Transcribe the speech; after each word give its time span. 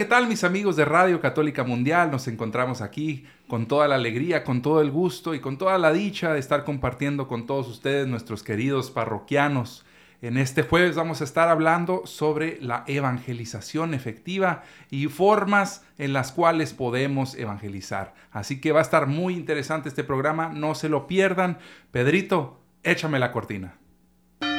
¿qué 0.00 0.06
tal 0.06 0.28
mis 0.28 0.44
amigos 0.44 0.76
de 0.76 0.86
Radio 0.86 1.20
Católica 1.20 1.62
Mundial? 1.62 2.10
Nos 2.10 2.26
encontramos 2.26 2.80
aquí 2.80 3.26
con 3.48 3.66
toda 3.66 3.86
la 3.86 3.96
alegría, 3.96 4.44
con 4.44 4.62
todo 4.62 4.80
el 4.80 4.90
gusto 4.90 5.34
y 5.34 5.40
con 5.40 5.58
toda 5.58 5.76
la 5.76 5.92
dicha 5.92 6.32
de 6.32 6.38
estar 6.38 6.64
compartiendo 6.64 7.28
con 7.28 7.44
todos 7.44 7.68
ustedes, 7.68 8.06
nuestros 8.06 8.42
queridos 8.42 8.90
parroquianos. 8.90 9.84
En 10.22 10.38
este 10.38 10.62
jueves 10.62 10.96
vamos 10.96 11.20
a 11.20 11.24
estar 11.24 11.50
hablando 11.50 12.06
sobre 12.06 12.58
la 12.62 12.82
evangelización 12.86 13.92
efectiva 13.92 14.62
y 14.88 15.08
formas 15.08 15.84
en 15.98 16.14
las 16.14 16.32
cuales 16.32 16.72
podemos 16.72 17.34
evangelizar. 17.34 18.14
Así 18.32 18.58
que 18.58 18.72
va 18.72 18.78
a 18.78 18.84
estar 18.84 19.06
muy 19.06 19.34
interesante 19.34 19.90
este 19.90 20.02
programa, 20.02 20.48
no 20.48 20.74
se 20.74 20.88
lo 20.88 21.06
pierdan. 21.06 21.58
Pedrito, 21.90 22.58
échame 22.84 23.18
la 23.18 23.32
cortina. 23.32 23.74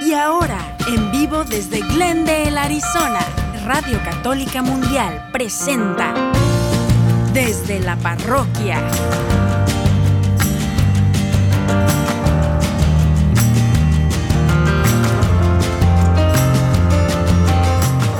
Y 0.05 0.13
ahora, 0.13 0.77
en 0.87 1.09
vivo 1.11 1.43
desde 1.43 1.79
Glendale, 1.79 2.59
Arizona, 2.59 3.21
Radio 3.73 4.03
Católica 4.03 4.61
Mundial 4.61 5.29
presenta 5.31 6.13
Desde 7.31 7.79
la 7.79 7.95
Parroquia. 7.95 8.81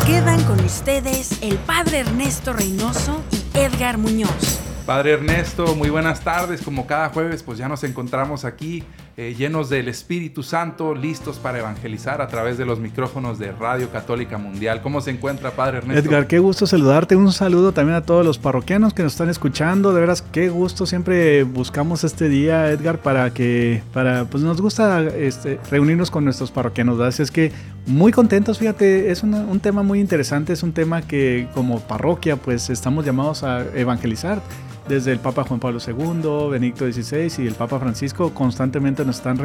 Quedan 0.05 0.41
con 0.45 0.63
ustedes 0.63 1.31
el 1.41 1.57
Padre 1.57 1.99
Ernesto 1.99 2.53
Reynoso 2.53 3.21
y 3.29 3.57
Edgar 3.57 3.97
Muñoz. 3.97 4.70
Padre 4.91 5.13
Ernesto, 5.13 5.73
muy 5.73 5.89
buenas 5.89 6.19
tardes. 6.19 6.61
Como 6.61 6.85
cada 6.85 7.07
jueves, 7.07 7.43
pues 7.43 7.57
ya 7.57 7.69
nos 7.69 7.85
encontramos 7.85 8.43
aquí 8.43 8.83
eh, 9.15 9.33
llenos 9.37 9.69
del 9.69 9.87
Espíritu 9.87 10.43
Santo, 10.43 10.93
listos 10.93 11.39
para 11.39 11.59
evangelizar 11.59 12.21
a 12.21 12.27
través 12.27 12.57
de 12.57 12.65
los 12.65 12.77
micrófonos 12.77 13.39
de 13.39 13.53
Radio 13.53 13.89
Católica 13.89 14.37
Mundial. 14.37 14.81
¿Cómo 14.81 14.99
se 14.99 15.11
encuentra, 15.11 15.51
Padre 15.51 15.77
Ernesto? 15.77 16.09
Edgar, 16.09 16.27
qué 16.27 16.39
gusto 16.39 16.67
saludarte. 16.67 17.15
Un 17.15 17.31
saludo 17.31 17.71
también 17.71 17.95
a 17.95 18.01
todos 18.01 18.25
los 18.25 18.37
parroquianos 18.37 18.93
que 18.93 19.01
nos 19.01 19.13
están 19.13 19.29
escuchando. 19.29 19.93
De 19.93 20.01
veras, 20.01 20.23
qué 20.23 20.49
gusto. 20.49 20.85
Siempre 20.85 21.43
buscamos 21.43 22.03
este 22.03 22.27
día, 22.27 22.69
Edgar, 22.69 22.97
para 22.97 23.33
que, 23.33 23.81
para, 23.93 24.25
pues 24.25 24.43
nos 24.43 24.59
gusta 24.59 25.03
este, 25.03 25.57
reunirnos 25.69 26.11
con 26.11 26.25
nuestros 26.25 26.51
parroquianos. 26.51 26.99
Así 26.99 27.23
es 27.23 27.31
que 27.31 27.53
muy 27.85 28.11
contentos, 28.11 28.59
fíjate, 28.59 29.09
es 29.09 29.23
un 29.23 29.59
tema 29.61 29.83
muy 29.83 30.01
interesante. 30.01 30.51
Es 30.51 30.63
un 30.63 30.73
tema 30.73 31.01
que 31.01 31.47
como 31.53 31.79
parroquia, 31.79 32.35
pues 32.35 32.69
estamos 32.69 33.05
llamados 33.05 33.43
a 33.43 33.61
evangelizar 33.73 34.41
desde 34.87 35.11
el 35.11 35.19
Papa 35.19 35.43
Juan 35.43 35.59
Pablo 35.59 35.79
II, 35.85 36.49
Benedicto 36.51 36.91
XVI 36.91 37.43
y 37.43 37.47
el 37.47 37.55
Papa 37.55 37.79
Francisco 37.79 38.33
constantemente 38.33 39.05
nos 39.05 39.17
están 39.17 39.37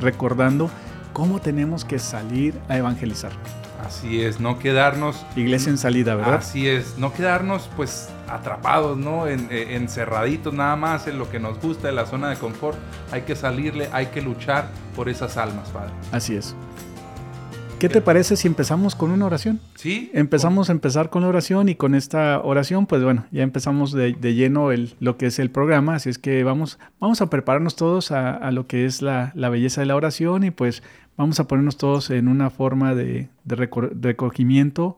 recordando 0.00 0.70
cómo 1.12 1.40
tenemos 1.40 1.84
que 1.84 1.98
salir 1.98 2.54
a 2.68 2.76
evangelizar. 2.76 3.32
Así 3.84 4.22
es, 4.22 4.40
no 4.40 4.58
quedarnos... 4.58 5.26
Iglesia 5.36 5.70
en 5.70 5.78
salida, 5.78 6.14
¿verdad? 6.14 6.36
Así 6.36 6.68
es, 6.68 6.96
no 6.96 7.12
quedarnos 7.12 7.68
pues 7.76 8.08
atrapados, 8.28 8.96
¿no? 8.96 9.26
En, 9.26 9.48
eh, 9.50 9.76
encerraditos 9.76 10.54
nada 10.54 10.74
más 10.74 11.06
en 11.06 11.18
lo 11.18 11.30
que 11.30 11.38
nos 11.38 11.60
gusta, 11.60 11.90
en 11.90 11.96
la 11.96 12.06
zona 12.06 12.30
de 12.30 12.36
confort. 12.36 12.78
Hay 13.12 13.22
que 13.22 13.36
salirle, 13.36 13.88
hay 13.92 14.06
que 14.06 14.22
luchar 14.22 14.68
por 14.96 15.08
esas 15.08 15.36
almas, 15.36 15.68
Padre. 15.68 15.92
Así 16.12 16.34
es. 16.34 16.54
¿Qué 17.78 17.88
te 17.88 18.00
parece 18.00 18.36
si 18.36 18.48
empezamos 18.48 18.94
con 18.94 19.10
una 19.10 19.26
oración? 19.26 19.60
Sí. 19.74 20.10
Empezamos 20.14 20.68
a 20.68 20.72
empezar 20.72 21.10
con 21.10 21.22
la 21.22 21.28
oración 21.28 21.68
y 21.68 21.74
con 21.74 21.94
esta 21.94 22.40
oración, 22.40 22.86
pues 22.86 23.02
bueno, 23.02 23.26
ya 23.30 23.42
empezamos 23.42 23.92
de, 23.92 24.14
lleno 24.14 24.72
el, 24.72 24.94
lo 25.00 25.18
que 25.18 25.26
es 25.26 25.38
el 25.38 25.50
programa, 25.50 25.96
así 25.96 26.08
es 26.08 26.18
que 26.18 26.44
vamos, 26.44 26.78
vamos 26.98 27.20
a 27.20 27.28
prepararnos 27.28 27.76
todos 27.76 28.10
a, 28.10 28.50
lo 28.52 28.66
que 28.66 28.86
es 28.86 29.02
la, 29.02 29.32
belleza 29.34 29.82
de 29.82 29.86
la 29.86 29.96
oración 29.96 30.44
y 30.44 30.50
pues 30.50 30.82
vamos 31.16 31.40
a 31.40 31.46
ponernos 31.46 31.76
todos 31.76 32.10
en 32.10 32.28
una 32.28 32.48
forma 32.48 32.94
de, 32.94 33.28
recogimiento, 33.44 34.96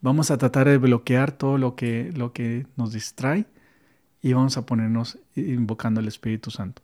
vamos 0.00 0.30
a 0.30 0.38
tratar 0.38 0.68
de 0.68 0.78
bloquear 0.78 1.32
todo 1.32 1.58
lo 1.58 1.74
que, 1.74 2.12
lo 2.14 2.32
que 2.32 2.66
nos 2.76 2.92
distrae 2.92 3.46
y 4.22 4.32
vamos 4.32 4.56
a 4.56 4.66
ponernos 4.66 5.18
invocando 5.34 6.00
al 6.00 6.08
Espíritu 6.08 6.50
Santo. 6.50 6.82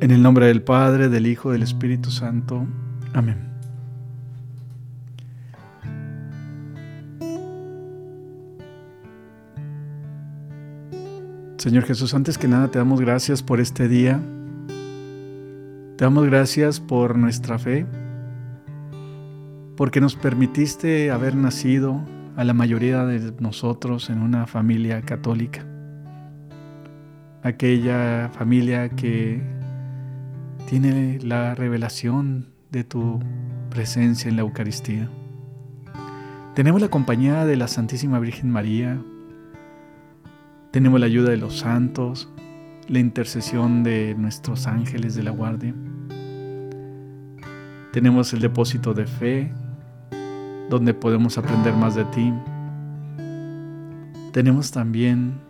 En 0.00 0.12
el 0.12 0.22
nombre 0.22 0.46
del 0.46 0.62
Padre, 0.62 1.08
del 1.08 1.26
Hijo, 1.26 1.50
del 1.50 1.64
Espíritu 1.64 2.12
Santo. 2.12 2.64
Amén. 3.14 3.36
Señor 11.56 11.82
Jesús, 11.82 12.14
antes 12.14 12.38
que 12.38 12.46
nada 12.46 12.70
te 12.70 12.78
damos 12.78 13.00
gracias 13.00 13.42
por 13.42 13.58
este 13.58 13.88
día. 13.88 14.20
Te 15.96 16.04
damos 16.04 16.26
gracias 16.26 16.78
por 16.78 17.18
nuestra 17.18 17.58
fe, 17.58 17.84
porque 19.76 20.00
nos 20.00 20.14
permitiste 20.14 21.10
haber 21.10 21.34
nacido 21.34 22.00
a 22.36 22.44
la 22.44 22.54
mayoría 22.54 23.04
de 23.04 23.32
nosotros 23.40 24.10
en 24.10 24.22
una 24.22 24.46
familia 24.46 25.02
católica. 25.02 25.66
Aquella 27.42 28.30
familia 28.32 28.90
que 28.90 29.57
tiene 30.68 31.18
la 31.22 31.54
revelación 31.54 32.50
de 32.70 32.84
tu 32.84 33.20
presencia 33.70 34.28
en 34.28 34.36
la 34.36 34.42
Eucaristía. 34.42 35.08
Tenemos 36.54 36.82
la 36.82 36.88
compañía 36.88 37.46
de 37.46 37.56
la 37.56 37.68
Santísima 37.68 38.18
Virgen 38.18 38.50
María, 38.50 39.02
tenemos 40.70 41.00
la 41.00 41.06
ayuda 41.06 41.30
de 41.30 41.38
los 41.38 41.60
santos, 41.60 42.30
la 42.86 42.98
intercesión 42.98 43.82
de 43.82 44.14
nuestros 44.18 44.66
ángeles 44.66 45.14
de 45.14 45.22
la 45.22 45.30
guardia. 45.30 45.74
Tenemos 47.94 48.34
el 48.34 48.40
depósito 48.40 48.92
de 48.92 49.06
fe, 49.06 49.50
donde 50.68 50.92
podemos 50.92 51.38
aprender 51.38 51.72
más 51.72 51.94
de 51.94 52.04
ti. 52.04 52.30
Tenemos 54.32 54.70
también 54.70 55.40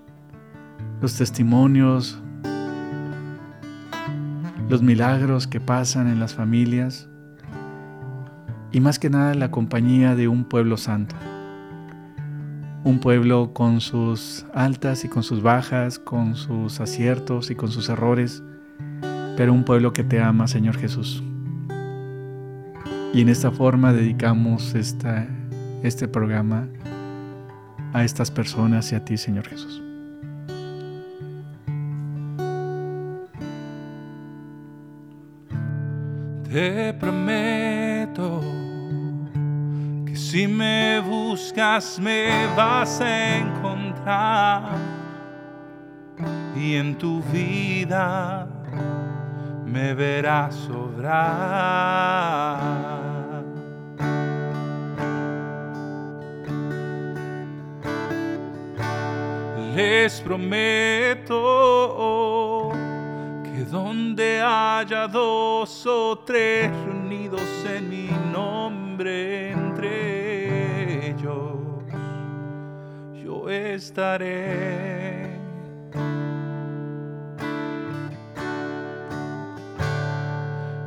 los 1.01 1.17
testimonios 1.17 2.23
los 4.69 4.83
milagros 4.83 5.47
que 5.47 5.61
pasan 5.61 6.09
en 6.09 6.21
las 6.21 6.35
familias 6.35 7.09
y 8.71 8.81
más 8.81 8.99
que 8.99 9.09
nada 9.09 9.35
la 9.35 9.51
compañía 9.51 10.15
de 10.15 10.29
un 10.29 10.45
pueblo 10.45 10.77
santo. 10.77 11.17
Un 12.85 13.01
pueblo 13.01 13.53
con 13.55 13.81
sus 13.81 14.47
altas 14.55 15.05
y 15.05 15.09
con 15.09 15.23
sus 15.23 15.43
bajas, 15.43 15.99
con 15.99 16.37
sus 16.37 16.81
aciertos 16.81 17.51
y 17.51 17.55
con 17.55 17.71
sus 17.71 17.89
errores, 17.89 18.43
pero 19.37 19.53
un 19.53 19.65
pueblo 19.65 19.93
que 19.93 20.05
te 20.05 20.21
ama, 20.21 20.47
Señor 20.49 20.77
Jesús. 20.77 21.23
Y 23.15 23.23
en 23.23 23.31
esta 23.31 23.51
forma 23.51 23.93
dedicamos 23.93 24.75
esta, 24.75 25.27
este 25.83 26.09
programa 26.09 26.69
a 27.95 28.05
estas 28.05 28.31
personas 28.31 28.93
y 28.93 28.97
a 28.97 29.05
ti, 29.05 29.17
Señor 29.17 29.47
Jesús. 29.49 29.88
Te 36.51 36.95
prometo 36.95 38.41
que 40.07 40.17
si 40.17 40.49
me 40.49 40.99
buscas 41.01 41.99
me 41.99 42.47
vas 42.57 43.03
a 43.03 43.37
encontrar 43.37 44.79
y 46.57 46.77
en 46.77 46.97
tu 46.97 47.23
vida 47.25 48.49
me 49.67 49.93
verás 49.93 50.71
obrar. 50.71 52.59
Les 59.77 60.19
prometo 60.23 61.37
donde 63.71 64.41
haya 64.43 65.07
dos 65.07 65.87
o 65.87 66.19
tres 66.25 66.71
reunidos 66.85 67.43
en 67.67 67.89
mi 67.91 68.09
nombre 68.33 69.51
entre 69.51 71.11
ellos, 71.11 71.59
yo 73.23 73.51
estaré. 73.51 75.29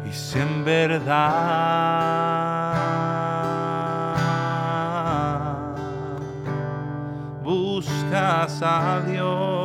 Y 0.08 0.12
si 0.12 0.40
en 0.40 0.66
verdad 0.66 1.22
buscas 7.44 8.62
a 8.64 9.02
Dios, 9.08 9.61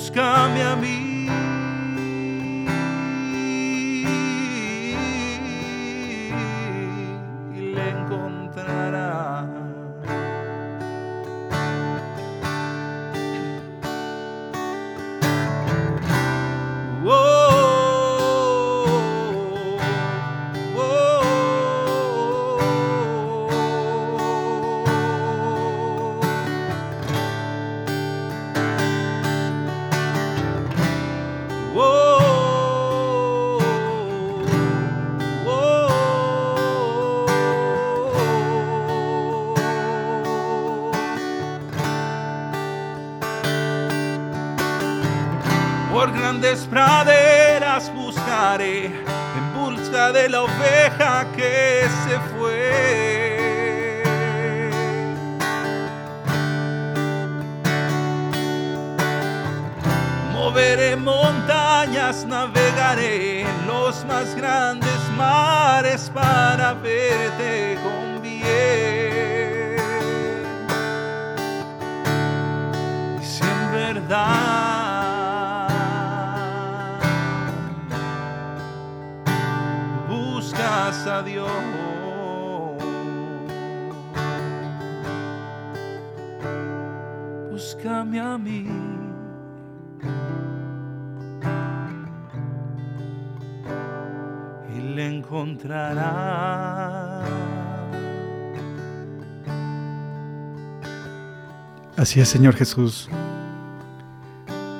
búscame 0.00 0.62
a 0.62 0.76
mí. 0.76 0.99
Grandes 46.40 46.66
praderas 46.68 47.92
buscaré 47.94 48.86
en 48.86 49.54
busca 49.54 50.10
de 50.10 50.26
la 50.30 50.44
oveja 50.44 51.26
que 51.36 51.86
se 52.04 52.18
fue. 52.32 54.02
Moveré 60.32 60.96
montañas, 60.96 62.24
navegaré 62.24 63.42
en 63.42 63.66
los 63.66 64.02
más 64.06 64.34
grandes 64.34 64.98
mares 65.18 66.10
para 66.14 66.72
Así 101.96 102.18
es, 102.20 102.28
Señor 102.28 102.54
Jesús. 102.54 103.10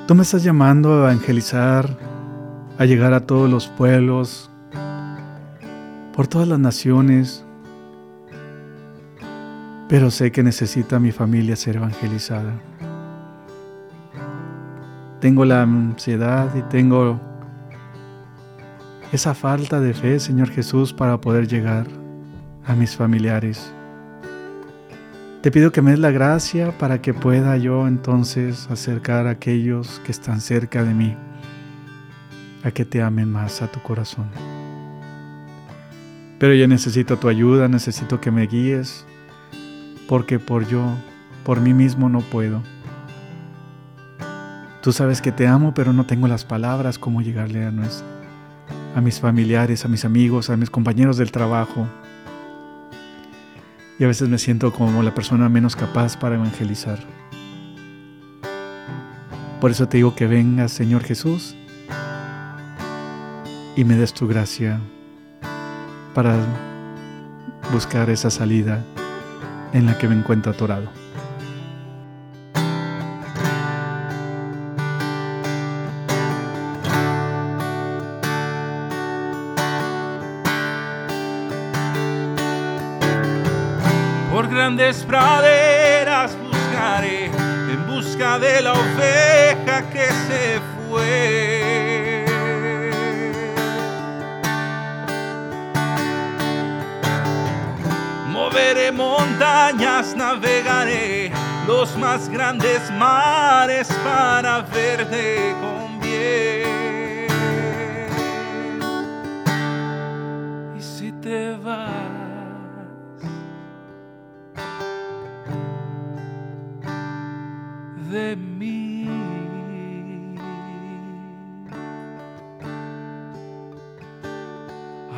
Tú 0.07 0.15
me 0.15 0.23
estás 0.23 0.43
llamando 0.43 0.93
a 0.93 0.97
evangelizar, 1.11 1.87
a 2.79 2.85
llegar 2.85 3.13
a 3.13 3.27
todos 3.27 3.49
los 3.49 3.67
pueblos, 3.67 4.49
por 6.15 6.27
todas 6.27 6.47
las 6.47 6.59
naciones, 6.59 7.45
pero 9.87 10.09
sé 10.09 10.31
que 10.31 10.41
necesita 10.41 10.99
mi 10.99 11.11
familia 11.11 11.55
ser 11.55 11.75
evangelizada. 11.75 12.53
Tengo 15.19 15.45
la 15.45 15.61
ansiedad 15.61 16.49
y 16.55 16.63
tengo 16.63 17.19
esa 19.11 19.33
falta 19.33 19.79
de 19.79 19.93
fe, 19.93 20.19
Señor 20.19 20.49
Jesús, 20.49 20.93
para 20.93 21.19
poder 21.19 21.47
llegar 21.47 21.87
a 22.65 22.75
mis 22.75 22.95
familiares. 22.95 23.73
Te 25.41 25.51
pido 25.51 25.71
que 25.71 25.81
me 25.81 25.91
des 25.91 25.99
la 25.99 26.11
gracia 26.11 26.77
para 26.77 27.01
que 27.01 27.13
pueda 27.13 27.57
yo 27.57 27.87
entonces 27.87 28.69
acercar 28.69 29.25
a 29.27 29.31
aquellos 29.31 29.99
que 30.05 30.11
están 30.11 30.39
cerca 30.39 30.83
de 30.83 30.93
mí, 30.93 31.17
a 32.63 32.71
que 32.71 32.85
te 32.85 33.01
amen 33.01 33.31
más 33.31 33.61
a 33.61 33.67
tu 33.67 33.81
corazón. 33.81 34.27
Pero 36.37 36.53
yo 36.53 36.67
necesito 36.67 37.17
tu 37.17 37.27
ayuda, 37.27 37.67
necesito 37.67 38.21
que 38.21 38.31
me 38.31 38.47
guíes, 38.47 39.05
porque 40.07 40.39
por 40.39 40.67
yo, 40.67 40.83
por 41.43 41.59
mí 41.59 41.73
mismo 41.73 42.07
no 42.07 42.21
puedo. 42.21 42.61
Tú 44.81 44.91
sabes 44.91 45.21
que 45.21 45.31
te 45.31 45.47
amo, 45.47 45.73
pero 45.73 45.91
no 45.93 46.05
tengo 46.05 46.27
las 46.27 46.45
palabras 46.45 46.97
como 46.97 47.21
llegarle 47.21 47.65
a, 47.65 47.71
nues- 47.71 48.03
a 48.95 49.01
mis 49.01 49.19
familiares, 49.19 49.85
a 49.85 49.87
mis 49.87 50.05
amigos, 50.05 50.49
a 50.49 50.57
mis 50.57 50.69
compañeros 50.69 51.17
del 51.17 51.31
trabajo. 51.31 51.87
Y 53.99 54.03
a 54.03 54.07
veces 54.07 54.29
me 54.29 54.37
siento 54.37 54.73
como 54.73 55.03
la 55.03 55.13
persona 55.13 55.47
menos 55.49 55.75
capaz 55.75 56.17
para 56.17 56.35
evangelizar. 56.35 56.99
Por 59.59 59.71
eso 59.71 59.87
te 59.87 59.97
digo 59.97 60.15
que 60.15 60.25
vengas, 60.25 60.71
Señor 60.71 61.03
Jesús, 61.03 61.55
y 63.75 63.83
me 63.83 63.95
des 63.95 64.13
tu 64.13 64.27
gracia 64.27 64.79
para 66.13 66.35
buscar 67.71 68.09
esa 68.09 68.29
salida 68.29 68.83
en 69.71 69.85
la 69.85 69.97
que 69.97 70.07
me 70.07 70.15
encuentro 70.15 70.51
atorado. 70.51 71.00
Grandes 84.91 85.07
praderas 85.07 86.37
buscaré 86.37 87.27
en 87.27 87.87
busca 87.87 88.37
de 88.39 88.61
la 88.61 88.73
oveja 88.73 89.83
que 89.89 90.05
se 90.27 90.59
fue. 90.89 92.25
Moveré 98.27 98.91
montañas, 98.91 100.13
navegaré 100.13 101.31
los 101.65 101.95
más 101.95 102.27
grandes 102.27 102.91
mares 102.91 103.87
para 104.03 104.59
verte 104.59 105.55
con 105.61 105.80
de 118.11 118.35
mí. 118.35 119.07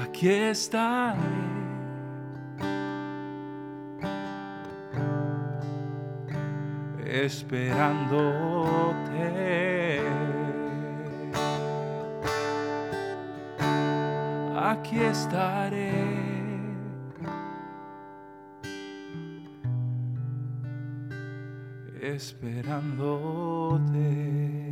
Aquí 0.03 0.29
estaré. 0.29 1.17
Esperándote. 7.05 8.33
Aquí 14.55 15.00
estaré. 15.00 16.33
Esperándote. 22.13 24.70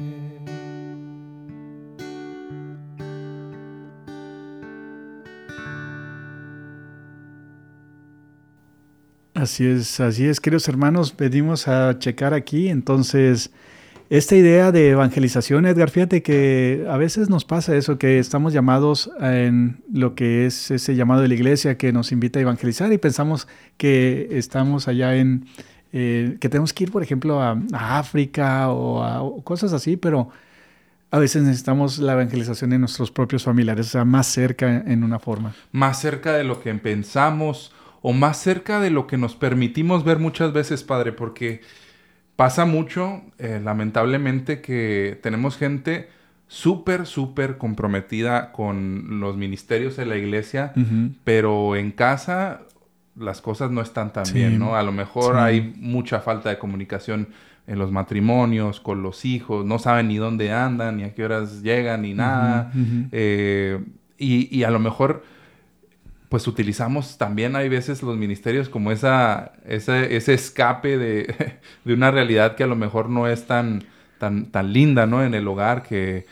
Así 9.34 9.66
es, 9.66 10.00
así 10.00 10.28
es, 10.28 10.40
queridos 10.40 10.68
hermanos, 10.68 11.14
pedimos 11.14 11.68
a 11.68 11.98
checar 11.98 12.36
aquí. 12.36 12.70
Entonces, 12.70 13.50
esta 14.12 14.36
idea 14.36 14.72
de 14.72 14.90
evangelización, 14.90 15.66
Edgar, 15.66 15.90
fíjate 15.90 16.22
que 16.22 16.86
a 16.88 16.98
veces 16.98 17.30
nos 17.30 17.44
pasa 17.44 17.76
eso, 17.76 17.98
que 17.98 18.20
estamos 18.20 18.54
llamados 18.54 19.10
en 19.20 19.82
lo 19.92 20.14
que 20.14 20.46
es 20.46 20.70
ese 20.70 20.96
llamado 20.96 21.22
de 21.22 21.30
la 21.30 21.34
iglesia 21.34 21.78
que 21.78 21.92
nos 21.92 22.12
invita 22.12 22.38
a 22.38 22.44
evangelizar 22.44 22.94
y 22.94 23.00
pensamos 23.00 23.48
que 23.78 24.28
estamos 24.32 24.88
allá 24.88 25.16
en, 25.16 25.48
eh, 25.94 26.38
que 26.40 26.50
tenemos 26.50 26.74
que 26.74 26.86
ir, 26.86 26.92
por 26.92 27.04
ejemplo, 27.04 27.42
a, 27.42 27.58
a 27.74 28.00
África 28.00 28.70
o 28.70 29.04
a 29.04 29.22
o 29.22 29.44
cosas 29.44 29.74
así, 29.74 29.98
pero 29.98 30.30
a 31.12 31.20
veces 31.20 31.44
necesitamos 31.44 32.00
la 32.00 32.14
evangelización 32.14 32.72
en 32.74 32.80
nuestros 32.82 33.12
propios 33.12 33.44
familiares, 33.44 33.88
o 33.88 33.90
sea, 33.90 34.06
más 34.06 34.28
cerca 34.28 34.84
en 34.88 35.04
una 35.04 35.20
forma. 35.20 35.54
más 35.74 36.00
cerca 36.00 36.34
de 36.34 36.44
lo 36.46 36.62
que 36.62 36.74
pensamos 36.76 37.74
o 38.02 38.14
más 38.14 38.38
cerca 38.38 38.80
de 38.80 38.90
lo 38.90 39.06
que 39.08 39.18
nos 39.18 39.36
permitimos 39.36 40.04
ver 40.06 40.20
muchas 40.20 40.54
veces, 40.54 40.84
Padre, 40.84 41.12
porque 41.12 41.62
pasa 42.36 42.66
mucho, 42.66 43.22
eh, 43.38 43.60
lamentablemente, 43.64 44.62
que 44.62 45.20
tenemos 45.22 45.58
gente 45.58 46.10
súper, 46.48 47.06
súper 47.06 47.58
comprometida 47.58 48.52
con 48.52 49.20
los 49.20 49.38
ministerios 49.38 49.96
de 49.98 50.06
la 50.06 50.16
iglesia, 50.18 50.74
Ujú. 50.76 51.12
pero 51.24 51.76
en 51.76 51.92
casa 51.92 52.62
las 53.16 53.42
cosas 53.42 53.72
no 53.72 53.82
están 53.82 54.14
tan 54.14 54.26
Sí. 54.26 54.36
bien, 54.36 54.58
¿no? 54.60 54.76
A 54.76 54.84
lo 54.84 54.92
mejor 54.92 55.36
Sí. 55.36 55.40
hay 55.42 55.74
mucha 55.78 56.20
falta 56.22 56.50
de 56.50 56.58
comunicación 56.58 57.28
en 57.68 57.78
los 57.78 57.92
matrimonios, 57.92 58.80
con 58.80 59.04
los 59.04 59.24
hijos, 59.26 59.66
no 59.66 59.80
saben 59.80 60.08
ni 60.08 60.18
dónde 60.18 60.52
andan, 60.52 60.98
ni 60.98 61.04
a 61.04 61.14
qué 61.14 61.24
horas 61.26 61.62
llegan, 61.62 62.02
ni 62.02 62.14
nada. 62.14 62.72
Eh, 63.12 63.80
y, 64.18 64.56
y 64.56 64.64
a 64.64 64.72
lo 64.72 64.80
mejor, 64.80 65.24
pues 66.30 66.48
utilizamos 66.48 67.18
también, 67.18 67.56
hay 67.56 67.70
veces 67.70 68.02
los 68.04 68.18
ministerios 68.18 68.70
como 68.70 68.92
esa, 68.92 69.52
ese, 69.68 70.16
ese 70.16 70.34
escape 70.34 70.98
de, 70.98 71.36
de 71.86 71.94
una 71.94 72.10
realidad 72.12 72.56
que 72.56 72.64
a 72.64 72.68
lo 72.68 72.76
mejor 72.76 73.10
no 73.10 73.28
es 73.28 73.46
tan, 73.46 73.84
tan, 74.18 74.46
tan 74.46 74.72
linda, 74.74 75.06
¿no? 75.06 75.24
En 75.24 75.34
el 75.34 75.48
hogar, 75.48 75.84
que 75.84 76.26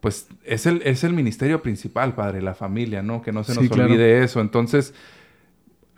pues 0.00 0.28
es 0.44 0.66
el, 0.66 0.82
es 0.84 1.04
el 1.04 1.12
ministerio 1.12 1.62
principal, 1.62 2.14
Padre, 2.14 2.40
la 2.42 2.54
familia, 2.54 3.02
¿no? 3.02 3.20
Que 3.22 3.32
no 3.32 3.44
se 3.44 3.54
nos 3.54 3.64
Sí, 3.64 3.68
claro. 3.68 3.90
olvide 3.90 4.22
eso. 4.24 4.40
Entonces, 4.40 4.94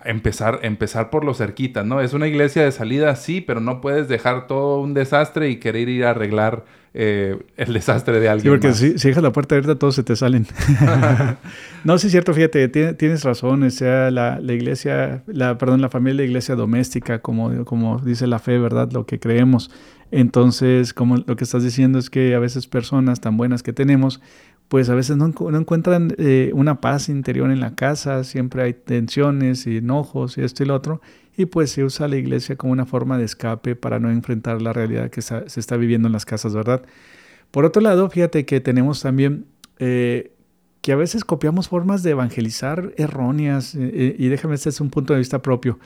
empezar, 0.04 0.60
empezar 0.62 1.10
por 1.10 1.24
lo 1.24 1.34
cerquita, 1.34 1.82
¿no? 1.84 2.00
Es 2.00 2.12
una 2.14 2.26
iglesia 2.28 2.62
de 2.64 2.72
salida, 2.72 3.14
sí, 3.16 3.40
pero 3.40 3.60
no 3.60 3.80
puedes 3.80 4.08
dejar 4.08 4.46
todo 4.46 4.80
un 4.80 4.94
desastre 4.94 5.48
y 5.50 5.56
querer 5.56 5.88
ir 5.88 6.04
a 6.04 6.10
arreglar 6.10 6.64
eh, 6.94 7.38
el 7.56 7.72
desastre 7.72 8.14
de 8.20 8.26
Sí, 8.26 8.28
alguien 8.28 8.52
porque 8.52 8.68
más. 8.68 8.76
si, 8.76 8.98
si 8.98 9.08
dejas 9.08 9.22
la 9.22 9.32
puerta 9.32 9.54
abierta, 9.54 9.78
todos 9.78 9.94
se 9.94 10.02
te 10.02 10.14
salen. 10.16 10.46
no, 11.84 11.98
sí 11.98 12.06
es 12.08 12.10
cierto, 12.12 12.34
fíjate, 12.34 12.68
tiene- 12.68 12.94
tienes 12.94 13.24
razón, 13.24 13.62
o 13.62 13.70
sea, 13.70 14.10
la, 14.10 14.38
la 14.40 14.52
iglesia, 14.52 15.22
la, 15.26 15.56
perdón, 15.58 15.80
la 15.80 15.88
familia, 15.88 16.18
la 16.22 16.26
iglesia 16.28 16.54
doméstica, 16.54 17.20
como, 17.20 17.64
como 17.64 17.98
dice 17.98 18.26
la 18.26 18.38
fe, 18.38 18.58
¿verdad? 18.58 18.90
Lo 18.92 19.06
que 19.06 19.18
creemos. 19.18 19.70
Entonces, 20.10 20.92
como 20.92 21.16
lo 21.16 21.36
que 21.36 21.44
estás 21.44 21.64
diciendo 21.64 21.98
es 21.98 22.10
que 22.10 22.34
a 22.34 22.38
veces 22.38 22.66
personas 22.66 23.20
tan 23.22 23.38
buenas 23.38 23.62
que 23.62 23.72
tenemos, 23.72 24.20
pues 24.72 24.88
a 24.88 24.94
veces 24.94 25.18
no, 25.18 25.28
encu- 25.28 25.50
no 25.50 25.58
encuentran 25.58 26.14
eh, 26.16 26.50
una 26.54 26.80
paz 26.80 27.10
interior 27.10 27.50
en 27.50 27.60
la 27.60 27.74
casa, 27.74 28.24
siempre 28.24 28.62
hay 28.62 28.72
tensiones 28.72 29.66
y 29.66 29.76
enojos 29.76 30.38
y 30.38 30.40
esto 30.40 30.62
y 30.62 30.66
lo 30.66 30.74
otro, 30.74 31.02
y 31.36 31.44
pues 31.44 31.72
se 31.72 31.84
usa 31.84 32.08
la 32.08 32.16
iglesia 32.16 32.56
como 32.56 32.72
una 32.72 32.86
forma 32.86 33.18
de 33.18 33.24
escape 33.24 33.76
para 33.76 33.98
no 33.98 34.10
enfrentar 34.10 34.62
la 34.62 34.72
realidad 34.72 35.10
que 35.10 35.20
se 35.20 35.44
está 35.60 35.76
viviendo 35.76 36.08
en 36.08 36.12
las 36.14 36.24
casas, 36.24 36.54
¿verdad? 36.54 36.80
Por 37.50 37.66
otro 37.66 37.82
lado, 37.82 38.08
fíjate 38.08 38.46
que 38.46 38.62
tenemos 38.62 39.02
también 39.02 39.44
eh, 39.78 40.32
que 40.80 40.92
a 40.92 40.96
veces 40.96 41.26
copiamos 41.26 41.68
formas 41.68 42.02
de 42.02 42.12
evangelizar 42.12 42.94
erróneas, 42.96 43.74
eh, 43.74 44.16
y 44.18 44.28
déjame, 44.28 44.54
este 44.54 44.70
es 44.70 44.80
un 44.80 44.88
punto 44.88 45.12
de 45.12 45.18
vista 45.18 45.42
propio. 45.42 45.78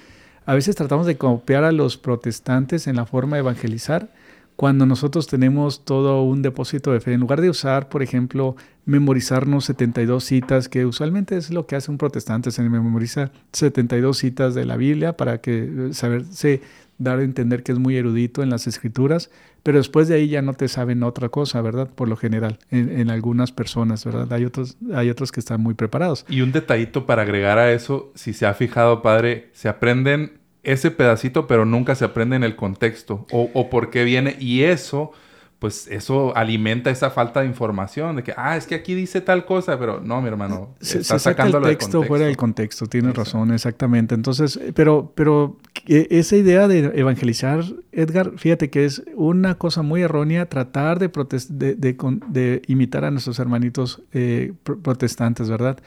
A 0.45 0.55
veces 0.55 0.77
tratamos 0.77 1.07
de 1.07 1.17
copiar 1.17 1.65
a 1.65 1.73
los 1.73 1.97
protestantes 1.97 2.87
en 2.87 2.95
la 2.95 3.05
forma 3.05 3.35
de 3.35 3.41
evangelizar 3.41 4.13
cuando 4.57 4.87
nosotros 4.87 5.27
tenemos 5.27 5.85
todo 5.85 6.23
un 6.23 6.43
depósito 6.43 6.93
de 6.93 7.01
fe. 7.01 7.13
En 7.13 7.21
lugar 7.21 7.41
de 7.41 7.51
usar, 7.51 7.89
por 7.89 8.03
ejemplo, 8.03 8.57
memorizarnos 8.87 9.67
72 9.67 10.25
citas, 10.25 10.69
que 10.69 10.87
usualmente 10.87 11.37
es 11.37 11.51
lo 11.51 11.67
que 11.67 11.77
hace 11.77 11.91
un 11.91 11.99
protestante, 11.99 12.51
se 12.51 12.63
memoriza 12.63 13.31
72 13.53 14.17
citas 14.17 14.55
de 14.55 14.65
la 14.65 14.77
Biblia 14.77 15.17
para 15.17 15.41
que 15.41 15.65
eh, 15.65 15.89
saberse 15.93 16.63
dar 16.99 17.19
a 17.19 17.23
entender 17.23 17.63
que 17.63 17.73
es 17.73 17.79
muy 17.79 17.97
erudito 17.97 18.43
en 18.43 18.49
las 18.49 18.67
escrituras, 18.67 19.31
pero 19.63 19.77
después 19.77 20.09
de 20.09 20.15
ahí 20.15 20.29
ya 20.29 20.41
no 20.41 20.55
te 20.55 20.69
saben 20.69 21.03
otra 21.03 21.29
cosa, 21.29 21.61
¿verdad? 21.61 21.91
Por 21.95 22.09
lo 22.09 22.17
general, 22.17 22.59
en, 22.71 22.89
en 22.89 23.11
algunas 23.11 23.53
personas, 23.53 24.05
¿verdad? 24.07 24.33
Hay 24.33 24.47
otros, 24.47 24.79
hay 24.95 25.11
otros 25.11 25.31
que 25.31 25.41
están 25.41 25.61
muy 25.61 25.75
preparados. 25.75 26.25
Y 26.31 26.41
un 26.41 26.53
detallito 26.53 27.05
para 27.05 27.23
agregar 27.23 27.59
a 27.59 27.73
eso, 27.73 28.13
si 28.15 28.33
se 28.33 28.47
ha 28.47 28.55
fijado, 28.55 29.03
padre, 29.03 29.51
se 29.53 29.69
aprenden 29.69 30.39
ese 30.67 30.91
pedacito, 30.91 31.47
pero 31.47 31.65
nunca 31.65 31.95
se 31.95 32.05
aprende 32.05 32.37
en 32.37 32.45
el 32.45 32.57
contexto 32.57 33.27
o, 33.31 33.49
o 33.55 33.71
por 33.71 33.89
qué 33.91 34.05
viene. 34.05 34.37
Y 34.39 34.65
eso, 34.65 35.13
pues 35.59 35.87
eso 35.89 36.37
alimenta 36.37 36.91
esa 36.91 37.09
falta 37.09 37.41
de 37.41 37.47
información, 37.47 38.17
de 38.17 38.23
que, 38.23 38.35
ah, 38.37 38.59
es 38.59 38.67
que 38.67 38.75
aquí 38.75 38.95
dice 38.95 39.23
tal 39.23 39.47
cosa, 39.47 39.79
pero 39.79 40.01
no, 40.03 40.21
mi 40.21 40.29
hermano, 40.29 40.75
Se, 40.81 40.99
está 40.99 41.19
se 41.19 41.25
saca 41.31 41.47
el 41.47 41.53
del 41.53 41.63
texto 41.63 42.03
fuera 42.03 42.27
del 42.27 42.37
contexto. 42.37 42.85
tienes 42.87 43.11
Exacto. 43.13 43.25
razón, 43.39 43.53
exactamente. 43.55 44.15
Entonces, 44.15 44.57
eh, 44.59 44.73
pero, 44.75 45.13
pero 45.15 45.57
eh, 45.87 46.09
esa 46.11 46.37
idea 46.37 46.69
de 46.69 46.93
evangelizar, 46.95 47.65
Edgar, 47.93 48.33
fíjate 48.37 48.69
que 48.69 48.85
es 48.85 49.03
una 49.15 49.55
cosa 49.55 49.81
muy 49.81 50.03
errónea 50.03 50.47
tratar 50.51 50.99
de, 50.99 51.09
de, 51.49 51.75
de 51.75 51.97
de 52.29 52.63
imitar 52.67 53.05
a 53.07 53.11
nuestros 53.11 53.39
hermanitos 53.39 54.03
eh, 54.13 54.53
pro- 54.63 54.79
protestantes, 54.79 55.49
¿verdad? 55.49 55.79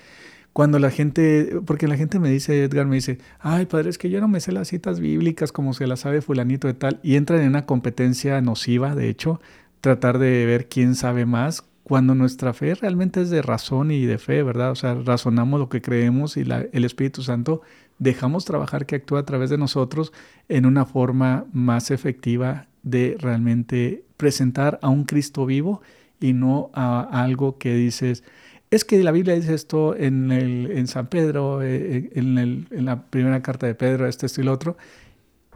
Cuando 0.59 0.77
la 0.77 0.91
gente, 0.91 1.61
porque 1.65 1.87
la 1.87 1.95
gente 1.95 2.19
me 2.19 2.29
dice, 2.29 2.65
Edgar 2.65 2.85
me 2.85 2.95
dice, 2.95 3.17
ay 3.39 3.65
padre, 3.65 3.89
es 3.89 3.97
que 3.97 4.09
yo 4.09 4.19
no 4.19 4.27
me 4.27 4.41
sé 4.41 4.51
las 4.51 4.67
citas 4.67 4.99
bíblicas 4.99 5.53
como 5.53 5.71
se 5.71 5.87
las 5.87 6.01
sabe 6.01 6.21
fulanito 6.21 6.67
de 6.67 6.73
tal, 6.73 6.99
y 7.01 7.15
entran 7.15 7.39
en 7.39 7.47
una 7.47 7.65
competencia 7.65 8.41
nociva, 8.41 8.93
de 8.93 9.07
hecho, 9.07 9.39
tratar 9.79 10.19
de 10.19 10.45
ver 10.45 10.67
quién 10.67 10.95
sabe 10.95 11.25
más, 11.25 11.63
cuando 11.83 12.13
nuestra 12.13 12.51
fe 12.51 12.75
realmente 12.75 13.21
es 13.21 13.29
de 13.29 13.41
razón 13.41 13.89
y 13.91 14.05
de 14.05 14.17
fe, 14.17 14.43
¿verdad? 14.43 14.71
O 14.71 14.75
sea, 14.75 14.95
razonamos 14.95 15.61
lo 15.61 15.69
que 15.69 15.81
creemos 15.81 16.35
y 16.35 16.43
la- 16.43 16.65
el 16.73 16.83
Espíritu 16.83 17.23
Santo 17.23 17.61
dejamos 17.97 18.43
trabajar 18.43 18.85
que 18.85 18.97
actúa 18.97 19.21
a 19.21 19.25
través 19.25 19.49
de 19.49 19.57
nosotros 19.57 20.11
en 20.49 20.65
una 20.65 20.85
forma 20.85 21.45
más 21.53 21.89
efectiva 21.89 22.67
de 22.83 23.15
realmente 23.17 24.03
presentar 24.17 24.77
a 24.81 24.89
un 24.89 25.05
Cristo 25.05 25.45
vivo 25.45 25.81
y 26.19 26.33
no 26.33 26.69
a, 26.73 27.23
algo 27.23 27.57
que 27.57 27.73
dices, 27.75 28.25
es 28.71 28.85
que 28.85 29.01
la 29.03 29.11
Biblia 29.11 29.35
dice 29.35 29.53
esto 29.53 29.95
en, 29.95 30.31
el, 30.31 30.71
en 30.71 30.87
San 30.87 31.07
Pedro, 31.07 31.61
eh, 31.63 32.09
en, 32.13 32.37
el- 32.37 32.67
en 32.71 32.85
la 32.85 33.03
primera 33.09 33.41
carta 33.41 33.67
de 33.67 33.75
Pedro, 33.75 34.07
esto, 34.07 34.25
esto 34.25 34.41
y 34.41 34.43
lo 34.45 34.53
otro, 34.53 34.77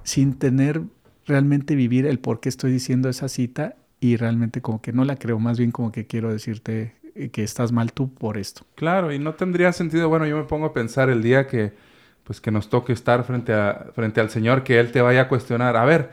sin 0.04 0.36
tener 0.40 0.82
realmente 1.26 1.76
vivir 1.76 2.06
el 2.08 2.20
por 2.20 2.40
qué 2.42 2.50
estoy 2.50 2.72
diciendo 2.72 3.10
esa 3.10 3.30
cita 3.30 3.78
y 4.00 4.18
realmente 4.18 4.62
como 4.62 4.82
que 4.82 4.94
no 4.94 5.06
la 5.06 5.18
creo, 5.18 5.40
más 5.40 5.60
bien 5.60 5.72
como 5.72 5.92
que 5.92 6.08
quiero 6.08 6.32
decirte 6.32 6.96
eh, 7.16 7.30
que 7.30 7.44
estás 7.44 7.72
mal 7.72 7.94
tú 7.94 8.14
por 8.14 8.38
esto. 8.38 8.66
Claro, 8.76 9.12
y 9.14 9.20
no 9.20 9.36
tendría 9.36 9.72
sentido, 9.72 10.10
bueno, 10.10 10.26
yo 10.26 10.36
me 10.38 10.44
pongo 10.46 10.66
a 10.68 10.74
pensar 10.74 11.10
el 11.10 11.22
día 11.22 11.48
que, 11.48 11.74
pues 12.24 12.42
que 12.42 12.52
nos 12.52 12.70
toque 12.70 12.92
estar 12.94 13.24
frente, 13.24 13.54
a, 13.54 13.92
frente 13.94 14.20
al 14.20 14.30
Señor, 14.32 14.64
que 14.64 14.80
Él 14.80 14.92
te 14.92 15.02
vaya 15.02 15.22
a 15.22 15.28
cuestionar, 15.28 15.78
a 15.78 15.86
ver, 15.86 16.10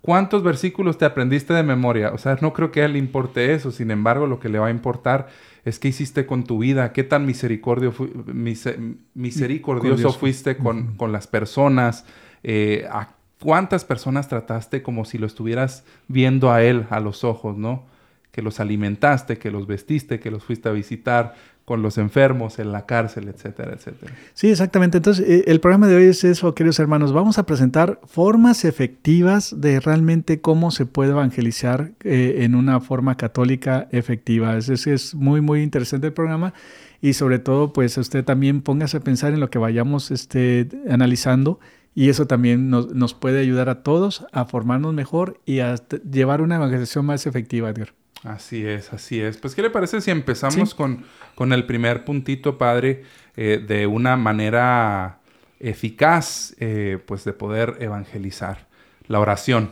¿cuántos 0.00 0.42
versículos 0.42 0.98
te 0.98 1.04
aprendiste 1.04 1.54
de 1.54 1.62
memoria? 1.62 2.10
O 2.12 2.18
sea, 2.18 2.36
no 2.40 2.52
creo 2.52 2.72
que 2.72 2.82
a 2.82 2.86
Él 2.86 2.94
le 2.94 2.98
importe 2.98 3.54
eso, 3.54 3.70
sin 3.70 3.90
embargo, 3.92 4.26
lo 4.26 4.40
que 4.40 4.48
le 4.48 4.58
va 4.58 4.66
a 4.68 4.70
importar 4.70 5.28
es 5.64 5.78
qué 5.78 5.88
hiciste 5.88 6.26
con 6.26 6.44
tu 6.44 6.58
vida, 6.58 6.92
qué 6.92 7.04
tan 7.04 7.26
misericordio 7.26 7.92
fu- 7.92 8.08
mise- 8.32 8.78
misericordioso 9.14 10.08
fuiste 10.18 10.56
con, 10.56 10.94
con 10.96 11.12
las 11.12 11.26
personas, 11.26 12.04
eh, 12.42 12.86
a 12.90 13.10
cuántas 13.40 13.84
personas 13.84 14.28
trataste 14.28 14.82
como 14.82 15.04
si 15.04 15.18
lo 15.18 15.26
estuvieras 15.26 15.84
viendo 16.08 16.50
a 16.52 16.62
Él 16.62 16.86
a 16.90 17.00
los 17.00 17.24
ojos, 17.24 17.56
¿no? 17.56 17.84
Que 18.32 18.42
los 18.42 18.60
alimentaste, 18.60 19.38
que 19.38 19.50
los 19.50 19.66
vestiste, 19.66 20.20
que 20.20 20.30
los 20.30 20.44
fuiste 20.44 20.68
a 20.68 20.72
visitar 20.72 21.34
con 21.70 21.82
los 21.82 21.98
enfermos 21.98 22.58
en 22.58 22.72
la 22.72 22.84
cárcel, 22.84 23.28
etcétera, 23.28 23.74
etcétera. 23.74 24.12
Sí, 24.34 24.48
exactamente. 24.48 24.96
Entonces, 24.96 25.24
eh, 25.24 25.44
el 25.46 25.60
programa 25.60 25.86
de 25.86 25.94
hoy 25.94 26.02
es 26.06 26.24
eso, 26.24 26.52
queridos 26.52 26.80
hermanos. 26.80 27.12
Vamos 27.12 27.38
a 27.38 27.46
presentar 27.46 28.00
formas 28.08 28.64
efectivas 28.64 29.54
de 29.56 29.78
realmente 29.78 30.40
cómo 30.40 30.72
se 30.72 30.84
puede 30.84 31.12
evangelizar 31.12 31.92
eh, 32.02 32.38
en 32.40 32.56
una 32.56 32.80
forma 32.80 33.16
católica 33.16 33.86
efectiva. 33.92 34.56
Es, 34.56 34.68
es, 34.68 34.88
es 34.88 35.14
muy, 35.14 35.42
muy 35.42 35.62
interesante 35.62 36.08
el 36.08 36.12
programa 36.12 36.54
y 37.00 37.12
sobre 37.12 37.38
todo, 37.38 37.72
pues 37.72 37.96
usted 37.98 38.24
también 38.24 38.62
póngase 38.62 38.96
a 38.96 39.00
pensar 39.00 39.32
en 39.32 39.38
lo 39.38 39.48
que 39.48 39.60
vayamos 39.60 40.10
este, 40.10 40.66
analizando 40.90 41.60
y 41.94 42.08
eso 42.08 42.26
también 42.26 42.68
nos, 42.68 42.92
nos 42.96 43.14
puede 43.14 43.38
ayudar 43.38 43.68
a 43.68 43.84
todos 43.84 44.26
a 44.32 44.44
formarnos 44.44 44.92
mejor 44.92 45.40
y 45.46 45.60
a 45.60 45.76
llevar 46.10 46.42
una 46.42 46.56
evangelización 46.56 47.06
más 47.06 47.28
efectiva, 47.28 47.70
Edgar. 47.70 47.99
Así 48.24 48.66
es, 48.66 48.92
así 48.92 49.20
es. 49.20 49.38
Pues, 49.38 49.54
¿qué 49.54 49.62
le 49.62 49.70
parece 49.70 50.00
si 50.00 50.10
empezamos 50.10 50.70
Sí. 50.70 50.76
con, 50.76 51.04
con 51.34 51.52
el 51.52 51.64
primer 51.66 52.04
puntito, 52.04 52.58
padre, 52.58 53.04
eh, 53.36 53.64
de 53.66 53.86
una 53.86 54.16
manera 54.16 55.20
eficaz, 55.58 56.54
eh, 56.58 56.98
pues, 57.06 57.24
de 57.24 57.32
poder 57.32 57.76
evangelizar? 57.80 58.66
La 59.06 59.20
oración. 59.20 59.70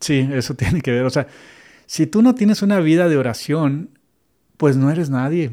Sí, 0.00 0.28
eso 0.32 0.54
tiene 0.56 0.80
que 0.80 0.90
ver. 0.90 1.04
O 1.04 1.10
sea, 1.10 1.26
si 1.86 2.06
tú 2.06 2.22
no 2.22 2.34
tienes 2.34 2.62
una 2.62 2.80
vida 2.80 3.08
de 3.08 3.16
oración, 3.16 3.90
pues 4.56 4.76
no 4.76 4.90
eres 4.90 5.10
nadie. 5.10 5.52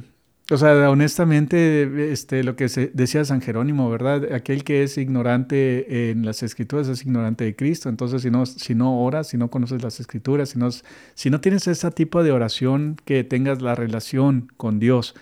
O 0.51 0.57
sea, 0.57 0.89
honestamente, 0.89 2.11
este, 2.11 2.43
lo 2.43 2.55
que 2.55 2.69
se 2.69 2.87
decía 2.87 3.23
San 3.23 3.39
Jerónimo, 3.39 3.87
¿verdad? 3.91 4.33
Aquel 4.33 4.63
que 4.63 4.81
es 4.81 4.97
ignorante 4.97 6.09
en 6.09 6.25
las 6.25 6.41
escrituras 6.41 6.87
es 6.87 7.03
ignorante 7.03 7.43
de 7.43 7.55
Cristo. 7.55 7.87
Entonces, 7.87 8.23
si 8.23 8.31
no, 8.31 8.47
si 8.47 8.73
no 8.73 8.99
oras, 9.03 9.27
si 9.27 9.37
no 9.37 9.51
conoces 9.51 9.83
las 9.83 9.99
escrituras, 9.99 10.49
si 10.49 10.57
no, 10.57 10.69
si 11.13 11.29
no 11.29 11.39
tienes 11.39 11.67
ese 11.67 11.91
tipo 11.91 12.23
de 12.23 12.31
oración, 12.31 12.97
que 13.05 13.23
tengas 13.23 13.61
la 13.61 13.75
relación 13.75 14.51
con 14.57 14.79
Dios, 14.79 15.13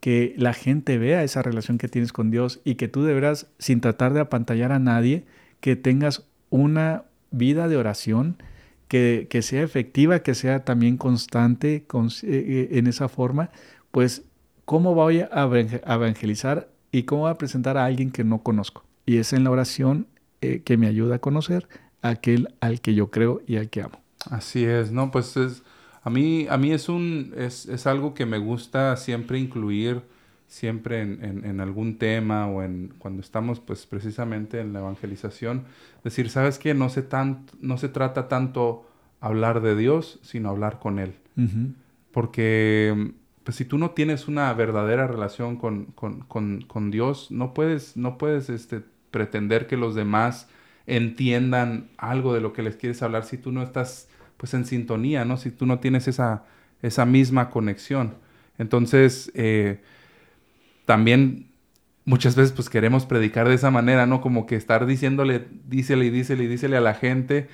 que 0.00 0.34
la 0.36 0.52
gente 0.52 0.98
vea 0.98 1.24
esa 1.24 1.40
relación 1.40 1.78
que 1.78 1.88
tienes 1.88 2.12
con 2.12 2.30
Dios 2.30 2.60
y 2.62 2.74
que 2.74 2.88
tú 2.88 3.04
deberás, 3.04 3.46
sin 3.58 3.80
tratar 3.80 4.12
de 4.12 4.20
apantallar 4.20 4.70
a 4.70 4.78
nadie, 4.80 5.24
que 5.60 5.76
tengas 5.76 6.26
una 6.50 7.04
vida 7.30 7.68
de 7.68 7.78
oración 7.78 8.36
que, 8.88 9.28
que 9.30 9.40
sea 9.40 9.62
efectiva, 9.62 10.18
que 10.22 10.34
sea 10.34 10.62
también 10.66 10.98
constante 10.98 11.86
cons- 11.88 12.22
eh, 12.22 12.28
eh, 12.72 12.78
en 12.78 12.86
esa 12.86 13.08
forma, 13.08 13.50
pues 13.90 14.24
¿cómo 14.64 14.94
voy 14.94 15.20
a 15.20 15.30
evang- 15.30 15.80
a 15.84 15.94
evangelizar 15.94 16.68
y 16.92 17.04
cómo 17.04 17.22
voy 17.22 17.30
a 17.30 17.38
presentar 17.38 17.76
a 17.76 17.84
alguien 17.84 18.10
que 18.10 18.24
no 18.24 18.42
conozco? 18.42 18.84
Y 19.06 19.18
es 19.18 19.32
en 19.32 19.44
la 19.44 19.50
oración 19.50 20.06
eh, 20.40 20.62
que 20.64 20.76
me 20.76 20.86
ayuda 20.86 21.16
a 21.16 21.18
conocer 21.18 21.68
a 22.02 22.10
aquel 22.10 22.54
al 22.60 22.80
que 22.80 22.94
yo 22.94 23.10
creo 23.10 23.42
y 23.46 23.56
al 23.56 23.70
que 23.70 23.82
amo. 23.82 24.00
Así 24.30 24.64
es, 24.64 24.90
¿no? 24.92 25.10
Pues 25.10 25.36
es, 25.36 25.62
a 26.02 26.10
mí, 26.10 26.46
a 26.48 26.56
mí 26.56 26.72
es 26.72 26.88
un, 26.88 27.34
es, 27.36 27.66
es 27.66 27.86
algo 27.86 28.14
que 28.14 28.26
me 28.26 28.38
gusta 28.38 28.96
siempre 28.96 29.38
incluir, 29.38 30.02
siempre 30.46 31.00
en, 31.02 31.22
en- 31.24 31.44
en 31.44 31.60
algún 31.60 31.98
tema 31.98 32.46
o 32.46 32.62
en 32.62 32.94
cuando 32.98 33.20
estamos, 33.22 33.60
pues, 33.60 33.86
precisamente 33.86 34.60
en 34.60 34.72
la 34.72 34.80
evangelización, 34.80 35.64
decir, 36.04 36.30
¿sabes 36.30 36.58
qué? 36.58 36.74
No 36.74 36.88
se 36.88 37.02
tan, 37.02 37.46
no 37.60 37.76
se 37.78 37.88
trata 37.88 38.28
tanto 38.28 38.86
hablar 39.20 39.60
de 39.62 39.76
Dios, 39.76 40.18
sino 40.22 40.48
hablar 40.50 40.78
con 40.78 40.98
Él. 40.98 41.14
Porque 42.12 43.12
pues, 43.44 43.56
si 43.56 43.64
tú 43.64 43.78
no 43.78 43.90
tienes 43.92 44.28
una 44.28 44.52
verdadera 44.54 45.06
relación 45.06 45.56
con, 45.56 45.86
con- 45.86 46.20
con- 46.22 46.62
con 46.62 46.90
Dios, 46.90 47.30
no 47.30 47.54
puedes, 47.54 47.96
no 47.96 48.18
puedes 48.18 48.50
este, 48.50 48.82
pretender 49.10 49.66
que 49.66 49.76
los 49.76 49.94
demás 49.94 50.48
entiendan 50.86 51.90
algo 51.98 52.34
de 52.34 52.40
lo 52.40 52.52
que 52.52 52.62
les 52.62 52.76
quieres 52.76 53.02
hablar 53.02 53.24
si 53.24 53.38
tú 53.38 53.52
no 53.52 53.62
estás 53.62 54.08
pues 54.36 54.54
en 54.54 54.66
sintonía, 54.66 55.24
¿no? 55.24 55.36
Si 55.36 55.50
tú 55.50 55.66
no 55.66 55.78
tienes 55.80 56.08
esa, 56.08 56.44
esa 56.82 57.06
misma 57.06 57.50
conexión. 57.50 58.14
Entonces, 58.58 59.30
eh, 59.34 59.80
también 60.84 61.48
muchas 62.04 62.36
veces 62.36 62.52
pues 62.52 62.68
queremos 62.70 63.06
predicar 63.06 63.48
de 63.48 63.54
esa 63.54 63.70
manera, 63.70 64.06
¿no? 64.06 64.20
Como 64.20 64.46
que 64.46 64.56
estar 64.56 64.86
diciéndole, 64.86 65.46
dísele 65.68 66.06
y 66.06 66.10
dísele 66.10 66.44
y 66.44 66.46
dísele 66.48 66.76
a 66.76 66.80
la 66.80 66.94
gente 66.94 67.48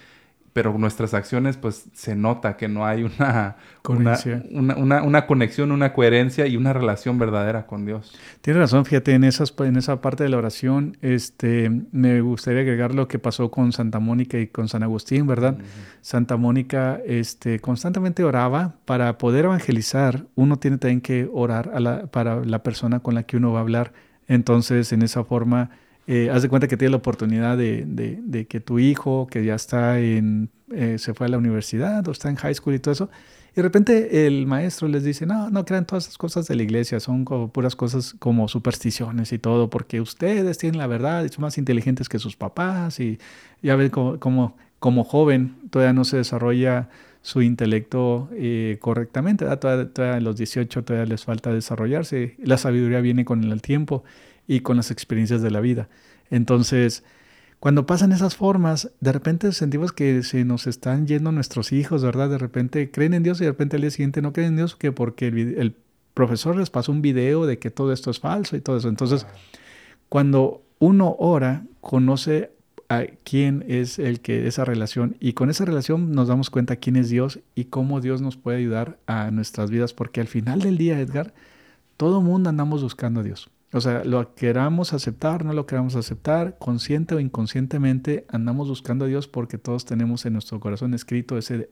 pero 0.53 0.77
nuestras 0.77 1.15
acciones 1.15 1.57
pues 1.57 1.87
se 1.93 2.17
nota 2.17 2.57
que 2.57 2.67
no 2.69 2.85
hay 2.85 3.03
una, 3.05 3.15
una, 3.19 3.57
Coherencia. 3.83 4.43
una, 4.51 4.77
una- 4.77 5.03
una 5.03 5.27
conexión, 5.27 5.71
una 5.71 5.93
coherencia 5.93 6.47
y 6.47 6.57
una 6.57 6.73
relación 6.73 7.19
verdadera 7.19 7.67
con 7.67 7.87
Dios. 7.87 8.13
Tienes 8.41 8.61
razón, 8.61 8.85
fíjate, 8.85 9.13
en, 9.15 9.25
esas, 9.25 9.55
en 9.61 9.77
esa 9.77 10.01
parte 10.01 10.25
de 10.25 10.29
la 10.31 10.39
oración, 10.39 10.97
este, 11.03 11.71
me 11.93 12.21
gustaría 12.21 12.63
agregar 12.63 12.95
lo 12.95 13.07
que 13.07 13.19
pasó 13.19 13.51
con 13.51 13.73
Santa 13.73 14.01
Mónica 14.01 14.39
y 14.39 14.49
con 14.49 14.69
San 14.69 14.83
Agustín, 14.83 15.27
¿verdad? 15.27 15.57
Santa 16.01 16.37
Mónica 16.37 17.01
este, 17.07 17.61
constantemente 17.61 18.25
oraba 18.25 18.75
para 18.87 19.19
poder 19.19 19.45
evangelizar. 19.45 20.25
Uno 20.35 20.59
tiene 20.59 20.79
también 20.79 21.01
que 21.01 21.29
orar 21.33 21.71
a 21.75 21.81
la- 21.81 22.07
para 22.07 22.45
la 22.45 22.63
persona 22.63 23.01
con 23.01 23.15
la 23.15 23.23
que 23.23 23.37
uno 23.37 23.53
va 23.53 23.59
a 23.61 23.63
hablar. 23.63 23.93
Entonces, 24.27 24.93
en 24.93 25.03
esa 25.03 25.25
forma, 25.25 25.71
eh, 26.11 26.29
haz 26.33 26.43
de 26.43 26.49
cuenta 26.49 26.67
que 26.69 26.77
tienes 26.77 26.91
la 26.93 26.97
oportunidad 26.99 27.57
de, 27.57 27.85
de- 27.87 28.19
de 28.23 28.47
que 28.47 28.61
tu 28.61 28.79
hijo, 28.79 29.27
que 29.31 29.45
ya 29.45 29.55
está 29.55 29.99
en, 30.01 30.51
eh, 30.73 30.97
se 30.99 31.15
fue 31.15 31.27
a 31.27 31.31
la 31.31 31.39
universidad 31.39 32.07
o 32.09 32.11
está 32.13 32.29
en 32.31 32.37
high 32.37 32.55
school 32.55 32.75
y 32.75 32.79
todo 32.81 32.93
eso, 32.93 33.11
y 33.53 33.57
de 33.57 33.63
repente 33.63 34.27
el 34.27 34.47
maestro 34.47 34.87
les 34.89 35.03
dice, 35.05 35.27
no, 35.27 35.51
no 35.51 35.65
crean 35.65 35.87
todas 35.87 36.05
esas 36.05 36.19
cosas 36.19 36.47
de 36.49 36.55
la 36.57 36.63
iglesia, 36.63 37.01
son 37.01 37.25
como 37.25 37.49
puras 37.53 37.75
cosas 37.77 38.15
como 38.19 38.49
supersticiones 38.49 39.33
y 39.33 39.39
todo, 39.39 39.71
porque 39.71 40.01
ustedes 40.01 40.59
tienen 40.59 40.79
la 40.79 40.87
verdad 40.87 41.25
y 41.25 41.29
son 41.29 41.43
más 41.43 41.59
inteligentes 41.59 42.09
que 42.09 42.19
sus 42.19 42.37
papás 42.37 43.01
y 43.01 43.19
ya 43.63 43.77
ven 43.77 43.91
como, 43.91 44.19
como, 44.79 45.05
joven 45.05 45.57
todavía 45.71 45.93
no 45.93 46.05
se 46.05 46.17
desarrolla 46.19 46.89
su 47.23 47.43
intelecto 47.43 48.29
eh, 48.35 48.79
correctamente. 48.81 49.45
Todavía, 49.57 49.93
todavía 49.93 50.17
a 50.17 50.21
los 50.21 50.37
18 50.37 50.85
todavía 50.85 51.07
les 51.07 51.25
falta 51.25 51.53
desarrollarse, 51.53 52.37
la 52.43 52.57
sabiduría 52.57 53.01
viene 53.01 53.25
con 53.25 53.45
el 53.45 53.63
tiempo 53.63 54.05
y 54.51 54.63
con 54.63 54.77
las 54.77 54.91
experiencias 54.91 55.43
de 55.43 55.53
la 55.53 55.61
vida. 55.61 55.89
Entonces, 56.29 57.05
cuando 57.61 57.87
pasan 57.87 58.11
esas 58.11 58.35
formas, 58.35 58.91
de 58.99 59.13
repente 59.13 59.53
sentimos 59.53 59.93
que 59.93 60.25
se 60.25 60.45
nos 60.45 60.67
están 60.67 61.07
yendo 61.07 61.31
nuestros 61.31 61.71
hijos, 61.71 62.03
¿verdad? 62.03 62.29
De 62.29 62.39
repente 62.39 62.91
creen 62.91 63.15
en 63.15 63.23
Dios 63.23 63.41
y 63.41 63.45
de 63.45 63.51
repente 63.51 63.77
al 63.77 63.83
día 63.83 63.93
siguiente 63.93 64.23
no 64.23 64.33
creen 64.33 64.49
en 64.49 64.57
Dios 64.57 64.75
que 64.75 64.91
porque 64.91 65.29
el, 65.29 65.57
el 65.57 65.77
profesor 66.15 66.57
les 66.57 66.69
pasó 66.69 66.91
un 66.91 67.01
video 67.01 67.47
de 67.47 67.61
que 67.61 67.71
todo 67.71 67.93
esto 67.93 68.11
es 68.11 68.19
falso 68.19 68.57
y 68.57 68.61
todo 68.61 68.77
eso. 68.77 68.89
Entonces, 68.89 69.25
cuando 70.09 70.65
uno 70.81 71.15
ora, 71.21 71.63
conoce 71.81 72.51
a 72.89 73.05
quién 73.23 73.65
es 73.69 74.01
el 74.01 74.19
que 74.19 74.49
esa 74.49 74.65
relación 74.65 75.17
y 75.21 75.35
con 75.35 75.49
esa 75.49 75.65
relación 75.65 76.11
nos 76.11 76.27
damos 76.27 76.51
cuenta 76.51 76.75
quién 76.75 76.97
es 76.97 77.09
Dios 77.09 77.39
y 77.55 77.67
cómo 77.67 78.01
Dios 78.01 78.21
nos 78.21 78.37
puede 78.37 78.59
ayudar 78.59 78.99
a 79.07 79.31
nuestras 79.31 79.71
vidas, 79.71 79.95
porque 79.95 80.21
al 80.21 80.27
final 80.27 80.61
del 80.61 80.77
día, 80.77 80.99
Edgar, 80.99 81.35
todo 81.97 82.21
mundo 82.21 82.51
andamos 82.51 82.83
buscando 82.83 83.21
a 83.21 83.23
Dios. 83.23 83.49
O 83.73 83.81
sea, 83.81 84.03
lo 84.05 84.35
queramos 84.35 84.93
aceptar, 84.93 85.45
no 85.45 85.53
lo 85.53 85.65
queramos 85.65 85.95
aceptar, 85.95 86.57
consciente 86.59 87.15
o 87.15 87.21
inconscientemente 87.21 88.27
andamos 88.29 88.69
buscando 88.69 89.05
a 89.05 89.09
Dios 89.09 89.29
porque 89.29 89.59
todos 89.59 89.85
tenemos 89.85 90.27
en 90.27 90.33
nuestro 90.33 90.59
corazón 90.59 90.93
escrito 90.93 91.39
ese 91.39 91.69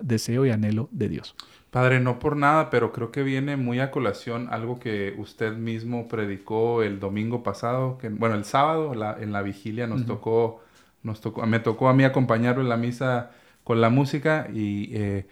deseo 0.00 0.46
y 0.46 0.50
anhelo 0.50 0.88
de 0.92 1.10
Dios. 1.10 1.34
Padre, 1.70 2.00
no 2.00 2.18
por 2.18 2.36
nada, 2.36 2.70
pero 2.70 2.90
creo 2.92 3.12
que 3.12 3.22
viene 3.22 3.56
muy 3.58 3.80
a 3.80 3.90
colación 3.90 4.48
algo 4.50 4.78
que 4.80 5.14
usted 5.18 5.52
mismo 5.54 6.08
predicó 6.08 6.82
el 6.82 7.00
domingo 7.00 7.42
pasado, 7.42 7.98
que 7.98 8.08
bueno, 8.08 8.34
el 8.34 8.44
sábado 8.44 8.94
la- 8.94 9.16
en 9.20 9.32
la 9.32 9.42
vigilia 9.42 9.86
nos 9.86 10.06
tocó, 10.06 10.62
nos 11.02 11.20
tocó, 11.20 11.46
me 11.46 11.60
tocó 11.60 11.88
a 11.90 11.94
mí 11.94 12.04
acompañarlo 12.04 12.62
en 12.62 12.70
la 12.70 12.76
misa 12.78 13.30
con 13.62 13.80
la 13.82 13.90
música 13.90 14.48
y, 14.52 14.90
eh, 14.94 15.26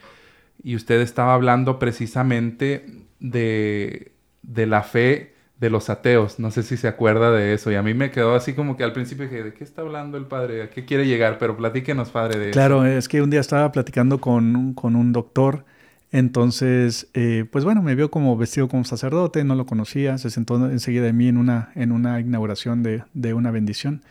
y 0.62 0.76
usted 0.76 1.00
estaba 1.00 1.32
hablando 1.32 1.78
precisamente 1.78 2.84
de, 3.20 4.12
de 4.42 4.66
la 4.66 4.82
fe 4.82 5.34
de 5.60 5.70
los 5.70 5.90
ateos. 5.90 6.38
No 6.38 6.50
sé 6.50 6.62
si 6.62 6.76
se 6.76 6.88
acuerda 6.88 7.30
de 7.30 7.52
eso. 7.52 7.70
Y 7.70 7.76
a 7.76 7.82
mí 7.82 7.94
me 7.94 8.10
quedó 8.10 8.34
así 8.34 8.54
como 8.54 8.76
que 8.76 8.84
al 8.84 8.92
principio 8.92 9.24
dije, 9.24 9.44
¿de 9.44 9.52
qué 9.52 9.62
está 9.62 9.82
hablando 9.82 10.16
el 10.16 10.24
padre? 10.24 10.62
¿A 10.62 10.70
qué 10.70 10.84
quiere 10.84 11.06
llegar? 11.06 11.38
Pero 11.38 11.56
platíquenos, 11.56 12.10
padre, 12.10 12.38
de 12.38 12.50
eso. 12.50 12.52
Claro, 12.52 12.84
es 12.86 13.08
que 13.08 13.22
un 13.22 13.30
día 13.30 13.40
estaba 13.40 13.70
platicando 13.70 14.20
con, 14.20 14.74
con 14.74 14.96
un 14.96 15.12
doctor, 15.12 15.64
entonces, 16.12 17.08
eh, 17.14 17.44
pues 17.52 17.64
bueno, 17.64 17.82
me 17.82 17.94
vio 17.94 18.10
como 18.10 18.36
vestido 18.36 18.68
como 18.68 18.84
sacerdote, 18.84 19.44
no 19.44 19.54
lo 19.54 19.66
conocía, 19.66 20.18
se 20.18 20.30
sentó 20.30 20.56
enseguida 20.68 21.04
de 21.04 21.12
mí 21.12 21.28
en 21.28 21.36
una, 21.36 21.70
en 21.76 21.92
una 21.92 22.18
inauguración 22.18 22.82
de, 22.82 23.04
de 23.14 23.34
una 23.34 23.50
bendición. 23.52 24.02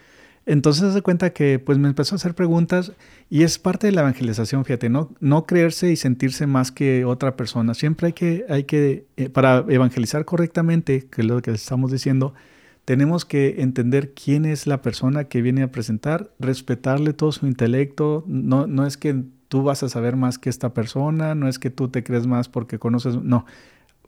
Entonces 0.50 0.96
se 0.96 1.04
cuenta 1.04 1.30
que 1.30 1.60
pues 1.60 1.78
me 1.78 1.88
empezó 1.88 2.16
a 2.16 2.18
hacer 2.18 2.34
preguntas 2.34 2.92
y 3.30 3.44
es 3.44 3.60
parte 3.60 3.86
de 3.86 3.94
la 3.94 4.02
evangelización, 4.02 4.66
fíjate, 4.66 4.90
no, 4.90 5.46
creerse 5.46 5.92
y 5.92 5.96
sentirse 5.96 6.48
más 6.48 6.72
que 6.72 7.06
otra 7.06 7.38
persona. 7.38 7.76
Siempre 7.76 8.08
hay 8.08 8.14
que, 8.14 8.46
hay 8.50 8.64
que 8.64 9.06
eh, 9.16 9.30
para 9.30 9.64
evangelizar 9.70 10.26
correctamente, 10.26 11.06
que 11.06 11.22
es 11.22 11.28
lo 11.28 11.40
que 11.44 11.52
estamos 11.52 11.92
diciendo, 11.92 12.34
tenemos 12.84 13.26
que 13.26 13.62
entender 13.62 14.16
quién 14.16 14.46
es 14.46 14.66
la 14.66 14.82
persona 14.82 15.26
que 15.26 15.44
viene 15.44 15.62
a 15.62 15.72
presentar, 15.72 16.32
respetarle 16.40 17.14
todo 17.14 17.32
su 17.32 17.46
intelecto. 17.46 18.24
No, 18.26 18.66
no 18.66 18.88
es 18.88 18.98
que 18.98 19.24
tú 19.50 19.62
vas 19.62 19.84
a 19.84 19.90
saber 19.90 20.16
más 20.16 20.40
que 20.40 20.50
esta 20.50 20.74
persona, 20.74 21.36
no 21.36 21.48
es 21.48 21.60
que 21.60 21.70
tú 21.70 21.90
te 21.90 22.04
crees 22.04 22.26
más 22.26 22.50
porque 22.50 22.80
conoces, 22.80 23.22
no, 23.22 23.46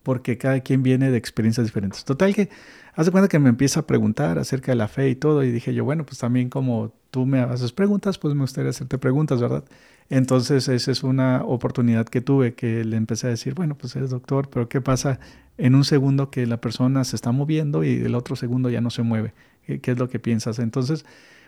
porque 0.03 0.37
cada 0.37 0.59
quien 0.61 0.83
viene 0.83 1.11
de 1.11 1.17
experiencias 1.17 1.67
diferentes. 1.67 2.03
Total 2.05 2.33
que, 2.33 2.49
haz 2.95 3.05
de 3.05 3.11
cuenta 3.11 3.27
que 3.27 3.39
me 3.39 3.49
empieza 3.49 3.81
a 3.81 3.87
preguntar 3.87 4.39
acerca 4.39 4.71
de 4.71 4.75
la 4.75 4.87
fe 4.87 5.09
y 5.09 5.15
todo, 5.15 5.43
y 5.43 5.51
dije 5.51 5.73
yo, 5.73 5.85
bueno, 5.85 6.05
pues 6.05 6.19
también 6.19 6.49
como 6.49 6.93
tú 7.11 7.25
me 7.25 7.39
haces 7.39 7.71
preguntas, 7.71 8.17
pues 8.17 8.33
me 8.33 8.41
gustaría 8.41 8.69
hacerte 8.69 8.97
preguntas, 8.97 9.41
¿verdad? 9.41 9.63
Entonces 10.09 10.67
esa 10.67 10.91
es 10.91 11.03
una 11.03 11.43
oportunidad 11.43 12.05
que 12.05 12.21
tuve, 12.21 12.53
que 12.53 12.83
le 12.83 12.97
empecé 12.97 13.27
a 13.27 13.29
decir, 13.29 13.53
bueno, 13.53 13.75
pues 13.77 13.95
eres 13.95 14.09
doctor, 14.09 14.49
pero 14.49 14.67
¿qué 14.67 14.81
pasa 14.81 15.19
en 15.57 15.75
un 15.75 15.85
segundo 15.85 16.29
que 16.29 16.45
la 16.45 16.59
persona 16.59 17.03
se 17.03 17.15
está 17.15 17.31
moviendo 17.31 17.83
y 17.83 17.95
el 17.95 18.15
otro 18.15 18.35
segundo 18.35 18.69
ya 18.69 18.81
no 18.81 18.89
se 18.89 19.03
mueve? 19.03 19.33
¿Qué, 19.65 19.79
qué 19.79 19.91
es 19.91 19.99
lo 19.99 20.09
que 20.09 20.19
piensas? 20.19 20.59
Entonces, 20.59 21.05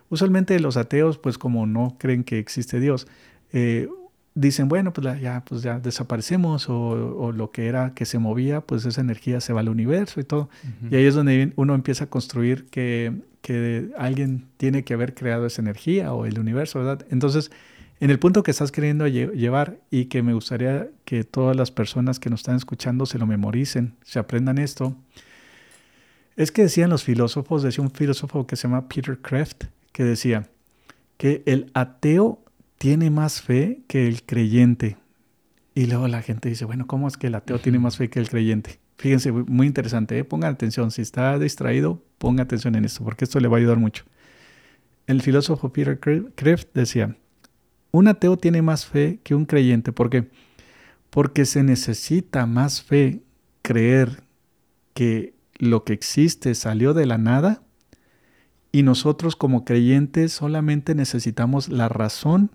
usualmente 0.10 0.60
los 0.60 0.78
ateos, 0.78 1.18
pues 1.18 1.38
como 1.38 1.66
no 1.66 1.98
creen 2.00 2.24
que 2.24 2.40
existe 2.40 2.80
Dios, 2.80 3.08
eh, 3.52 3.90
dicen, 4.36 4.68
bueno, 4.68 4.94
pues 4.94 5.06
la- 5.06 5.20
ya, 5.20 5.44
pues 5.46 5.62
ya 5.62 5.80
desaparecemos 5.80 6.70
o, 6.70 6.76
o 7.18 7.32
lo 7.32 7.52
que 7.52 7.68
era 7.68 7.94
que 7.94 8.06
se 8.06 8.18
movía, 8.20 8.62
pues 8.62 8.86
esa 8.86 9.02
energía 9.02 9.40
se 9.42 9.54
va 9.54 9.60
al 9.62 9.70
universo 9.70 10.20
y 10.20 10.24
todo. 10.24 10.50
Y 10.90 10.96
ahí 10.96 11.06
es 11.06 11.16
donde 11.16 11.54
uno 11.56 11.76
empieza 11.76 12.06
a 12.06 12.08
construir 12.08 12.66
que, 12.66 13.14
que 13.42 13.90
alguien 13.98 14.46
tiene 14.58 14.84
que 14.84 14.94
haber 14.96 15.14
creado 15.14 15.46
esa 15.46 15.62
energía 15.62 16.14
o 16.14 16.26
el 16.26 16.40
universo, 16.40 16.80
¿verdad? 16.80 17.06
Entonces, 17.12 17.52
en 18.00 18.10
el 18.10 18.18
punto 18.20 18.42
que 18.44 18.52
estás 18.52 18.72
queriendo 18.72 19.06
lle- 19.08 19.32
llevar 19.34 19.78
y 19.92 20.06
que 20.06 20.24
me 20.24 20.34
gustaría 20.34 20.88
que 21.06 21.24
todas 21.24 21.56
las 21.56 21.72
personas 21.72 22.20
que 22.20 22.30
nos 22.30 22.40
están 22.42 22.56
escuchando 22.56 23.06
se 23.06 23.20
lo 23.20 23.26
memoricen, 23.28 23.94
se 24.04 24.18
aprendan 24.20 24.58
esto, 24.58 24.96
es 26.36 26.52
que 26.52 26.64
decían 26.64 26.90
los 26.90 27.04
filósofos, 27.04 27.62
decía 27.64 27.84
un 27.84 27.92
filósofo 27.92 28.48
que 28.48 28.56
se 28.56 28.64
llama 28.68 28.88
Peter 28.90 29.18
Kraft, 29.20 29.66
que 29.92 30.04
decía 30.04 30.48
que 31.18 31.44
el 31.46 31.70
ateo 31.76 32.40
tiene 32.84 33.10
más 33.10 33.42
fe 33.42 33.82
que 33.88 34.10
el 34.10 34.24
creyente. 34.24 34.98
Y 35.74 35.86
luego 35.86 36.10
la 36.10 36.22
gente 36.22 36.50
dice, 36.50 36.66
bueno, 36.66 36.86
¿cómo 36.86 37.08
es 37.08 37.16
que 37.16 37.28
el 37.28 37.36
ateo 37.36 37.58
tiene 37.58 37.80
más 37.80 37.96
fe 37.96 38.10
que 38.10 38.20
el 38.20 38.28
creyente? 38.28 38.82
Fíjense, 38.98 39.32
muy 39.32 39.68
interesante, 39.68 40.18
¿eh? 40.18 40.26
pongan 40.26 40.52
atención, 40.52 40.92
si 40.92 41.02
está 41.02 41.40
distraído, 41.40 42.04
ponga 42.18 42.44
atención 42.44 42.76
en 42.76 42.84
esto, 42.84 43.02
porque 43.06 43.24
esto 43.24 43.40
le 43.40 43.48
va 43.48 43.56
a 43.56 43.60
ayudar 43.62 43.78
mucho. 43.78 44.04
El 45.08 45.22
filósofo 45.22 45.72
Peter 45.72 45.98
Kraft 46.36 46.74
decía, 46.74 47.16
un 47.92 48.10
ateo 48.10 48.36
tiene 48.36 48.62
más 48.62 48.86
fe 48.86 49.22
que 49.24 49.34
un 49.34 49.46
creyente, 49.46 49.94
¿por 49.94 50.10
qué? 50.10 50.28
Porque 51.10 51.46
se 51.46 51.64
necesita 51.64 52.46
más 52.48 52.84
fe 52.84 53.24
creer 53.62 54.24
que 54.94 55.36
lo 55.58 55.86
que 55.86 55.94
existe 55.94 56.54
salió 56.54 56.94
de 56.94 57.06
la 57.06 57.18
nada 57.18 57.64
y 58.74 58.84
nosotros 58.84 59.38
como 59.38 59.64
creyentes 59.64 60.34
solamente 60.34 60.96
necesitamos 60.96 61.70
la 61.70 61.88
razón 61.88 62.52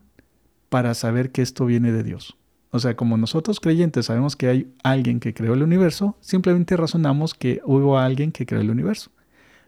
para 0.69 0.95
saber 0.95 1.31
que 1.33 1.43
esto 1.43 1.67
viene 1.67 1.93
de 1.93 2.03
Dios. 2.03 2.37
O 2.71 2.79
sea, 2.79 2.97
como 2.97 3.17
nosotros 3.17 3.61
creyentes 3.61 4.07
sabemos 4.07 4.37
que 4.37 4.49
hay 4.49 4.73
alguien 4.83 5.21
que 5.21 5.33
creó 5.33 5.55
el 5.55 5.63
universo, 5.63 6.17
simplemente 6.21 6.77
razonamos 6.77 7.35
que 7.35 7.61
hubo 7.65 7.99
alguien 7.99 8.31
que 8.33 8.45
creó 8.47 8.61
el 8.61 8.71
universo. 8.71 9.11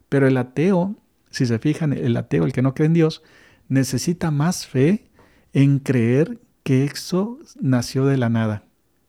Pero 0.08 0.26
el 0.26 0.36
ateo, 0.36 0.96
si 1.30 1.46
se 1.46 1.58
fijan, 1.58 1.92
el 1.92 2.16
ateo, 2.16 2.44
el 2.44 2.52
que 2.52 2.62
no 2.62 2.74
cree 2.74 2.86
en 2.86 2.92
Dios, 2.94 3.22
necesita 3.68 4.30
más 4.30 4.66
fe 4.66 5.06
en 5.52 5.78
creer 5.78 6.38
que 6.62 6.84
eso 6.84 7.38
nació 7.60 8.04
de 8.06 8.18
la 8.18 8.28
nada. 8.28 8.64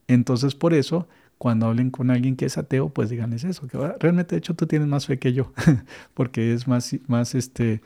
Entonces, 0.08 0.54
por 0.54 0.72
eso, 0.72 1.06
cuando 1.38 1.66
hablen 1.66 1.90
con 1.90 2.10
alguien 2.10 2.36
que 2.36 2.46
es 2.46 2.56
ateo, 2.56 2.88
pues 2.90 3.10
díganles 3.10 3.44
eso, 3.44 3.66
que 3.68 3.76
"Ah, 3.76 3.96
realmente 4.00 4.34
de 4.34 4.38
hecho 4.38 4.54
tú 4.54 4.66
tienes 4.66 4.88
más 4.88 5.06
fe 5.06 5.18
que 5.18 5.32
yo, 5.32 5.52
porque 6.14 6.54
es 6.54 6.66
más, 6.68 6.96
más, 7.08 7.34
este, 7.34 7.82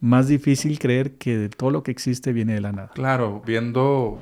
más 0.00 0.28
difícil 0.28 0.78
creer 0.78 1.16
que 1.16 1.48
todo 1.48 1.70
lo 1.70 1.82
que 1.82 1.90
existe 1.90 2.32
viene 2.32 2.54
de 2.54 2.60
la 2.60 2.72
nada. 2.72 2.90
Claro, 2.94 3.42
viendo 3.44 4.18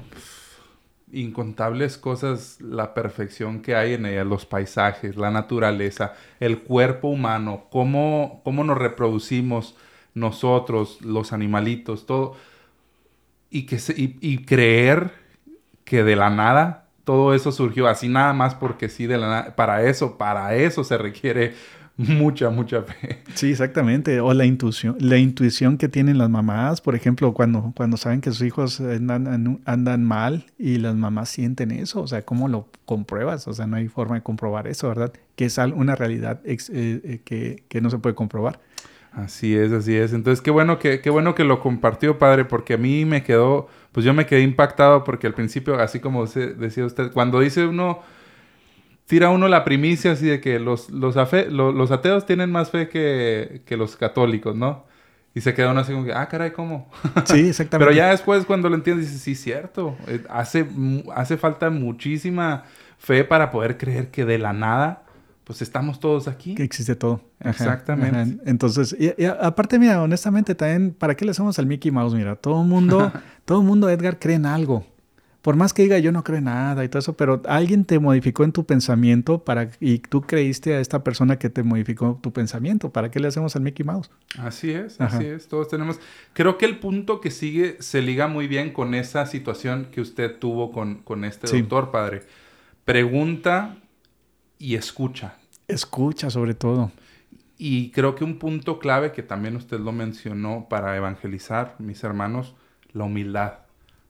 incontables 1.13 1.99
cosas, 1.99 2.61
la 2.61 2.95
perfección 2.95 3.61
que 3.61 3.75
hay 3.75 3.95
en 3.95 4.07
ella, 4.07 4.25
los 4.25 4.47
paisajes, 4.47 5.17
la 5.17 5.31
naturaleza, 5.31 6.15
el 6.41 6.61
cuerpo 6.61 7.09
humano, 7.09 7.65
cómo, 7.71 8.41
cómo 8.45 8.65
nos 8.65 8.79
reproducimos 8.79 9.77
nosotros, 10.15 11.01
los 11.03 11.33
animalitos, 11.33 12.07
todo. 12.07 12.37
Y, 13.51 13.67
que 13.67 13.77
y, 13.97 14.17
y 14.21 14.45
creer 14.45 15.13
que 15.85 16.03
de 16.03 16.17
la 16.17 16.31
nada 16.31 16.83
todo 17.05 17.35
eso 17.35 17.51
surgió 17.51 17.89
así 17.89 18.09
nada 18.09 18.33
más 18.33 18.55
porque 18.55 18.89
sí 18.89 19.07
de 19.07 19.19
la 19.19 19.27
nada. 19.29 19.57
Para 19.57 19.83
eso, 19.83 20.19
para 20.19 20.55
eso 20.55 20.85
se 20.85 20.97
requiere 20.99 21.55
mucha, 22.09 22.51
mucha 22.51 22.83
fe. 22.83 23.23
Sí, 23.35 23.51
exactamente. 23.51 24.21
O 24.21 24.35
la 24.35 24.45
intuición, 24.45 24.97
la 25.01 25.19
intuición 25.19 25.79
que 25.79 25.89
tienen 25.89 26.19
las 26.19 26.31
mamás, 26.31 26.81
por 26.81 26.95
ejemplo, 26.95 27.33
cuando, 27.35 27.73
cuando 27.77 27.97
saben 27.97 28.21
que 28.21 28.31
sus 28.31 28.43
hijos 28.43 28.81
andan, 28.81 29.61
andan 29.65 30.05
mal 30.05 30.47
y 30.59 30.79
las 30.79 30.95
mamás 30.95 31.29
sienten 31.29 31.71
eso. 31.71 32.03
O 32.03 32.07
sea, 32.07 32.23
¿cómo 32.23 32.49
lo 32.49 32.69
compruebas? 32.85 33.49
O 33.49 33.53
sea, 33.53 33.67
no 33.67 33.77
hay 33.77 33.89
forma 33.89 34.17
de 34.17 34.23
comprobar 34.23 34.67
eso, 34.67 34.89
¿verdad? 34.89 35.13
Que 35.37 35.47
es 35.47 35.59
una 35.59 35.97
realidad 35.97 36.41
eh, 36.45 36.57
eh, 36.73 37.21
que, 37.25 37.63
que 37.69 37.81
no 37.81 37.91
se 37.91 37.99
puede 37.99 38.15
comprobar. 38.15 38.61
Así 39.13 39.55
es, 39.55 39.73
así 39.73 39.95
es. 39.95 40.15
Entonces, 40.15 40.41
qué 40.41 40.51
bueno 40.51 40.79
que, 40.79 41.01
qué 41.01 41.11
bueno 41.11 41.35
que 41.35 41.45
lo 41.45 41.61
compartió, 41.61 42.19
padre, 42.19 42.47
porque 42.47 42.75
a 42.75 42.79
mí 42.79 43.05
me 43.05 43.23
quedó, 43.23 43.69
pues 43.93 44.07
yo 44.07 44.15
me 44.15 44.25
quedé 44.25 44.41
impactado 44.41 45.05
porque 45.05 45.27
al 45.27 45.35
principio, 45.35 45.79
así 45.79 46.01
como 46.01 46.27
decía 46.27 46.87
usted, 46.87 47.13
cuando 47.13 47.41
dice 47.41 47.67
uno, 47.67 48.01
tira 49.13 49.29
uno 49.29 49.47
la 49.47 49.63
primicia 49.63 50.13
así 50.13 50.25
de 50.25 50.41
que 50.41 50.59
los, 50.59 50.89
los, 50.89 51.15
los, 51.51 51.91
ateos 51.91 52.25
tienen 52.25 52.51
más 52.51 52.71
fe 52.71 52.89
que, 52.89 53.61
que, 53.67 53.77
los 53.77 53.95
católicos, 53.95 54.57
¿no? 54.57 54.87
Y 55.35 55.43
se 55.43 55.53
queda 55.53 55.73
uno 55.73 55.81
así 55.81 55.93
como 55.93 56.07
que, 56.07 56.15
ah, 56.15 56.27
caray, 56.29 56.53
¿cómo? 56.53 56.91
Sí, 57.27 57.49
exactamente. 57.49 57.77
Pero 57.77 57.93
ya 57.93 58.09
después 58.09 58.47
cuando 58.47 58.71
lo 58.71 58.75
entiendes, 58.75 59.09
dices, 59.09 59.21
sí, 59.21 59.35
cierto. 59.35 59.99
Eh, 60.07 60.23
hace, 60.31 60.67
hace 61.15 61.37
falta 61.37 61.69
muchísima 61.69 62.65
fe 62.97 63.23
para 63.23 63.51
poder 63.51 63.77
creer 63.77 64.11
que 64.11 64.25
de 64.25 64.39
la 64.39 64.55
nada 64.55 65.03
pues 65.45 65.61
estamos 65.61 66.01
todos 66.01 66.27
aquí. 66.27 66.55
Que 66.55 66.63
existe 66.63 66.97
todo. 66.97 67.21
Exactamente. 67.41 68.41
Entonces, 68.47 68.97
y, 68.99 69.25
aparte, 69.27 69.79
mira, 69.79 70.01
honestamente, 70.01 70.55
también, 70.55 70.95
¿para 70.95 71.15
qué 71.17 71.27
le 71.27 71.33
hacemos 71.33 71.59
al 71.59 71.67
Mickey 71.67 71.91
Mouse? 71.91 72.15
Mira, 72.15 72.37
todo 72.37 72.63
el 72.63 72.69
mundo, 72.69 73.13
todo 73.45 73.61
el 73.61 73.67
mundo, 73.67 73.91
Edgar, 73.91 74.19
cree 74.19 74.37
en 74.37 74.47
algo. 74.47 74.87
Por 75.43 75.57
más 75.57 75.75
que 75.75 75.83
diga 75.83 75.99
yo 75.99 76.13
no 76.13 76.23
creo 76.23 76.39
en 76.39 76.45
nada 76.45 76.85
y 76.85 76.89
todo 76.89 77.01
eso, 77.01 77.15
pero 77.15 77.43
alguien 77.47 77.85
te 77.85 77.99
modificó 77.99 78.45
en 78.45 78.53
tu 78.53 78.65
pensamiento 78.65 79.43
para 79.43 79.71
y 79.81 79.99
tú 79.99 80.23
creíste 80.23 80.75
a 80.75 80.81
esta 80.81 81.03
persona 81.03 81.37
que 81.37 81.51
te 81.51 81.65
modificó 81.65 82.21
tu 82.23 82.33
pensamiento. 82.33 82.91
¿Para 82.91 83.11
qué 83.11 83.19
le 83.19 83.27
hacemos 83.27 83.57
al 83.57 83.63
Mickey 83.63 83.85
Mouse? 83.85 84.09
Así 84.39 84.71
es, 84.71 85.01
así 85.01 85.25
es. 85.27 85.49
Todos 85.49 85.69
tenemos. 85.69 85.99
Creo 86.33 86.59
que 86.59 86.65
el 86.65 86.79
punto 86.79 87.21
que 87.21 87.33
sigue 87.33 87.77
se 87.81 88.03
liga 88.03 88.29
muy 88.29 88.47
bien 88.47 88.73
con 88.73 88.95
esa 88.95 89.27
situación 89.27 89.89
que 89.91 90.01
usted 90.01 90.39
tuvo 90.39 90.71
con, 90.71 91.03
con 91.03 91.25
este 91.25 91.49
doctor, 91.59 91.91
padre. 91.91 92.23
Pregunta 92.85 93.79
y 94.61 94.77
escucha. 94.77 95.35
Escucha 95.67 96.31
sobre 96.31 96.55
todo. 96.55 96.93
Y 97.59 97.91
creo 97.91 98.15
que 98.15 98.23
un 98.23 98.39
punto 98.39 98.79
clave 98.79 99.11
que 99.11 99.25
también 99.25 99.57
usted 99.57 99.81
lo 99.81 99.91
mencionó 99.91 100.67
para 100.69 100.97
evangelizar, 100.97 101.75
mis 101.81 102.05
hermanos, 102.05 102.55
la 102.93 103.05
humildad. 103.05 103.55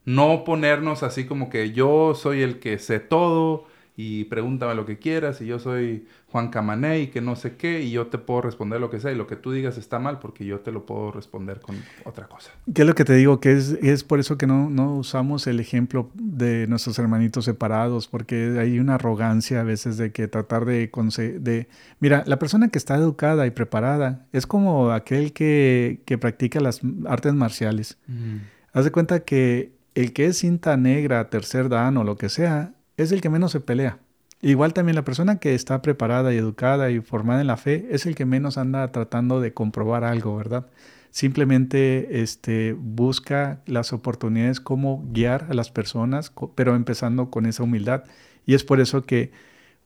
No 0.04 0.44
ponernos 0.44 1.02
así 1.02 1.26
como 1.26 1.48
que 1.48 1.72
yo 1.72 2.14
soy 2.14 2.42
el 2.42 2.58
que 2.58 2.78
sé 2.78 3.00
todo 3.00 3.66
y 3.94 4.24
pregúntame 4.24 4.74
lo 4.74 4.86
que 4.86 4.98
quieras 4.98 5.40
y 5.42 5.46
yo 5.46 5.58
soy 5.58 6.06
Juan 6.28 6.48
Camané 6.48 7.00
y 7.00 7.06
que 7.08 7.20
no 7.20 7.36
sé 7.36 7.56
qué 7.56 7.82
y 7.82 7.90
yo 7.90 8.06
te 8.06 8.16
puedo 8.16 8.40
responder 8.40 8.80
lo 8.80 8.88
que 8.88 8.98
sea 8.98 9.12
y 9.12 9.14
lo 9.14 9.26
que 9.26 9.36
tú 9.36 9.52
digas 9.52 9.76
está 9.76 9.98
mal 9.98 10.18
porque 10.18 10.46
yo 10.46 10.60
te 10.60 10.72
lo 10.72 10.86
puedo 10.86 11.12
responder 11.12 11.60
con 11.60 11.76
otra 12.04 12.26
cosa. 12.26 12.50
¿Qué 12.74 12.82
es 12.82 12.88
lo 12.88 12.94
que 12.94 13.04
te 13.04 13.14
digo? 13.14 13.38
Que 13.38 13.52
es, 13.52 13.76
es 13.82 14.02
por 14.02 14.18
eso 14.18 14.38
que 14.38 14.46
no, 14.46 14.70
no 14.70 14.96
usamos 14.96 15.46
el 15.46 15.60
ejemplo 15.60 16.10
de 16.14 16.66
nuestros 16.68 16.98
hermanitos 16.98 17.44
separados 17.44 18.08
porque 18.08 18.56
hay 18.58 18.78
una 18.78 18.94
arrogancia 18.94 19.60
a 19.60 19.64
veces 19.64 19.98
de 19.98 20.10
que 20.10 20.26
tratar 20.26 20.64
de... 20.64 20.90
de 21.40 21.68
Mira, 22.00 22.24
la 22.26 22.38
persona 22.38 22.68
que 22.68 22.78
está 22.78 22.96
educada 22.96 23.46
y 23.46 23.50
preparada 23.50 24.26
es 24.32 24.46
como 24.46 24.90
aquel 24.90 25.34
que, 25.34 26.00
que 26.06 26.16
practica 26.16 26.60
las 26.60 26.80
artes 27.06 27.34
marciales. 27.34 27.98
Mm. 28.06 28.36
Haz 28.72 28.84
de 28.84 28.90
cuenta 28.90 29.20
que 29.20 29.81
el 29.94 30.12
que 30.12 30.26
es 30.26 30.38
cinta 30.38 30.76
negra, 30.76 31.28
tercer 31.30 31.68
dan 31.68 31.96
o 31.96 32.04
lo 32.04 32.16
que 32.16 32.28
sea, 32.28 32.74
es 32.96 33.12
el 33.12 33.20
que 33.20 33.30
menos 33.30 33.52
se 33.52 33.60
pelea. 33.60 33.98
Igual 34.40 34.74
también 34.74 34.96
la 34.96 35.04
persona 35.04 35.38
que 35.38 35.54
está 35.54 35.82
preparada 35.82 36.34
y 36.34 36.36
educada 36.36 36.90
y 36.90 37.00
formada 37.00 37.40
en 37.40 37.46
la 37.46 37.56
fe 37.56 37.86
es 37.90 38.06
el 38.06 38.16
que 38.16 38.26
menos 38.26 38.58
anda 38.58 38.90
tratando 38.90 39.40
de 39.40 39.54
comprobar 39.54 40.02
algo, 40.02 40.36
¿verdad? 40.36 40.66
Simplemente 41.10 42.22
este, 42.22 42.72
busca 42.72 43.60
las 43.66 43.92
oportunidades, 43.92 44.60
cómo 44.60 45.04
guiar 45.12 45.46
a 45.50 45.54
las 45.54 45.70
personas, 45.70 46.32
pero 46.56 46.74
empezando 46.74 47.30
con 47.30 47.46
esa 47.46 47.62
humildad. 47.62 48.04
Y 48.44 48.54
es 48.54 48.64
por 48.64 48.80
eso 48.80 49.04
que 49.04 49.30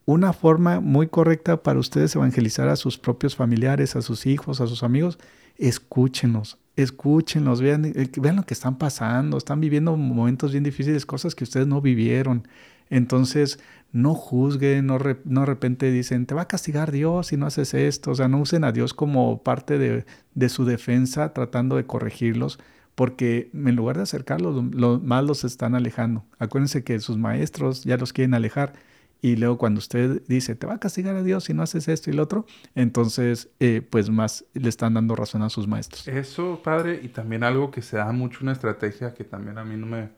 una 0.07 0.33
forma 0.33 0.81
muy 0.81 1.09
correcta 1.09 1.63
para 1.63 1.81
ustedes 1.81 2.15
evangelizar 2.15 2.69
a 2.69 2.77
sus 2.77 2.97
propios 2.97 3.37
familiares, 3.37 3.97
a 3.97 4.03
sus 4.03 4.25
hijos, 4.25 4.61
a 4.61 4.69
sus 4.69 4.85
amigos, 4.85 5.19
escúchenos, 5.59 6.59
escúchenlos, 6.77 7.61
vean, 7.61 7.85
eh, 7.87 8.11
vean 8.17 8.37
lo 8.37 8.43
que 8.45 8.55
están 8.55 8.79
pasando, 8.79 9.39
están 9.39 9.61
viviendo 9.61 9.97
momentos 9.97 10.53
bien 10.53 10.65
difíciles, 10.65 11.07
cosas 11.07 11.35
que 11.35 11.45
ustedes 11.45 11.67
no 11.67 11.81
vivieron. 11.81 12.47
Entonces, 12.91 13.59
no 13.93 14.15
juzguen, 14.15 14.87
no, 14.87 14.99
de 14.99 15.47
repente 15.47 15.91
dicen, 15.91 16.27
te 16.27 16.35
va 16.35 16.43
a 16.43 16.49
castigar 16.49 16.93
Dios 16.93 17.29
si 17.29 17.37
no 17.37 17.47
haces 17.47 17.75
esto. 17.75 18.11
O 18.11 18.15
sea, 18.15 18.29
no 18.29 18.39
usen 18.39 18.65
a 18.65 18.73
Dios 18.73 18.95
como 18.95 19.43
parte 19.43 19.79
de, 19.79 20.49
su 20.49 20.65
defensa 20.65 21.33
tratando 21.33 21.77
de 21.77 21.87
corregirlos, 21.87 22.59
porque 22.95 23.51
en 23.55 23.77
lugar 23.77 23.97
de 23.97 24.03
acercarlos, 24.03 24.75
los, 24.75 25.03
más 25.03 25.25
los 25.25 25.45
están 25.45 25.75
alejando. 25.75 26.25
Acuérdense 26.39 26.85
que 26.85 27.01
sus 27.01 27.17
maestros 27.19 27.85
ya 27.85 27.97
los 27.97 28.13
quieren 28.13 28.35
alejar. 28.35 28.75
Y 29.23 29.37
luego 29.37 29.59
cuando 29.59 29.79
usted 29.79 30.23
dice, 30.29 30.55
te 30.55 30.67
va 30.67 30.75
a 30.75 30.79
castigar 30.79 31.17
a 31.17 31.23
Dios 31.23 31.45
si 31.45 31.55
no 31.55 31.63
haces 31.63 31.89
esto 31.89 32.11
y 32.11 32.13
lo 32.13 32.23
otro, 32.23 32.47
entonces 32.75 33.49
eh, 33.61 33.83
pues 33.89 34.11
más 34.11 34.45
le 34.55 34.69
están 34.69 34.95
dando 34.95 35.17
razón 35.17 35.43
a 35.43 35.51
sus 35.51 35.67
maestros. 35.67 36.07
Eso, 36.07 36.61
padre, 36.63 37.01
y 37.03 37.09
también 37.09 37.43
algo 37.43 37.71
que 37.71 37.83
se 37.83 37.97
da 37.97 38.13
mucho 38.13 38.41
una 38.43 38.53
estrategia 38.53 39.15
que 39.15 39.25
también 39.25 39.59
a 39.59 39.65
mí 39.65 39.77
no 39.77 39.87
me, 39.87 40.11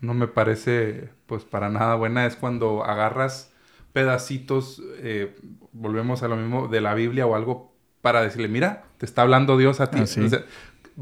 no 0.00 0.14
me 0.14 0.26
parece 0.26 1.10
pues 1.26 1.44
para 1.44 1.68
nada 1.68 1.94
buena 1.96 2.26
es 2.26 2.36
cuando 2.36 2.84
agarras 2.84 3.52
pedacitos, 3.92 4.82
eh, 4.98 5.34
volvemos 5.72 6.22
a 6.22 6.28
lo 6.28 6.36
mismo, 6.36 6.68
de 6.68 6.80
la 6.80 6.94
Biblia 6.94 7.26
o 7.26 7.34
algo 7.34 7.72
para 8.02 8.22
decirle, 8.22 8.48
mira, 8.48 8.84
te 8.98 9.06
está 9.06 9.22
hablando 9.22 9.56
Dios 9.56 9.80
a 9.80 9.90
ti. 9.90 9.98
Ah, 9.98 10.38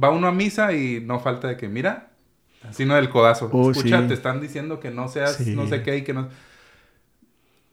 va 0.03 0.11
uno 0.11 0.27
a 0.27 0.33
misa 0.33 0.73
y 0.73 1.01
no 1.01 1.21
falta 1.21 1.49
de 1.49 1.57
que, 1.57 1.69
mira, 1.69 2.11
así 2.69 2.85
no 2.85 2.95
del 2.95 3.11
codazo. 3.11 3.49
Oh, 3.53 3.71
Escucha, 3.71 4.07
te 4.07 4.15
están 4.15 4.41
diciendo 4.41 4.81
que 4.81 4.91
no 4.91 5.09
seas 5.09 5.41
no 5.41 5.67
sé 5.67 5.83
qué 5.83 5.99
y 5.99 6.03
que 6.03 6.15
no 6.15 6.29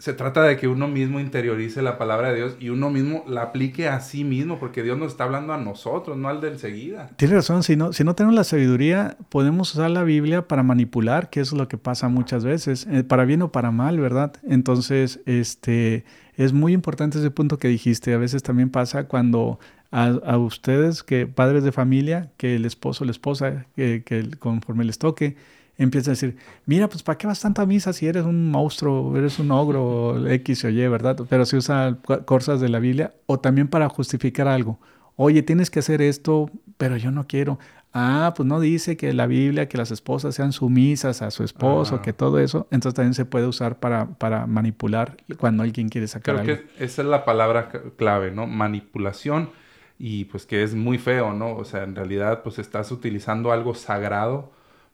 se 0.01 0.13
trata 0.13 0.41
de 0.41 0.57
que 0.57 0.67
uno 0.67 0.87
mismo 0.87 1.19
interiorice 1.19 1.83
la 1.83 1.99
palabra 1.99 2.31
de 2.31 2.37
Dios 2.37 2.57
y 2.59 2.69
uno 2.69 2.89
mismo 2.89 3.23
la 3.27 3.43
aplique 3.43 3.87
a 3.87 4.01
sí 4.01 4.23
mismo, 4.23 4.57
porque 4.57 4.81
Dios 4.81 4.97
nos 4.97 5.11
está 5.11 5.25
hablando 5.25 5.53
a 5.53 5.59
nosotros, 5.59 6.17
no 6.17 6.27
al 6.27 6.41
de 6.41 6.47
enseguida. 6.47 7.11
Tienes 7.17 7.35
razón, 7.35 7.61
si 7.61 7.75
no, 7.75 7.93
si 7.93 8.03
no 8.03 8.15
tenemos 8.15 8.35
la 8.35 8.43
sabiduría, 8.43 9.15
podemos 9.29 9.71
usar 9.75 9.91
la 9.91 10.03
Biblia 10.03 10.47
para 10.47 10.63
manipular, 10.63 11.29
que 11.29 11.39
es 11.39 11.53
lo 11.53 11.67
que 11.67 11.77
pasa 11.77 12.07
muchas 12.07 12.43
veces, 12.43 12.87
eh, 12.89 13.03
para 13.03 13.25
bien 13.25 13.43
o 13.43 13.51
para 13.51 13.69
mal, 13.69 13.99
¿verdad? 13.99 14.33
Entonces, 14.41 15.19
este, 15.27 16.03
es 16.35 16.51
muy 16.51 16.73
importante 16.73 17.19
ese 17.19 17.29
punto 17.29 17.59
que 17.59 17.67
dijiste. 17.67 18.15
A 18.15 18.17
veces 18.17 18.41
también 18.41 18.71
pasa 18.71 19.07
cuando 19.07 19.59
a, 19.91 20.37
ustedes, 20.39 21.03
que 21.03 21.27
padres 21.27 21.63
de 21.63 21.71
familia, 21.71 22.31
que 22.37 22.55
el 22.55 22.65
esposo 22.65 23.05
la 23.05 23.11
esposa, 23.11 23.67
que, 23.75 24.01
que 24.03 24.31
conforme 24.39 24.83
les 24.83 24.97
toque, 24.97 25.35
empieza 25.77 26.11
a 26.11 26.13
decir, 26.13 26.37
mira, 26.65 26.87
pues 26.87 27.03
¿para 27.03 27.17
qué 27.17 27.27
vas 27.27 27.39
tanta 27.39 27.65
misa 27.65 27.93
si 27.93 28.07
eres 28.07 28.25
un 28.25 28.49
monstruo, 28.49 29.17
eres 29.17 29.39
un 29.39 29.51
ogro, 29.51 30.27
X 30.27 30.65
o 30.65 30.69
Y, 30.69 30.87
¿verdad? 30.87 31.17
Pero 31.29 31.45
se 31.45 31.57
usa 31.57 31.97
cosas 32.25 32.61
de 32.61 32.69
la 32.69 32.79
Biblia 32.79 33.13
o 33.25 33.39
también 33.39 33.67
para 33.67 33.89
justificar 33.89 34.47
algo. 34.47 34.79
Oye, 35.15 35.43
tienes 35.43 35.69
que 35.69 35.79
hacer 35.79 36.01
esto, 36.01 36.49
pero 36.77 36.97
yo 36.97 37.11
no 37.11 37.27
quiero. 37.27 37.59
Ah, 37.93 38.33
pues 38.35 38.47
no 38.47 38.61
dice 38.61 38.95
que 38.95 39.13
la 39.13 39.27
Biblia, 39.27 39.67
que 39.67 39.77
las 39.77 39.91
esposas 39.91 40.33
sean 40.33 40.53
sumisas 40.53 41.21
a 41.21 41.29
su 41.29 41.43
esposo, 41.43 41.95
ah. 41.95 42.01
que 42.01 42.13
todo 42.13 42.39
eso. 42.39 42.67
Entonces 42.71 42.95
también 42.95 43.13
se 43.13 43.25
puede 43.25 43.45
usar 43.45 43.79
para, 43.79 44.07
para 44.17 44.47
manipular 44.47 45.17
cuando 45.37 45.63
alguien 45.63 45.89
quiere 45.89 46.07
sacar 46.07 46.41
Creo 46.41 46.57
que 46.57 46.83
esa 46.83 47.01
es 47.01 47.07
la 47.07 47.25
palabra 47.25 47.69
clave, 47.97 48.31
¿no? 48.31 48.47
Manipulación 48.47 49.49
y 49.99 50.25
pues 50.25 50.45
que 50.45 50.63
es 50.63 50.73
muy 50.73 50.97
feo, 50.97 51.33
¿no? 51.33 51.55
O 51.55 51.65
sea, 51.65 51.83
en 51.83 51.95
realidad 51.95 52.43
pues 52.43 52.59
estás 52.59 52.91
utilizando 52.91 53.51
algo 53.51 53.75
sagrado 53.75 54.51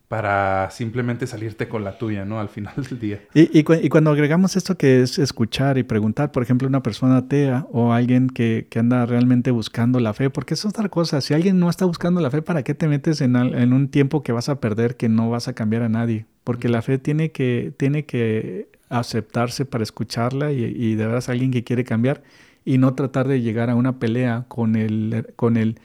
para 0.08 0.70
simplemente 0.72 1.28
salirte 1.28 1.68
con 1.68 1.84
la 1.84 1.98
tuya, 1.98 2.24
¿no? 2.24 2.40
Al 2.40 2.48
final 2.48 2.74
del 2.90 3.00
día. 3.00 3.22
Y, 3.34 3.64
cuando 3.64 4.12
agregamos 4.12 4.56
esto 4.56 4.78
que 4.78 5.02
es 5.02 5.20
escuchar 5.20 5.78
y 5.78 5.84
preguntar, 5.84 6.32
por 6.32 6.44
ejemplo, 6.44 6.68
una 6.68 6.82
persona 6.82 7.18
atea 7.18 7.68
o 7.72 7.92
alguien 7.92 8.30
que, 8.30 8.68
anda 8.78 9.06
realmente 9.06 9.52
buscando 9.52 10.00
la 10.00 10.14
fe, 10.14 10.30
porque 10.30 10.54
es 10.54 10.64
otra 10.64 10.88
cosa, 10.88 11.20
si 11.20 11.34
alguien 11.34 11.60
no 11.60 11.70
está 11.70 11.86
buscando 11.86 12.22
la 12.22 12.30
fe, 12.30 12.42
¿para 12.42 12.64
qué 12.64 12.76
te 12.76 12.88
metes 12.88 13.22
en, 13.22 13.36
un 13.36 13.90
tiempo 13.90 14.22
que 14.22 14.32
vas 14.32 14.50
a 14.50 14.60
perder, 14.62 14.96
que 14.96 15.10
no 15.10 15.30
vas 15.30 15.48
a 15.48 15.54
cambiar 15.54 15.82
a 15.82 15.90
nadie? 15.90 16.26
Porque 16.44 16.70
la 16.70 16.82
fe 16.82 17.00
tiene 17.00 17.32
que, 17.32 17.74
tiene 17.76 18.06
que 18.06 18.70
aceptarse 18.90 19.66
para 19.66 19.84
escucharla 19.84 20.54
y, 20.54 20.64
y 20.64 20.96
de 20.96 21.06
verdad 21.06 21.18
es 21.18 21.30
alguien 21.30 21.52
que 21.52 21.64
quiere 21.64 21.84
cambiar 21.84 22.22
y 22.64 22.78
no 22.78 22.94
tratar 22.94 23.28
de 23.28 23.42
llegar 23.42 23.70
a 23.70 23.76
una 23.76 23.98
pelea 23.98 24.46
con 24.48 24.76
el, 24.76 25.34
con 25.36 25.58
el 25.58 25.80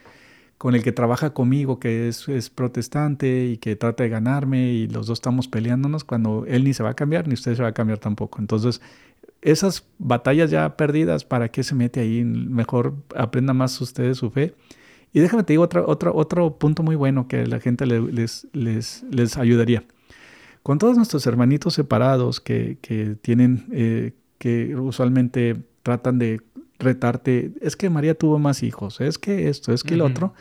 con 0.63 0.77
el 0.77 0.85
que 0.85 0.93
trabaja 0.93 1.31
conmigo, 1.31 1.81
que 1.81 2.07
es, 2.07 2.51
protestante 2.51 3.47
y 3.47 3.57
que 3.57 3.75
trata 3.75 4.05
de 4.05 4.09
ganarme 4.09 4.69
y 4.69 4.87
los 4.87 5.09
dos 5.09 5.19
estamos 5.19 5.49
peleándonos 5.49 6.05
cuando 6.05 6.45
él 6.47 6.63
ni 6.63 6.73
se 6.73 6.85
va 6.85 6.91
a 6.91 6.95
cambiar 6.95 7.27
ni 7.27 7.35
usted 7.35 7.57
se 7.57 7.63
va 7.63 7.71
a 7.71 7.75
cambiar 7.75 7.99
tampoco. 7.99 8.39
Entonces, 8.39 8.81
esas 9.41 9.85
batallas 9.99 10.53
ya 10.53 10.77
perdidas, 10.77 11.25
¿para 11.25 11.49
qué 11.49 11.65
se 11.65 11.75
mete 11.75 11.99
ahí? 11.99 12.23
Mejor 12.23 12.95
aprenda 13.17 13.53
más 13.55 13.81
ustedes 13.81 14.19
su 14.19 14.31
fe. 14.31 14.55
Y 15.13 15.19
déjame 15.19 15.43
te 15.43 15.55
digo 15.55 15.65
otro, 15.65 15.85
otro, 15.89 16.15
otro 16.15 16.57
punto 16.57 16.85
muy 16.85 16.95
bueno 16.95 17.27
que 17.27 17.45
la 17.45 17.59
gente 17.59 17.85
les, 17.85 18.47
les, 18.53 19.03
les 19.11 19.39
ayudaría. 19.39 19.83
con 20.63 20.79
todos 20.79 20.97
nuestros 20.97 21.27
hermanitos 21.27 21.75
separados 21.75 22.41
que, 22.41 22.79
que 22.81 23.17
tienen, 23.21 23.67
eh, 23.73 24.13
que 24.39 24.77
usualmente 24.77 25.57
tratan 25.83 26.21
de 26.21 26.41
retarte, 26.79 27.51
es 27.61 27.75
que 27.75 27.91
María 27.91 28.15
tuvo 28.15 28.39
más 28.39 28.63
hijos, 28.63 29.01
es 29.01 29.19
que 29.19 29.49
esto, 29.49 29.73
es 29.73 29.83
que 29.83 29.95
el 29.95 30.03
otro. 30.03 30.35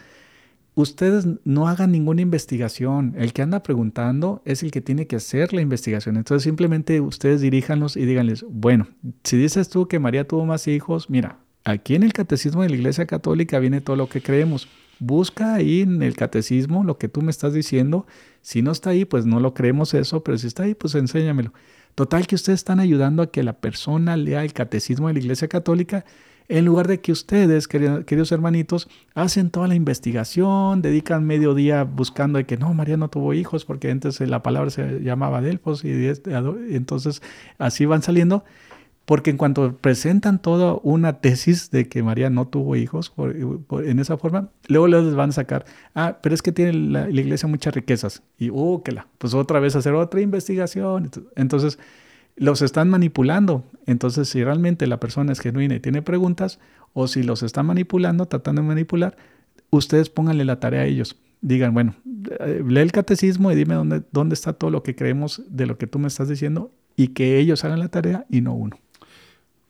Ustedes 0.82 1.28
no 1.44 1.68
hagan 1.68 1.92
ninguna 1.92 2.22
investigación. 2.22 3.14
El 3.16 3.34
que 3.34 3.44
anda 3.44 3.62
preguntando 3.62 4.42
es 4.46 4.64
el 4.64 4.72
que 4.72 4.82
tiene 4.82 5.06
que 5.06 5.18
hacer 5.18 5.54
la 5.54 5.62
investigación. 5.62 6.18
Entonces 6.18 6.44
simplemente 6.44 7.02
ustedes 7.02 7.42
diríjanlos 7.42 7.96
y 7.96 8.06
díganles, 8.06 8.44
bueno, 8.50 8.88
si 9.24 9.38
dices 9.38 9.70
tú 9.70 9.88
que 9.88 10.00
María 10.00 10.28
tuvo 10.28 10.44
más 10.46 10.68
hijos, 10.68 11.08
mira, 11.08 11.38
aquí 11.66 11.94
en 11.94 12.02
el 12.02 12.14
catecismo 12.14 12.64
de 12.64 12.70
la 12.70 12.76
Iglesia 12.78 13.06
Católica 13.06 13.60
viene 13.60 13.80
todo 13.80 13.96
lo 13.96 14.10
que 14.10 14.24
creemos. 14.24 14.68
Busca 14.98 15.54
ahí 15.54 15.82
en 15.82 16.02
el 16.02 16.16
catecismo 16.16 16.84
lo 16.84 16.98
que 16.98 17.08
tú 17.08 17.22
me 17.22 17.30
estás 17.30 17.54
diciendo. 17.54 18.08
Si 18.42 18.64
no 18.64 18.72
está 18.72 18.90
ahí, 18.90 19.06
pues 19.06 19.28
no 19.28 19.40
lo 19.40 19.54
creemos 19.54 19.94
eso, 19.94 20.24
pero 20.24 20.40
si 20.40 20.48
está 20.48 20.64
ahí, 20.64 20.74
pues 20.74 20.96
enséñamelo. 20.96 21.54
Total 21.96 22.26
que 22.28 22.36
ustedes 22.36 22.60
están 22.60 22.80
ayudando 22.80 23.22
a 23.24 23.32
que 23.32 23.44
la 23.44 23.54
persona 23.54 24.16
lea 24.18 24.44
el 24.44 24.54
catecismo 24.54 25.08
de 25.08 25.14
la 25.14 25.20
Iglesia 25.20 25.48
Católica 25.48 26.06
en 26.48 26.66
lugar 26.66 26.88
de 26.88 27.00
que 27.00 27.12
ustedes, 27.14 27.70
queri- 27.70 28.04
queridos 28.04 28.32
hermanitos, 28.34 28.90
hacen 29.16 29.52
toda 29.52 29.68
la 29.70 29.76
investigación, 29.76 30.82
dedican 30.82 31.26
medio 31.26 31.54
día 31.54 31.84
buscando 31.86 32.38
de 32.40 32.46
que 32.46 32.58
no, 32.58 32.74
María 32.74 32.98
no 32.98 33.10
tuvo 33.10 33.34
hijos, 33.34 33.64
porque 33.64 33.90
antes 33.90 34.20
la 34.20 34.44
palabra 34.44 34.70
se 34.70 35.00
llamaba 35.02 35.40
Delfos 35.42 35.86
y 35.86 36.08
este- 36.08 36.32
entonces 36.72 37.22
así 37.58 37.86
van 37.86 38.02
saliendo, 38.02 38.44
porque 39.12 39.30
en 39.30 39.36
cuanto 39.36 39.76
presentan 39.76 40.42
toda 40.42 40.80
una 40.84 41.20
tesis 41.20 41.70
de 41.70 41.90
que 41.90 42.02
María 42.02 42.30
no 42.30 42.48
tuvo 42.48 42.78
hijos 42.78 43.14
en 43.84 44.00
esa 44.00 44.16
forma, 44.18 44.52
luego 44.70 44.88
les 44.88 45.16
van 45.16 45.32
a 45.32 45.34
sacar, 45.34 45.66
ah, 45.96 46.20
pero 46.24 46.34
es 46.34 46.42
que 46.42 46.54
tiene 46.54 46.72
la, 46.72 47.10
iglesia 47.10 47.50
muchas 47.50 47.76
riquezas, 47.76 48.24
y 48.38 48.52
uh, 48.52 48.82
que 48.84 48.94
la, 48.94 49.08
pues 49.18 49.34
otra 49.34 49.60
vez 49.60 49.76
hacer 49.76 49.96
otra 49.96 50.22
investigación. 50.22 51.12
Entonces, 51.36 51.78
los 52.38 52.62
están 52.62 52.90
manipulando. 52.90 53.66
Entonces, 53.86 54.30
si 54.30 54.46
realmente 54.46 54.88
la 54.88 55.02
persona 55.02 55.34
es 55.34 55.42
genuina 55.42 55.76
y 55.76 55.82
tiene 55.82 56.02
preguntas, 56.02 56.60
o 56.94 57.10
si 57.10 57.22
los 57.22 57.44
están 57.44 57.66
manipulando, 57.66 58.28
tratando 58.28 58.62
de 58.62 58.70
manipular, 58.70 59.18
ustedes 59.72 60.10
pónganle 60.10 60.46
la 60.46 60.62
tarea 60.62 60.84
a 60.84 60.86
ellos. 60.86 61.18
Digan, 61.42 61.74
bueno, 61.74 61.96
lee 62.06 62.80
el 62.80 62.94
catecismo 62.94 63.52
y 63.52 63.56
dime 63.56 63.76
dónde, 63.76 64.04
dónde 64.14 64.36
está 64.36 64.54
todo 64.54 64.72
lo 64.72 64.84
que 64.84 64.96
creemos 64.96 65.44
de 65.50 65.66
lo 65.66 65.78
que 65.78 65.88
tú 65.88 66.00
me 66.00 66.08
estás 66.08 66.30
diciendo 66.30 66.72
y 66.96 67.10
que 67.10 67.40
ellos 67.40 67.66
hagan 67.66 67.80
la 67.80 67.90
tarea 67.90 68.26
y 68.30 68.40
no 68.40 68.54
uno. 68.54 68.78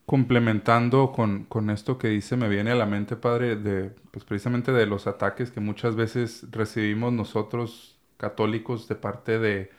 Complementando 0.06 1.14
con, 1.14 1.46
con 1.46 1.70
esto 1.70 1.98
que 1.98 2.10
dice, 2.10 2.36
me 2.36 2.50
viene 2.50 2.72
a 2.72 2.76
la 2.76 2.86
mente, 2.86 3.16
padre, 3.16 3.56
de, 3.56 3.92
pues 4.12 4.26
precisamente 4.26 4.74
de 4.74 4.86
los 4.86 5.08
ataques 5.08 5.52
que 5.52 5.62
muchas 5.62 5.96
veces 5.96 6.46
recibimos 6.52 7.14
nosotros 7.14 7.98
católicos 8.18 8.88
de 8.90 8.96
parte 8.96 9.40
de, 9.40 9.72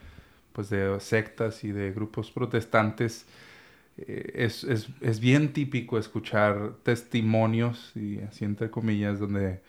pues 0.53 0.71
de 0.71 0.99
sectas 1.01 1.65
y 1.65 1.73
de 1.73 1.93
grupos 1.93 2.31
protestantes. 2.31 3.27
Eh, 3.99 4.33
es, 4.35 4.65
es, 4.65 4.89
es 5.03 5.21
bien 5.21 5.53
típico 5.53 5.99
escuchar 5.99 6.75
testimonios, 6.83 7.93
y 7.95 8.21
así 8.21 8.45
entre 8.47 8.71
comillas, 8.71 9.19
donde, 9.21 9.61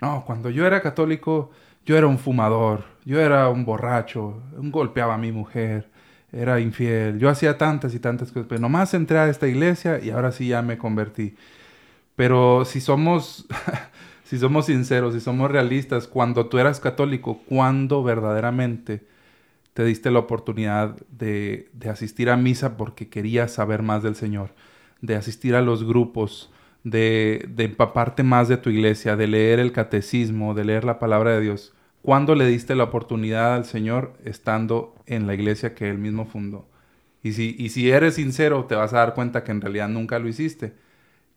no, 0.00 0.24
cuando 0.26 0.50
yo 0.50 0.66
era 0.66 0.82
católico, 0.82 1.50
yo 1.86 1.96
era 1.96 2.08
un 2.08 2.18
fumador, 2.18 2.84
yo 3.04 3.20
era 3.20 3.48
un 3.48 3.64
borracho, 3.64 4.42
un 4.56 4.72
golpeaba 4.72 5.14
a 5.14 5.18
mi 5.18 5.32
mujer, 5.32 5.88
era 6.32 6.60
infiel, 6.60 7.18
yo 7.18 7.28
hacía 7.28 7.56
tantas 7.56 7.94
y 7.94 8.00
tantas 8.00 8.30
cosas, 8.32 8.46
pero 8.48 8.60
nomás 8.60 8.92
entré 8.94 9.18
a 9.18 9.28
esta 9.28 9.48
iglesia 9.48 9.98
y 10.02 10.10
ahora 10.10 10.32
sí 10.32 10.48
ya 10.48 10.62
me 10.62 10.76
convertí. 10.76 11.34
Pero 12.16 12.64
si 12.64 12.80
somos, 12.80 13.46
si 14.24 14.38
somos 14.38 14.66
sinceros, 14.66 15.14
si 15.14 15.20
somos 15.20 15.50
realistas, 15.50 16.06
cuando 16.06 16.46
tú 16.46 16.58
eras 16.58 16.80
católico, 16.80 17.40
¿cuándo 17.48 18.02
verdaderamente 18.02 19.06
te 19.72 19.84
diste 19.84 20.10
la 20.10 20.18
oportunidad 20.18 20.96
de, 21.10 21.70
de 21.72 21.88
asistir 21.88 22.28
a 22.30 22.36
misa 22.36 22.76
porque 22.76 23.08
querías 23.08 23.52
saber 23.52 23.82
más 23.82 24.02
del 24.02 24.16
Señor? 24.16 24.50
De 25.00 25.16
asistir 25.16 25.54
a 25.54 25.62
los 25.62 25.84
grupos, 25.84 26.52
de, 26.84 27.46
de 27.48 27.64
empaparte 27.64 28.22
más 28.22 28.48
de 28.48 28.56
tu 28.56 28.70
iglesia, 28.70 29.16
de 29.16 29.28
leer 29.28 29.60
el 29.60 29.72
catecismo, 29.72 30.54
de 30.54 30.64
leer 30.64 30.84
la 30.84 30.98
palabra 30.98 31.32
de 31.32 31.40
Dios. 31.40 31.72
¿Cuándo 32.02 32.34
le 32.34 32.46
diste 32.46 32.74
la 32.74 32.84
oportunidad 32.84 33.54
al 33.54 33.64
Señor 33.64 34.14
estando 34.24 34.97
en 35.08 35.26
la 35.26 35.34
iglesia 35.34 35.74
que 35.74 35.88
Él 35.90 35.98
mismo 35.98 36.24
fundó? 36.26 36.68
Y 37.22 37.32
si, 37.32 37.56
y 37.58 37.70
si 37.70 37.90
eres 37.90 38.14
sincero, 38.14 38.64
te 38.66 38.74
vas 38.74 38.92
a 38.92 38.98
dar 38.98 39.14
cuenta 39.14 39.44
que 39.44 39.52
en 39.52 39.60
realidad 39.60 39.88
nunca 39.88 40.18
lo 40.18 40.28
hiciste. 40.28 40.74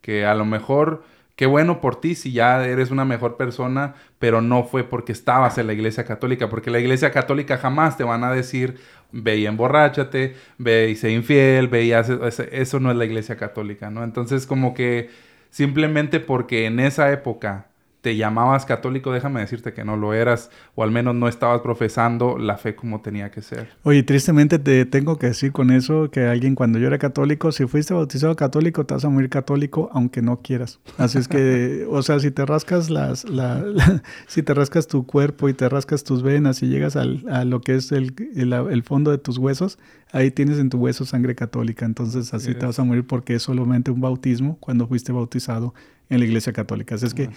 Que 0.01 0.25
a 0.25 0.35
lo 0.35 0.45
mejor, 0.45 1.03
qué 1.35 1.45
bueno 1.45 1.81
por 1.81 1.99
ti 1.99 2.15
si 2.15 2.31
ya 2.31 2.63
eres 2.65 2.91
una 2.91 3.05
mejor 3.05 3.37
persona, 3.37 3.95
pero 4.19 4.41
no 4.41 4.63
fue 4.63 4.83
porque 4.83 5.11
estabas 5.11 5.57
en 5.57 5.67
la 5.67 5.73
iglesia 5.73 6.05
católica. 6.05 6.49
Porque 6.49 6.71
la 6.71 6.79
iglesia 6.79 7.11
católica 7.11 7.57
jamás 7.57 7.97
te 7.97 8.03
van 8.03 8.23
a 8.23 8.31
decir, 8.31 8.79
ve 9.11 9.37
y 9.37 9.47
emborráchate, 9.47 10.35
ve 10.57 10.89
y 10.91 10.95
sé 10.95 11.11
infiel, 11.11 11.67
ve 11.67 11.85
y 11.85 11.93
haz 11.93 12.09
eso. 12.09 12.43
Eso 12.51 12.79
no 12.79 12.91
es 12.91 12.97
la 12.97 13.05
iglesia 13.05 13.37
católica, 13.37 13.89
¿no? 13.89 14.03
Entonces, 14.03 14.45
como 14.45 14.73
que 14.73 15.09
simplemente 15.49 16.19
porque 16.19 16.65
en 16.65 16.79
esa 16.79 17.11
época 17.11 17.70
te 18.01 18.15
llamabas 18.17 18.65
católico, 18.65 19.11
déjame 19.11 19.41
decirte 19.41 19.73
que 19.73 19.83
no 19.85 19.95
lo 19.95 20.13
eras, 20.15 20.49
o 20.73 20.83
al 20.83 20.89
menos 20.91 21.13
no 21.15 21.27
estabas 21.27 21.61
profesando 21.61 22.37
la 22.39 22.57
fe 22.57 22.75
como 22.75 23.01
tenía 23.01 23.29
que 23.29 23.41
ser. 23.43 23.69
Oye, 23.83 24.01
tristemente 24.01 24.57
te 24.57 24.85
tengo 24.85 25.19
que 25.19 25.27
decir 25.27 25.51
con 25.51 25.69
eso 25.69 26.09
que 26.09 26.25
alguien 26.25 26.55
cuando 26.55 26.79
yo 26.79 26.87
era 26.87 26.97
católico, 26.97 27.51
si 27.51 27.67
fuiste 27.67 27.93
bautizado 27.93 28.35
católico, 28.35 28.85
te 28.87 28.95
vas 28.95 29.05
a 29.05 29.09
morir 29.09 29.29
católico 29.29 29.89
aunque 29.93 30.23
no 30.23 30.41
quieras. 30.41 30.79
Así 30.97 31.19
es 31.19 31.27
que, 31.27 31.85
o 31.91 32.01
sea, 32.01 32.19
si 32.19 32.31
te 32.31 32.43
rascas 32.45 32.89
las, 32.89 33.29
la, 33.29 33.59
la- 33.61 34.01
si 34.27 34.41
te 34.41 34.53
rascas 34.55 34.87
tu 34.87 35.05
cuerpo 35.05 35.47
y 35.47 35.53
te 35.53 35.69
rascas 35.69 36.03
tus 36.03 36.23
venas 36.23 36.63
y 36.63 36.67
llegas 36.69 36.95
al, 36.95 37.23
a 37.29 37.45
lo 37.45 37.61
que 37.61 37.75
es 37.75 37.91
el, 37.91 38.15
el, 38.35 38.51
el 38.53 38.83
fondo 38.83 39.11
de 39.11 39.19
tus 39.19 39.37
huesos, 39.37 39.77
ahí 40.11 40.31
tienes 40.31 40.57
en 40.57 40.69
tu 40.71 40.77
hueso 40.79 41.05
sangre 41.05 41.35
católica. 41.35 41.85
Entonces 41.85 42.33
así 42.33 42.55
te 42.55 42.65
vas 42.65 42.79
a 42.79 42.83
morir 42.83 43.05
porque 43.05 43.35
es 43.35 43.43
solamente 43.43 43.91
un 43.91 44.01
bautismo 44.01 44.57
cuando 44.59 44.87
fuiste 44.87 45.11
bautizado 45.11 45.75
en 46.11 46.19
la 46.19 46.25
iglesia 46.25 46.53
católica. 46.53 46.95
Así 46.95 47.05
es 47.05 47.13
que 47.13 47.29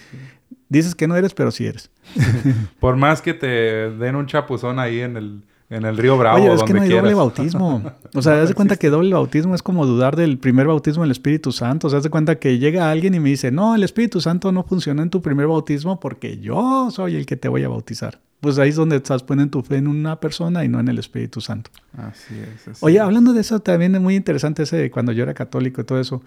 dices 0.69 0.93
que 0.93 1.07
no 1.07 1.15
eres, 1.15 1.33
pero 1.33 1.49
sí 1.49 1.65
eres. 1.65 1.89
Por 2.79 2.97
más 2.97 3.21
que 3.21 3.33
te 3.33 3.47
den 3.47 4.15
un 4.15 4.27
chapuzón 4.27 4.79
ahí 4.79 4.99
en 4.99 5.15
el, 5.15 5.41
en 5.69 5.85
el 5.85 5.97
río 5.97 6.17
Bravo, 6.17 6.37
Oye, 6.37 6.53
es 6.53 6.59
donde 6.59 6.65
que 6.65 6.73
no 6.73 6.81
hay 6.81 6.87
quieras. 6.89 7.03
doble 7.03 7.15
bautismo. 7.15 7.91
O 8.13 8.21
sea, 8.21 8.41
haz 8.41 8.49
de 8.49 8.53
cuenta 8.53 8.75
que 8.77 8.89
doble 8.89 9.13
bautismo 9.13 9.55
es 9.55 9.63
como 9.63 9.85
dudar 9.85 10.15
del 10.15 10.37
primer 10.37 10.67
bautismo 10.67 11.03
del 11.03 11.11
Espíritu 11.11 11.51
Santo. 11.51 11.87
O 11.87 11.89
sea, 11.89 11.97
haz 11.97 12.03
de 12.03 12.09
cuenta 12.09 12.35
que 12.35 12.59
llega 12.59 12.91
alguien 12.91 13.13
y 13.13 13.19
me 13.19 13.29
dice, 13.29 13.51
no, 13.51 13.75
el 13.75 13.83
Espíritu 13.83 14.21
Santo 14.21 14.51
no 14.51 14.63
funciona 14.63 15.01
en 15.01 15.09
tu 15.09 15.21
primer 15.21 15.47
bautismo 15.47 15.99
porque 15.99 16.37
yo 16.37 16.89
soy 16.91 17.15
el 17.15 17.25
que 17.25 17.37
te 17.37 17.47
voy 17.47 17.63
a 17.63 17.69
bautizar. 17.69 18.19
Pues 18.41 18.59
ahí 18.59 18.69
es 18.69 18.75
donde 18.75 18.97
estás 18.97 19.23
poniendo 19.23 19.59
tu 19.59 19.63
fe 19.65 19.77
en 19.77 19.87
una 19.87 20.19
persona 20.19 20.63
y 20.63 20.67
no 20.69 20.79
en 20.79 20.87
el 20.89 20.99
Espíritu 20.99 21.41
Santo. 21.41 21.71
Así 21.97 22.35
es. 22.37 22.67
así 22.67 22.79
Oye, 22.85 22.99
hablando 22.99 23.33
de 23.33 23.41
eso, 23.41 23.59
también 23.59 23.95
es 23.95 24.01
muy 24.01 24.15
interesante 24.15 24.63
ese 24.63 24.77
de 24.77 24.91
cuando 24.91 25.13
yo 25.13 25.23
era 25.23 25.33
católico 25.33 25.81
y 25.81 25.83
todo 25.83 25.99
eso. 25.99 26.21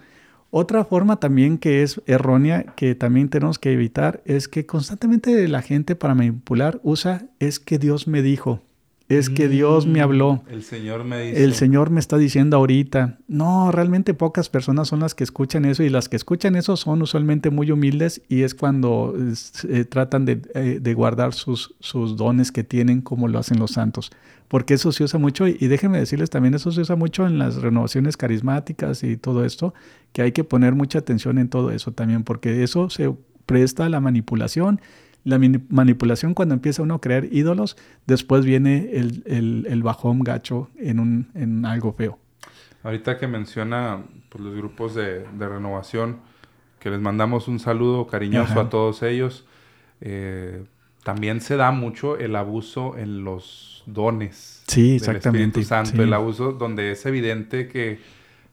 Otra 0.51 0.83
forma 0.83 1.19
también 1.19 1.59
que 1.59 1.83
es 1.83 2.01
errónea, 2.07 2.63
que 2.75 2.95
también 2.95 3.29
tenemos 3.29 3.59
que 3.59 3.71
evitar, 3.71 4.21
es 4.25 4.47
que 4.47 4.65
constantemente 4.65 5.47
la 5.47 5.61
gente 5.61 5.95
para 5.95 6.15
manipular 6.15 6.79
usa 6.81 7.27
es 7.39 7.59
que 7.59 7.77
Dios 7.77 8.07
me 8.07 8.23
dijo, 8.23 8.61
es 9.09 9.31
que 9.31 9.49
Dios 9.49 9.87
me 9.87 10.01
habló. 10.01 10.43
El 10.51 10.61
Señor 10.61 11.03
me 11.03 11.19
dice. 11.23 11.43
El 11.43 11.55
Señor 11.55 11.89
me 11.89 11.99
está 11.99 12.17
diciendo 12.17 12.57
ahorita. 12.57 13.17
No, 13.27 13.71
realmente 13.71 14.13
pocas 14.13 14.49
personas 14.49 14.87
son 14.87 14.99
las 14.99 15.15
que 15.15 15.23
escuchan 15.23 15.65
eso 15.65 15.81
y 15.81 15.89
las 15.89 16.07
que 16.09 16.15
escuchan 16.15 16.55
eso 16.55 16.77
son 16.77 17.01
usualmente 17.01 17.49
muy 17.49 17.71
humildes 17.71 18.21
y 18.29 18.43
es 18.43 18.53
cuando 18.53 19.15
eh, 19.67 19.85
tratan 19.85 20.25
de, 20.25 20.43
eh, 20.53 20.77
de 20.79 20.93
guardar 20.93 21.33
sus, 21.33 21.73
sus, 21.79 22.17
dones 22.17 22.51
que 22.51 22.63
tienen 22.63 23.01
como 23.01 23.27
lo 23.27 23.39
hacen 23.39 23.57
los 23.57 23.71
santos. 23.71 24.11
Porque 24.47 24.75
eso 24.75 24.91
se 24.91 25.03
usa 25.03 25.19
mucho 25.19 25.47
y, 25.47 25.57
y 25.59 25.67
déjenme 25.67 25.97
decirles 25.97 26.29
también, 26.29 26.53
eso 26.53 26.71
se 26.71 26.81
usa 26.81 26.95
mucho 26.95 27.25
en 27.25 27.39
las 27.39 27.55
renovaciones 27.55 28.15
carismáticas 28.15 29.03
y 29.03 29.17
todo 29.17 29.43
esto, 29.43 29.73
que 30.13 30.21
hay 30.21 30.33
que 30.33 30.43
poner 30.43 30.75
mucha 30.75 30.99
atención 30.99 31.39
en 31.39 31.49
todo 31.49 31.71
eso 31.71 31.93
también, 31.93 32.23
porque 32.23 32.63
eso 32.63 32.91
se 32.91 33.11
presta 33.47 33.85
a 33.85 33.89
la 33.89 33.99
manipulación 33.99 34.79
la 35.29 35.39
manipulación 35.69 36.33
cuando 36.33 36.55
empieza 36.55 36.81
uno 36.81 36.95
a 36.95 37.01
crear 37.01 37.25
ídolos, 37.31 37.77
después 38.07 38.45
viene 38.45 38.89
el, 38.93 39.23
el, 39.25 39.67
el 39.69 39.83
bajón 39.83 40.19
gacho 40.19 40.69
en, 40.77 40.99
un, 40.99 41.29
en 41.35 41.65
algo 41.65 41.93
feo. 41.93 42.19
Ahorita 42.83 43.17
que 43.17 43.27
menciona 43.27 44.03
pues, 44.29 44.43
los 44.43 44.55
grupos 44.55 44.95
de, 44.95 45.25
de, 45.27 45.49
renovación, 45.49 46.19
que 46.79 46.89
les 46.89 46.99
mandamos 46.99 47.47
un 47.47 47.59
saludo 47.59 48.07
cariñoso 48.07 48.53
Ajá. 48.53 48.61
a 48.61 48.69
todos 48.69 49.03
ellos, 49.03 49.45
eh, 50.01 50.63
también 51.03 51.41
se 51.41 51.55
da 51.55 51.71
mucho 51.71 52.17
el 52.17 52.35
abuso 52.35 52.97
en 52.97 53.23
los 53.23 53.83
dones 53.85 54.63
sí, 54.67 54.87
del 54.87 54.95
exactamente, 54.95 55.61
Espíritu 55.61 55.67
Santo, 55.67 55.91
sí. 55.91 56.01
el 56.01 56.13
abuso 56.13 56.51
donde 56.53 56.91
es 56.91 57.05
evidente 57.05 57.67
que 57.67 57.99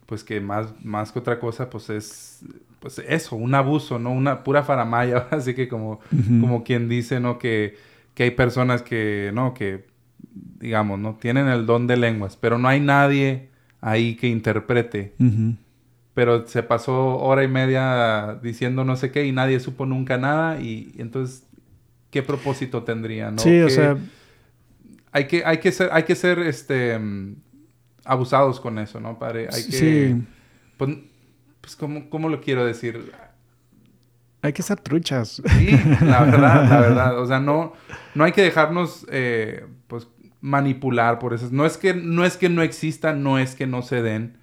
pues 0.07 0.23
que 0.23 0.41
más, 0.41 0.73
más 0.85 1.12
que 1.12 1.19
otra 1.19 1.41
cosa 1.41 1.69
pues 1.69 1.91
es 1.91 2.45
pues 2.81 2.99
eso, 3.09 3.37
un 3.37 3.55
abuso, 3.55 3.99
¿no? 3.99 4.12
Una 4.12 4.45
pura 4.45 4.62
faramaya, 4.62 5.27
así 5.31 5.55
que 5.55 5.69
como, 5.69 5.93
uh 5.93 5.99
-huh. 6.17 6.41
como 6.41 6.65
quien 6.65 6.89
dice, 6.89 7.21
¿no? 7.21 7.39
Que, 7.39 7.77
que 8.15 8.25
hay 8.25 8.31
personas 8.33 8.83
que, 8.83 9.31
¿no? 9.35 9.55
Que, 9.55 9.87
digamos, 10.61 10.99
¿no? 10.99 11.17
Tienen 11.21 11.49
el 11.49 11.67
don 11.67 11.87
de 11.87 11.97
lenguas, 11.97 12.37
pero 12.37 12.59
no 12.59 12.69
hay 12.69 12.81
nadie 12.81 13.49
ahí 13.81 14.15
que 14.17 14.29
interprete. 14.29 15.15
Uh 15.19 15.25
-huh. 15.25 15.57
Pero 16.15 16.47
se 16.47 16.62
pasó 16.62 17.19
hora 17.19 17.45
y 17.45 17.49
media 17.49 18.39
diciendo 18.43 18.85
no 18.85 18.97
sé 18.97 19.11
qué 19.11 19.27
y 19.27 19.33
nadie 19.33 19.61
supo 19.61 19.85
nunca 19.85 20.17
nada 20.17 20.59
y 20.61 20.95
entonces, 20.97 21.45
¿qué 22.11 22.23
propósito 22.23 22.85
tendría, 22.85 23.31
no? 23.31 23.39
Sí, 23.39 23.51
¿Qué, 23.51 23.65
o 23.65 23.69
sea... 23.71 23.97
hay 25.12 25.27
que, 25.27 25.45
hay 25.45 25.59
que 25.59 25.73
ser, 25.73 25.91
hay 25.93 26.05
que 26.05 26.15
ser 26.15 26.39
este, 26.39 26.99
mm, 26.99 27.37
abusados 28.05 28.61
con 28.61 28.79
eso, 28.79 28.99
¿no, 29.01 29.19
padre? 29.19 29.49
Hay 29.53 29.65
que, 29.67 29.73
Sí. 29.73 30.23
pues, 30.79 30.91
pues 31.66 31.74
¿cómo, 31.74 32.09
¿cómo 32.09 32.29
lo 32.29 32.40
quiero 32.40 32.64
decir? 32.64 33.11
Hay 34.42 34.52
que 34.52 34.62
ser 34.62 34.79
truchas. 34.79 35.42
Sí, 35.59 35.70
la 36.02 36.22
verdad, 36.24 36.70
la 36.70 36.81
verdad. 36.81 37.18
O 37.18 37.26
sea, 37.26 37.40
no, 37.40 37.72
no 38.14 38.22
hay 38.22 38.31
que 38.31 38.42
dejarnos 38.42 39.05
eh, 39.11 39.66
pues, 39.88 40.07
manipular 40.40 41.18
por 41.18 41.35
eso. 41.35 41.48
No 41.50 41.66
es, 41.66 41.76
que, 41.76 41.94
no 41.94 42.24
es 42.24 42.37
que 42.37 42.48
no 42.48 42.62
existan, 42.62 43.24
no 43.24 43.38
es 43.40 43.57
que 43.57 43.66
no 43.66 43.83
se 43.83 44.02
den. 44.02 44.37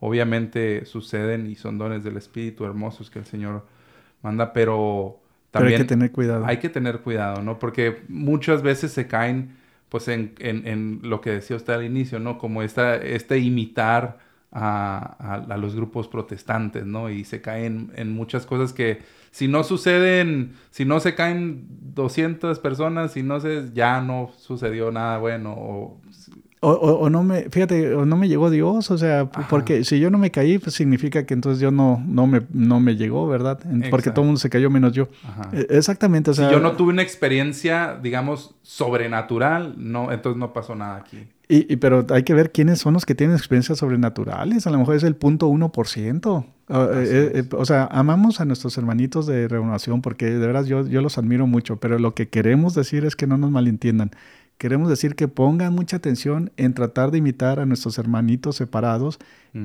Obviamente 0.00 0.86
suceden 0.86 1.46
y 1.46 1.56
son 1.56 1.76
dones 1.78 2.04
del 2.04 2.16
Espíritu 2.16 2.64
hermosos 2.64 3.10
que 3.10 3.18
el 3.18 3.26
Señor 3.26 3.66
manda, 4.22 4.54
pero 4.54 5.20
Pero 5.54 5.68
hay 5.68 5.74
también 5.74 5.80
que 5.82 5.84
tener 5.84 6.12
cuidado. 6.12 6.46
hay 6.46 6.58
que 6.58 6.70
tener 6.70 7.00
cuidado, 7.00 7.42
¿no? 7.42 7.58
Porque 7.58 8.02
muchas 8.08 8.62
veces 8.62 8.92
se 8.92 9.06
caen, 9.06 9.56
pues, 9.90 10.08
en, 10.08 10.34
en- 10.38 10.66
en 10.66 11.00
lo 11.02 11.20
que 11.20 11.30
decía 11.30 11.56
usted 11.56 11.74
al 11.74 11.84
inicio, 11.84 12.18
¿no? 12.20 12.38
Como 12.38 12.62
esta, 12.62 12.96
este 12.96 13.38
imitar 13.38 14.18
a, 14.52 15.16
a- 15.18 15.52
a 15.54 15.56
los 15.56 15.74
grupos 15.74 16.08
protestantes, 16.08 16.84
¿no? 16.86 17.10
Y 17.10 17.24
se 17.24 17.40
caen 17.40 17.90
en 17.96 18.12
muchas 18.14 18.46
cosas 18.46 18.72
que 18.72 19.00
si 19.30 19.48
no 19.48 19.64
suceden, 19.64 20.52
si 20.70 20.84
no 20.84 20.98
se 21.00 21.14
caen 21.14 21.66
200 21.94 22.58
personas, 22.58 23.12
si 23.12 23.22
no 23.22 23.38
se, 23.40 23.70
ya 23.74 24.00
no 24.00 24.30
sucedió 24.38 24.90
nada 24.90 25.18
bueno. 25.18 25.52
O, 25.52 26.00
O, 26.62 26.70
o- 26.70 26.98
o 27.00 27.10
no 27.10 27.22
me, 27.22 27.42
fíjate, 27.50 27.94
o 27.94 28.06
no 28.06 28.16
me 28.16 28.28
llegó 28.28 28.48
Dios, 28.48 28.90
o 28.90 28.96
sea, 28.96 29.20
Ajá. 29.32 29.46
porque 29.50 29.84
si 29.84 30.00
yo 30.00 30.10
no 30.10 30.16
me 30.16 30.30
caí, 30.30 30.58
pues 30.58 30.74
significa 30.74 31.26
que 31.26 31.34
entonces 31.34 31.60
yo 31.60 31.70
no, 31.70 32.02
no 32.06 32.26
me, 32.26 32.40
no 32.50 32.80
me 32.80 32.96
llegó, 32.96 33.28
¿verdad? 33.28 33.58
Porque 33.62 33.86
Exacto. 33.88 34.12
todo 34.14 34.20
el 34.22 34.26
mundo 34.28 34.40
se 34.40 34.48
cayó 34.48 34.70
menos 34.70 34.92
yo. 34.94 35.06
ajá. 35.28 35.50
Eh, 35.52 35.66
Exactamente, 35.68 36.30
o 36.30 36.34
sea. 36.34 36.48
si 36.48 36.54
yo 36.54 36.60
no 36.60 36.72
tuve 36.72 36.92
una 36.94 37.02
experiencia, 37.02 37.98
digamos, 38.02 38.54
sobrenatural, 38.62 39.74
no, 39.76 40.10
entonces 40.12 40.38
no 40.40 40.52
pasó 40.54 40.74
nada 40.74 40.96
aquí. 40.96 41.28
Y, 41.48 41.72
y- 41.72 41.76
pero 41.76 42.04
hay 42.10 42.24
que 42.24 42.34
ver 42.34 42.50
quiénes 42.50 42.80
son 42.80 42.94
los 42.94 43.06
que 43.06 43.14
tienen 43.14 43.36
experiencias 43.36 43.78
sobrenaturales. 43.78 44.66
A 44.66 44.70
lo 44.70 44.78
mejor 44.78 44.96
es 44.96 45.04
el 45.04 45.14
punto 45.16 45.46
1%. 45.48 46.44
Ah, 46.68 46.88
eh, 46.92 47.30
eh, 47.34 47.48
o 47.52 47.64
sea, 47.64 47.84
amamos 47.92 48.40
a 48.40 48.44
nuestros 48.44 48.76
hermanitos 48.76 49.26
de 49.26 49.46
renovación 49.46 50.02
porque 50.02 50.26
de 50.26 50.38
verdad 50.46 50.64
yo, 50.64 50.84
yo 50.88 51.00
los 51.02 51.18
admiro 51.18 51.46
mucho, 51.46 51.76
pero 51.78 51.98
lo 52.00 52.14
que 52.14 52.28
queremos 52.28 52.74
decir 52.74 53.04
es 53.04 53.14
que 53.14 53.28
no 53.28 53.38
nos 53.38 53.52
malentiendan. 53.52 54.10
Queremos 54.58 54.88
decir 54.88 55.14
que 55.16 55.28
pongan 55.28 55.74
mucha 55.74 55.98
atención 55.98 56.50
en 56.56 56.72
tratar 56.72 57.10
de 57.10 57.18
imitar 57.18 57.60
a 57.60 57.66
nuestros 57.66 57.98
hermanitos 57.98 58.56
separados, 58.56 59.18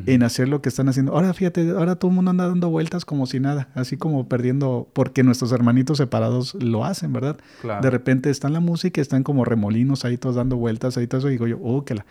en 0.05 0.23
hacer 0.23 0.47
lo 0.47 0.61
que 0.61 0.69
están 0.69 0.87
haciendo. 0.87 1.11
Ahora 1.13 1.33
fíjate, 1.33 1.71
ahora 1.71 1.95
todo 1.95 2.11
el 2.11 2.15
mundo 2.15 2.31
anda 2.31 2.47
dando 2.47 2.69
vueltas 2.69 3.03
como 3.03 3.25
si 3.25 3.41
nada, 3.41 3.67
así 3.73 3.97
como 3.97 4.29
perdiendo, 4.29 4.87
porque 4.93 5.21
nuestros 5.21 5.51
hermanitos 5.51 5.97
separados 5.97 6.53
lo 6.55 6.85
hacen, 6.85 7.11
¿verdad? 7.11 7.37
Claro. 7.61 7.81
De 7.81 7.89
repente 7.89 8.29
está 8.29 8.47
en 8.47 8.53
la 8.53 8.61
música, 8.61 9.01
están 9.01 9.23
como 9.23 9.43
remolinos 9.43 10.05
ahí 10.05 10.17
todos 10.17 10.35
dando 10.35 10.55
vueltas, 10.55 10.95
ahí 10.95 11.07
todo 11.07 11.19
eso, 11.19 11.27
y 11.27 11.31
digo 11.31 11.47
yo, 11.47 11.59
oh, 11.61 11.83
que 11.83 11.95
la... 11.95 12.05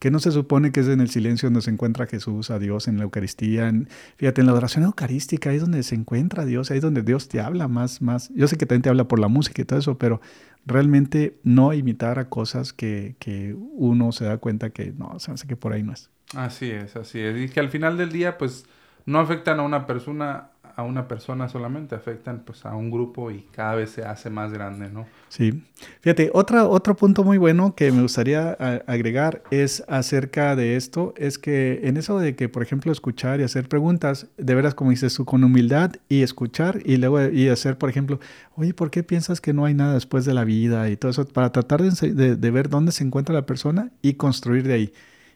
Que 0.00 0.10
no 0.10 0.18
se 0.18 0.32
supone 0.32 0.72
que 0.72 0.80
es 0.80 0.88
en 0.88 1.00
el 1.00 1.08
silencio 1.10 1.46
donde 1.46 1.62
se 1.62 1.70
encuentra 1.70 2.06
Jesús, 2.06 2.50
a 2.50 2.58
Dios, 2.58 2.88
en 2.88 2.96
la 2.96 3.04
Eucaristía. 3.04 3.68
en- 3.68 3.88
fíjate, 4.16 4.40
en 4.40 4.48
la 4.48 4.54
oración 4.54 4.82
eucarística 4.84 5.50
ahí 5.50 5.56
es 5.56 5.62
donde 5.62 5.82
se 5.84 5.94
encuentra 5.94 6.44
Dios, 6.44 6.70
ahí 6.72 6.78
es 6.78 6.82
donde 6.82 7.02
Dios 7.02 7.28
te 7.28 7.40
habla 7.40 7.68
más, 7.68 8.02
más. 8.02 8.30
Yo 8.34 8.48
sé 8.48 8.56
que 8.58 8.66
también 8.66 8.82
te 8.82 8.88
habla 8.88 9.06
por 9.06 9.20
la 9.20 9.28
música 9.28 9.62
y 9.62 9.64
todo 9.64 9.78
eso, 9.78 9.96
pero 9.98 10.20
realmente 10.66 11.38
no 11.42 11.72
imitar 11.72 12.18
a 12.18 12.28
cosas 12.28 12.72
que, 12.72 13.14
que 13.18 13.54
uno 13.74 14.12
se 14.12 14.24
da 14.24 14.38
cuenta 14.38 14.70
que 14.70 14.92
no, 14.96 15.18
se 15.18 15.32
hace 15.32 15.46
que 15.46 15.56
por 15.56 15.72
ahí 15.72 15.82
no 15.82 15.92
es. 15.92 16.10
Así 16.34 16.70
es, 16.70 16.96
así 16.96 17.18
es. 17.20 17.38
Y 17.40 17.48
que 17.52 17.60
al 17.60 17.68
final 17.70 17.96
del 17.98 18.10
día, 18.12 18.38
pues, 18.38 18.64
no 19.06 19.18
afectan 19.20 19.58
a 19.60 19.62
una 19.62 19.86
persona, 19.86 20.49
a 20.80 20.82
una 20.84 21.06
persona 21.08 21.48
solamente, 21.48 21.94
afectan 21.94 22.42
pues 22.44 22.66
a 22.66 22.74
un 22.74 22.90
grupo 22.90 23.30
y 23.30 23.46
cada 23.52 23.74
vez 23.76 23.90
se 23.90 24.02
hace 24.04 24.28
más 24.30 24.52
grande, 24.52 24.88
¿no? 24.90 25.06
Sí. 25.28 25.62
Fíjate, 26.00 26.30
otra, 26.34 26.66
otro 26.66 26.96
punto 26.96 27.22
muy 27.24 27.38
bueno 27.38 27.74
que 27.74 27.92
me 27.92 28.02
gustaría 28.02 28.50
agregar 28.86 29.42
es 29.50 29.84
acerca 29.88 30.56
de 30.56 30.76
esto, 30.76 31.14
es 31.16 31.38
que 31.38 31.80
en 31.84 31.96
eso 31.96 32.18
de 32.18 32.34
que, 32.34 32.48
por 32.48 32.62
ejemplo, 32.62 32.90
escuchar 32.92 33.40
y 33.40 33.44
hacer 33.44 33.68
preguntas, 33.68 34.26
de 34.36 34.54
veras, 34.54 34.74
como 34.74 34.90
dices 34.90 35.14
tú, 35.14 35.24
con 35.24 35.44
humildad 35.44 35.92
y 36.08 36.22
escuchar 36.22 36.80
y 36.84 36.96
luego 36.96 37.22
y 37.30 37.48
hacer, 37.48 37.78
por 37.78 37.88
ejemplo, 37.88 38.18
oye, 38.56 38.74
¿por 38.74 38.90
qué 38.90 39.02
piensas 39.02 39.40
que 39.40 39.52
no 39.52 39.64
hay 39.64 39.74
nada 39.74 39.94
después 39.94 40.24
de 40.24 40.34
la 40.34 40.44
vida? 40.44 40.90
Y 40.90 40.96
todo 40.96 41.10
eso, 41.12 41.24
para 41.26 41.52
tratar 41.52 41.80
de, 41.82 42.12
de- 42.12 42.36
de 42.36 42.50
ver 42.50 42.68
dónde 42.68 42.92
se 42.92 43.04
encuentra 43.04 43.34
la 43.34 43.46
persona 43.46 43.90
y 44.02 44.14
construir 44.14 44.66
de 44.66 44.74
ahí. 44.74 44.92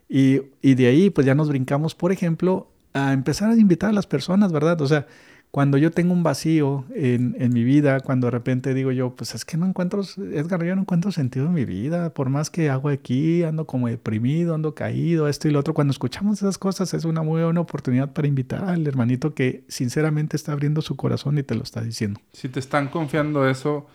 Y, 0.08 0.42
y 0.60 0.74
de 0.74 0.86
ahí, 0.88 1.10
pues 1.10 1.26
ya 1.26 1.34
nos 1.34 1.48
brincamos, 1.48 1.94
por 1.94 2.12
ejemplo, 2.12 2.68
a 2.92 3.12
empezar 3.12 3.50
a 3.50 3.56
invitar 3.56 3.90
a 3.90 3.92
las 3.92 4.06
personas, 4.06 4.52
¿verdad? 4.52 4.80
O 4.80 4.86
sea, 4.86 5.06
cuando 5.54 5.78
yo 5.78 5.92
tengo 5.92 6.12
un 6.12 6.24
vacío 6.24 6.84
en, 6.96 7.36
en 7.38 7.54
mi 7.54 7.62
vida, 7.62 8.00
cuando 8.00 8.26
de 8.26 8.32
repente 8.32 8.74
digo 8.74 8.90
yo, 8.90 9.14
pues 9.14 9.36
es 9.36 9.44
que 9.44 9.56
no 9.56 9.66
encuentro, 9.66 10.02
Edgar, 10.32 10.64
yo 10.64 10.74
no 10.74 10.80
encuentro 10.80 11.12
sentido 11.12 11.46
en 11.46 11.52
mi 11.52 11.64
vida, 11.64 12.12
por 12.12 12.28
más 12.28 12.50
que 12.50 12.70
hago 12.70 12.88
aquí, 12.88 13.44
ando 13.44 13.64
como 13.64 13.86
deprimido, 13.86 14.56
ando 14.56 14.74
caído, 14.74 15.28
esto 15.28 15.46
y 15.46 15.52
lo 15.52 15.60
otro, 15.60 15.72
cuando 15.72 15.92
escuchamos 15.92 16.38
esas 16.38 16.58
cosas 16.58 16.92
es 16.92 17.04
una 17.04 17.22
muy 17.22 17.40
buena 17.40 17.60
oportunidad 17.60 18.12
para 18.12 18.26
invitar 18.26 18.64
al 18.64 18.84
hermanito 18.84 19.32
que 19.34 19.62
sinceramente 19.68 20.36
está 20.36 20.50
abriendo 20.50 20.82
su 20.82 20.96
corazón 20.96 21.38
y 21.38 21.44
te 21.44 21.54
lo 21.54 21.62
está 21.62 21.82
diciendo. 21.82 22.20
Si 22.32 22.48
te 22.48 22.58
están 22.58 22.88
confiando 22.88 23.48
eso, 23.48 23.86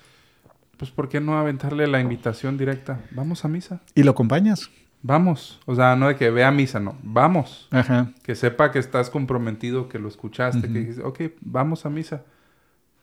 pues 0.78 0.92
¿por 0.92 1.10
qué 1.10 1.20
no 1.20 1.38
aventarle 1.38 1.88
la 1.88 2.00
invitación 2.00 2.58
directa? 2.58 3.02
Vamos 3.12 3.44
a 3.44 3.50
misa. 3.50 3.82
Y 3.96 4.04
lo 4.04 4.12
acompañas. 4.12 4.72
Vamos. 5.02 5.60
O 5.66 5.76
sea, 5.76 5.96
no 5.96 6.08
de 6.10 6.16
que 6.16 6.30
vea 6.30 6.52
misa, 6.52 6.80
no. 6.80 6.96
Vamos. 7.04 7.68
Ajá. 7.72 8.12
Que 8.24 8.36
sepa 8.36 8.72
que 8.72 8.80
estás 8.80 9.10
comprometido, 9.10 9.88
que 9.88 9.98
lo 10.00 10.08
escuchaste, 10.10 10.62
que 10.68 10.80
dijiste, 10.80 11.04
ok, 11.04 11.22
vamos 11.42 11.86
a 11.86 11.90
misa. 11.90 12.24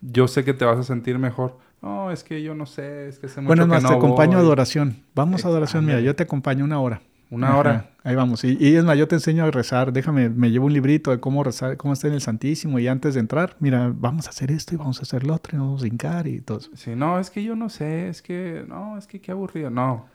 Yo 0.03 0.29
sé 0.29 0.45
que 0.45 0.53
te 0.53 0.65
vas 0.65 0.79
a 0.79 0.83
sentir 0.83 1.19
mejor. 1.19 1.59
No, 1.81 2.11
es 2.11 2.23
que 2.25 2.43
yo 2.43 2.55
no 2.55 2.67
sé, 2.67 3.09
es 3.09 3.19
que 3.19 3.27
hace 3.27 3.41
mucho 3.41 3.49
Bueno, 3.49 3.65
que 3.65 3.69
más, 3.71 3.83
no 3.83 3.89
te 3.91 3.95
acompaño 3.97 4.33
a 4.33 4.37
voy". 4.37 4.47
adoración. 4.47 5.03
Vamos 5.15 5.45
a 5.45 5.49
adoración, 5.49 5.87
mira, 5.87 6.01
yo 6.01 6.15
te 6.15 6.23
acompaño 6.25 6.65
una 6.65 6.81
hora. 6.81 7.01
Una 7.31 7.49
Ajá, 7.49 7.57
hora. 7.57 7.91
Ahí 8.05 8.15
vamos. 8.15 8.45
Y, 8.45 8.57
y 8.61 8.77
es 8.77 8.85
más, 8.85 8.97
yo 8.97 9.09
te 9.09 9.17
enseño 9.17 9.45
a 9.45 9.51
rezar. 9.51 9.93
Déjame, 9.93 10.29
me 10.29 10.51
llevo 10.51 10.67
un 10.67 10.73
librito 10.73 11.11
de 11.11 11.19
cómo 11.19 11.43
rezar, 11.43 11.77
cómo 11.77 11.93
está 11.93 12.07
en 12.07 12.15
el 12.15 12.21
Santísimo. 12.21 12.79
Y 12.79 12.87
antes 12.87 13.15
de 13.15 13.21
entrar, 13.21 13.57
mira, 13.59 13.93
vamos 13.93 14.27
a 14.27 14.31
hacer 14.31 14.53
esto 14.53 14.75
y 14.75 14.79
vamos 14.79 15.01
a 15.01 15.03
hacer 15.03 15.25
lo 15.25 15.35
otro 15.35 15.57
y 15.57 15.59
nos 15.59 15.67
vamos 15.67 15.83
a 15.83 15.87
hincar 15.89 16.27
y 16.29 16.41
todo 16.41 16.59
eso. 16.59 16.71
Sí, 16.75 16.95
no, 16.95 17.19
es 17.19 17.31
que 17.31 17.43
yo 17.43 17.57
no 17.57 17.69
sé, 17.69 18.09
es 18.09 18.23
que, 18.23 18.65
no, 18.69 18.97
es 18.97 19.07
que 19.07 19.21
qué 19.21 19.33
aburrido. 19.33 19.71
No, 19.71 20.07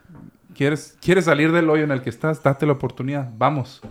quieres, 0.56 0.98
quieres 1.02 1.26
salir 1.26 1.52
del 1.52 1.70
hoyo 1.70 1.84
en 1.84 1.92
el 1.92 2.02
que 2.02 2.10
estás, 2.10 2.42
date 2.44 2.66
la 2.66 2.74
oportunidad, 2.74 3.30
vamos, 3.38 3.82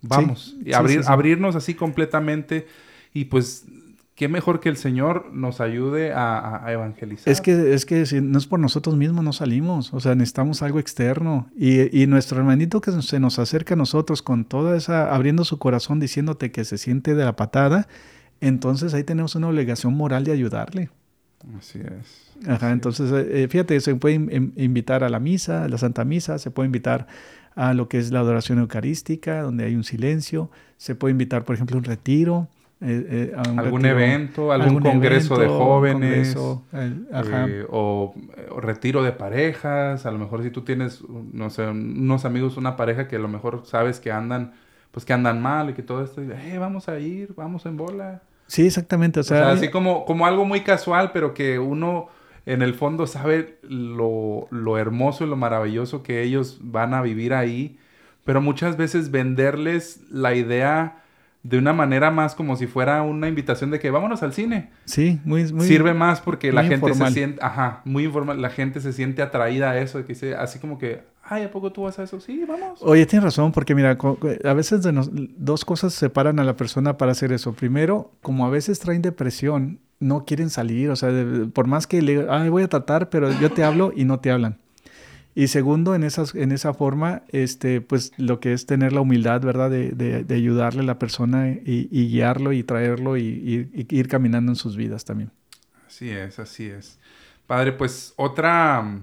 vamos. 0.00 0.56
Sí, 0.58 0.70
y 0.70 0.72
abrir, 0.72 0.98
sí, 0.98 1.04
sí. 1.04 1.12
abrirnos 1.12 1.54
así 1.54 1.74
completamente 1.74 2.66
y 3.12 3.26
pues, 3.26 3.66
qué 4.18 4.26
mejor 4.26 4.58
que 4.58 4.68
el 4.68 4.76
Señor 4.76 5.30
nos 5.32 5.60
ayude 5.60 6.12
a, 6.12 6.64
evangelizar. 6.66 7.32
Es 7.32 7.40
que, 7.40 7.72
es 7.72 7.86
que 7.86 8.04
si 8.04 8.20
no 8.20 8.36
es 8.38 8.48
por 8.48 8.58
nosotros 8.58 8.96
mismos, 8.96 9.22
no 9.24 9.32
salimos. 9.32 9.94
O 9.94 10.00
sea, 10.00 10.16
necesitamos 10.16 10.60
algo 10.60 10.80
externo. 10.80 11.48
Y, 11.56 11.96
y 12.02 12.08
nuestro 12.08 12.38
hermanito 12.38 12.80
que 12.80 12.90
se 13.00 13.20
nos 13.20 13.38
acerca 13.38 13.74
a 13.74 13.76
nosotros 13.76 14.20
con 14.22 14.44
toda 14.44 14.76
esa, 14.76 15.14
abriendo 15.14 15.44
su 15.44 15.60
corazón, 15.60 16.00
diciéndote 16.00 16.50
que 16.50 16.64
se 16.64 16.78
siente 16.78 17.14
de 17.14 17.24
la 17.24 17.36
patada, 17.36 17.86
entonces 18.40 18.92
ahí 18.92 19.04
tenemos 19.04 19.36
una 19.36 19.48
obligación 19.48 19.94
moral 19.94 20.24
de 20.24 20.32
ayudarle. 20.32 20.90
Así 21.56 21.78
es. 21.78 22.48
Ajá, 22.48 22.72
entonces, 22.72 23.12
eh, 23.12 23.44
eh, 23.44 23.48
fíjate, 23.48 23.78
se 23.80 23.94
puede 23.94 24.16
in- 24.16 24.30
in- 24.32 24.52
invitar 24.56 25.04
a 25.04 25.08
la 25.10 25.20
misa, 25.20 25.62
a 25.62 25.68
la 25.68 25.78
Santa 25.78 26.04
Misa, 26.04 26.40
se 26.40 26.50
puede 26.50 26.66
invitar 26.66 27.06
a 27.54 27.72
lo 27.72 27.88
que 27.88 27.98
es 27.98 28.10
la 28.10 28.18
adoración 28.18 28.58
eucarística, 28.58 29.42
donde 29.42 29.64
hay 29.64 29.76
un 29.76 29.84
silencio, 29.84 30.50
se 30.76 30.96
puede 30.96 31.12
invitar, 31.12 31.44
por 31.44 31.54
ejemplo, 31.54 31.76
a 31.76 31.78
un 31.78 31.84
retiro. 31.84 32.48
Eh, 32.80 33.32
eh, 33.32 33.36
Algún 33.56 33.86
evento, 33.86 34.52
algún 34.52 34.78
congreso 34.78 35.36
de 35.38 35.48
jóvenes. 35.48 36.34
congreso, 36.34 36.68
eh, 36.72 36.94
ajá. 37.12 37.46
Eh, 37.48 37.66
o, 37.68 38.14
o 38.50 38.60
retiro 38.60 39.02
de 39.02 39.12
parejas, 39.12 40.06
a 40.06 40.10
lo 40.10 40.18
mejor 40.18 40.42
si 40.42 40.50
tú 40.50 40.62
tienes, 40.62 41.02
no 41.08 41.50
sé, 41.50 41.66
unos 41.68 42.24
amigos, 42.24 42.56
una 42.56 42.76
pareja 42.76 43.08
que 43.08 43.16
a 43.16 43.18
lo 43.18 43.28
mejor 43.28 43.62
sabes 43.66 44.00
que 44.00 44.12
andan, 44.12 44.54
pues 44.90 45.04
que 45.04 45.12
andan 45.12 45.42
mal 45.42 45.70
y 45.70 45.74
que 45.74 45.82
todo 45.82 46.04
esto, 46.04 46.22
vamos 46.58 46.88
a 46.88 46.98
ir, 47.00 47.34
vamos 47.34 47.66
en 47.66 47.76
bola. 47.76 48.22
Sí, 48.46 48.66
exactamente. 48.66 49.20
O 49.20 49.24
O 49.26 49.34
sea, 49.34 49.38
sea, 49.38 49.50
así 49.50 49.70
como, 49.70 50.04
como 50.04 50.26
algo 50.26 50.44
muy 50.44 50.62
casual, 50.62 51.12
pero 51.12 51.34
que 51.34 51.58
uno 51.58 52.08
en 52.46 52.62
el 52.62 52.74
fondo 52.74 53.06
sabe 53.06 53.58
lo, 53.62 54.48
lo 54.50 54.78
hermoso 54.78 55.24
y 55.24 55.28
lo 55.28 55.36
maravilloso 55.36 56.02
que 56.02 56.22
ellos 56.22 56.58
van 56.62 56.94
a 56.94 57.02
vivir 57.02 57.34
ahí, 57.34 57.78
pero 58.24 58.40
muchas 58.40 58.76
veces 58.76 59.10
venderles 59.10 60.02
la 60.10 60.34
idea 60.34 61.02
de 61.42 61.56
una 61.58 61.72
manera 61.72 62.10
más 62.10 62.34
como 62.34 62.56
si 62.56 62.66
fuera 62.66 63.02
una 63.02 63.28
invitación 63.28 63.70
de 63.70 63.78
que 63.78 63.90
vámonos 63.90 64.22
al 64.22 64.32
cine. 64.32 64.70
sí, 64.84 65.20
muy, 65.24 65.50
muy 65.52 65.66
Sirve 65.66 65.94
más 65.94 66.20
porque 66.20 66.52
la 66.52 66.62
gente 66.62 66.74
informal. 66.90 67.08
se 67.08 67.14
siente, 67.14 67.38
ajá, 67.42 67.80
muy 67.84 68.04
informal, 68.04 68.42
la 68.42 68.50
gente 68.50 68.80
se 68.80 68.92
siente 68.92 69.22
atraída 69.22 69.70
a 69.70 69.78
eso, 69.78 70.00
que 70.02 70.08
dice, 70.14 70.34
así 70.34 70.58
como 70.58 70.78
que, 70.78 71.02
ay, 71.22 71.44
¿a 71.44 71.50
poco 71.50 71.72
tú 71.72 71.82
vas 71.82 71.98
a 71.98 72.02
eso? 72.02 72.20
Sí, 72.20 72.44
vamos. 72.46 72.80
Oye, 72.82 73.06
tienes 73.06 73.24
razón, 73.24 73.52
porque 73.52 73.74
mira, 73.74 73.96
a 74.44 74.52
veces 74.52 74.82
de 74.82 74.92
nos- 74.92 75.10
dos 75.12 75.64
cosas 75.64 75.94
separan 75.94 76.38
a 76.40 76.44
la 76.44 76.56
persona 76.56 76.96
para 76.98 77.12
hacer 77.12 77.32
eso. 77.32 77.52
Primero, 77.52 78.10
como 78.20 78.44
a 78.46 78.50
veces 78.50 78.78
traen 78.80 79.00
depresión, 79.02 79.78
no 80.00 80.24
quieren 80.24 80.50
salir, 80.50 80.90
o 80.90 80.96
sea, 80.96 81.10
de- 81.10 81.46
por 81.46 81.66
más 81.66 81.86
que 81.86 82.02
le 82.02 82.26
ay, 82.30 82.48
voy 82.50 82.62
a 82.64 82.68
tratar, 82.68 83.10
pero 83.10 83.30
yo 83.40 83.50
te 83.50 83.64
hablo 83.64 83.92
y 83.94 84.04
no 84.04 84.20
te 84.20 84.30
hablan. 84.30 84.58
Y 85.38 85.48
segundo, 85.48 85.94
en, 85.94 86.02
esas, 86.04 86.34
en 86.34 86.52
esa 86.52 86.74
forma, 86.74 87.22
este, 87.28 87.80
pues 87.80 88.12
lo 88.18 88.40
que 88.40 88.52
es 88.52 88.66
tener 88.66 88.92
la 88.92 89.00
humildad, 89.02 89.40
¿verdad? 89.42 89.70
De, 89.70 89.90
de- 89.92 90.24
de 90.24 90.34
ayudarle 90.34 90.80
a 90.80 90.84
la 90.84 90.98
persona 90.98 91.50
y, 91.50 91.88
y 91.92 92.08
guiarlo 92.08 92.52
y 92.52 92.64
traerlo 92.64 93.16
y, 93.16 93.22
y- 93.22 93.70
y 93.88 93.98
ir 93.98 94.08
caminando 94.08 94.52
en 94.52 94.56
sus 94.56 94.76
vidas 94.76 95.04
también. 95.04 95.30
Así 95.86 96.10
es, 96.10 96.38
así 96.38 96.66
es. 96.66 96.98
Padre, 97.46 97.72
pues 97.72 98.12
otra, 98.16 99.00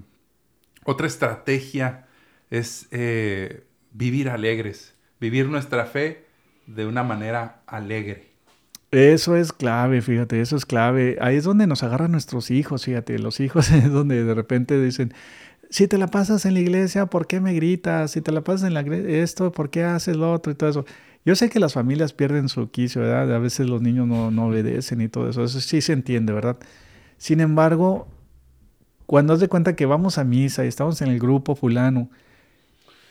Otra 0.85 1.07
estrategia 1.07 2.07
es 2.51 2.87
eh, 2.91 3.65
vivir 3.93 4.29
alegres, 4.29 4.95
vivir 5.21 5.47
nuestra 5.49 5.85
fe 5.87 6.25
de 6.67 6.85
una 6.87 7.03
manera 7.03 7.61
alegre. 7.67 8.29
Eso 8.91 9.35
es 9.35 9.51
clave, 9.51 10.01
fíjate, 10.01 10.39
eso 10.39 10.55
es 10.55 10.65
clave. 10.65 11.17
Ahí 11.19 11.35
es 11.35 11.43
donde 11.43 11.67
nos 11.67 11.83
agarran 11.83 12.11
nuestros 12.11 12.49
hijos, 12.49 12.85
fíjate, 12.85 13.19
los 13.19 13.39
hijos 13.41 13.69
es 13.71 13.91
donde 13.91 14.23
de 14.23 14.33
repente 14.33 14.81
dicen, 14.81 15.13
si 15.75 15.89
te 15.89 15.97
la 15.97 16.07
pasas 16.07 16.45
en 16.45 16.53
la 16.53 16.61
iglesia, 16.61 17.07
¿por 17.07 17.27
qué 17.27 17.41
me 17.41 17.53
gritas? 17.53 18.11
Si 18.11 18.21
te 18.21 18.31
la 18.31 18.39
pasas 18.39 18.65
en 18.65 18.73
la 18.73 18.79
esto, 18.79 19.51
¿por 19.51 19.69
qué 19.69 19.83
haces 19.83 20.15
lo 20.15 20.31
otro 20.31 20.53
y 20.53 20.55
todo 20.55 20.69
eso? 20.69 20.85
Yo 21.25 21.35
sé 21.35 21.49
que 21.49 21.59
las 21.59 21.73
familias 21.73 22.13
pierden 22.13 22.47
su 22.47 22.71
quicio, 22.71 23.01
¿verdad? 23.01 23.35
A 23.35 23.39
veces 23.39 23.67
los 23.67 23.81
niños 23.81 24.07
no, 24.07 24.47
obedecen 24.47 25.01
y 25.01 25.09
todo 25.09 25.29
eso, 25.29 25.43
eso 25.43 25.59
sí 25.59 25.81
se 25.81 25.91
entiende, 25.91 26.31
¿verdad? 26.31 26.55
Sin 27.17 27.41
embargo, 27.41 28.07
cuando 29.05 29.33
has 29.33 29.41
de 29.41 29.49
cuenta 29.49 29.75
que 29.75 29.85
vamos 29.85 30.17
a 30.17 30.23
misa 30.23 30.63
y 30.63 30.69
estamos 30.69 31.01
en 31.01 31.09
el 31.09 31.19
grupo 31.19 31.57
fulano 31.57 32.09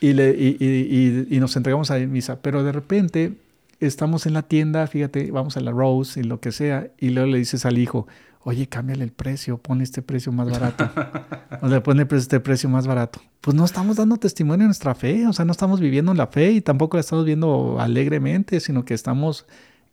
y, 0.01 0.13
le, 0.13 0.31
y, 0.31 1.27
y, 1.29 1.39
nos 1.39 1.55
entregamos 1.55 1.91
a 1.91 1.99
misa, 1.99 2.41
pero 2.41 2.63
de 2.63 2.71
repente 2.71 3.33
estamos 3.79 4.25
en 4.25 4.33
la 4.33 4.41
tienda, 4.41 4.87
fíjate, 4.87 5.29
vamos 5.29 5.55
a 5.55 5.59
la 5.59 5.69
Rose 5.69 6.19
y 6.19 6.23
lo 6.23 6.39
que 6.39 6.51
sea, 6.51 6.89
y 6.97 7.09
luego 7.09 7.29
le 7.29 7.37
dices 7.37 7.63
al 7.63 7.77
hijo, 7.77 8.07
oye, 8.45 8.67
cámbiale 8.67 9.03
el 9.03 9.11
precio, 9.11 9.57
ponle 9.57 9.83
este 9.83 10.03
precio 10.03 10.31
más 10.31 10.49
barato. 10.49 10.87
o 11.61 11.67
sea, 11.67 11.81
ponle 11.81 12.07
este 12.11 12.39
precio 12.39 12.69
más 12.69 12.85
barato. 12.85 13.19
Pues 13.41 13.55
no 13.57 13.65
estamos 13.65 13.97
dando 13.97 14.17
testimonio 14.17 14.63
de 14.63 14.67
nuestra 14.67 14.93
fe, 14.93 15.25
o 15.25 15.33
sea, 15.33 15.45
no 15.45 15.51
estamos 15.51 15.79
viviendo 15.79 16.11
en 16.11 16.19
la 16.19 16.27
fe 16.27 16.51
y 16.51 16.61
tampoco 16.61 16.95
la 16.95 17.01
estamos 17.01 17.25
viendo 17.25 17.77
alegremente, 17.79 18.59
sino 18.59 18.85
que 18.85 18.93
estamos 18.93 19.47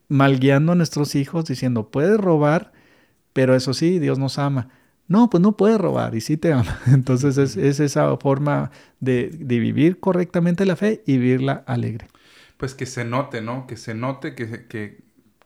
malguiando 0.09 0.73
a 0.73 0.75
nuestros 0.75 1.15
hijos 1.15 1.47
diciendo, 1.47 1.91
puedes 1.91 2.21
robar, 2.21 2.73
pero 3.33 3.57
eso 3.57 3.73
sí, 3.73 3.99
Dios 3.99 4.19
nos 4.19 4.39
ama. 4.39 4.69
No, 5.09 5.31
pues 5.31 5.41
no 5.41 5.57
puedes 5.57 5.79
robar 5.79 6.15
y 6.15 6.21
sí 6.21 6.37
te 6.37 6.53
ama. 6.53 6.79
Entonces 6.87 7.39
es, 7.39 7.57
es 7.57 7.81
esa 7.81 8.15
forma 8.19 8.71
de, 9.01 9.31
de, 9.31 9.59
vivir 9.61 9.99
correctamente 9.99 10.67
la 10.67 10.77
fe 10.77 11.03
y 11.07 11.17
vivirla 11.17 11.65
alegre. 11.67 12.09
Pues 12.59 12.75
que 12.75 12.85
se 12.85 13.07
note, 13.07 13.41
¿no? 13.41 13.67
Que 13.67 13.79
se 13.79 13.95
note 13.95 14.35
que, 14.35 14.67
que, 14.67 15.01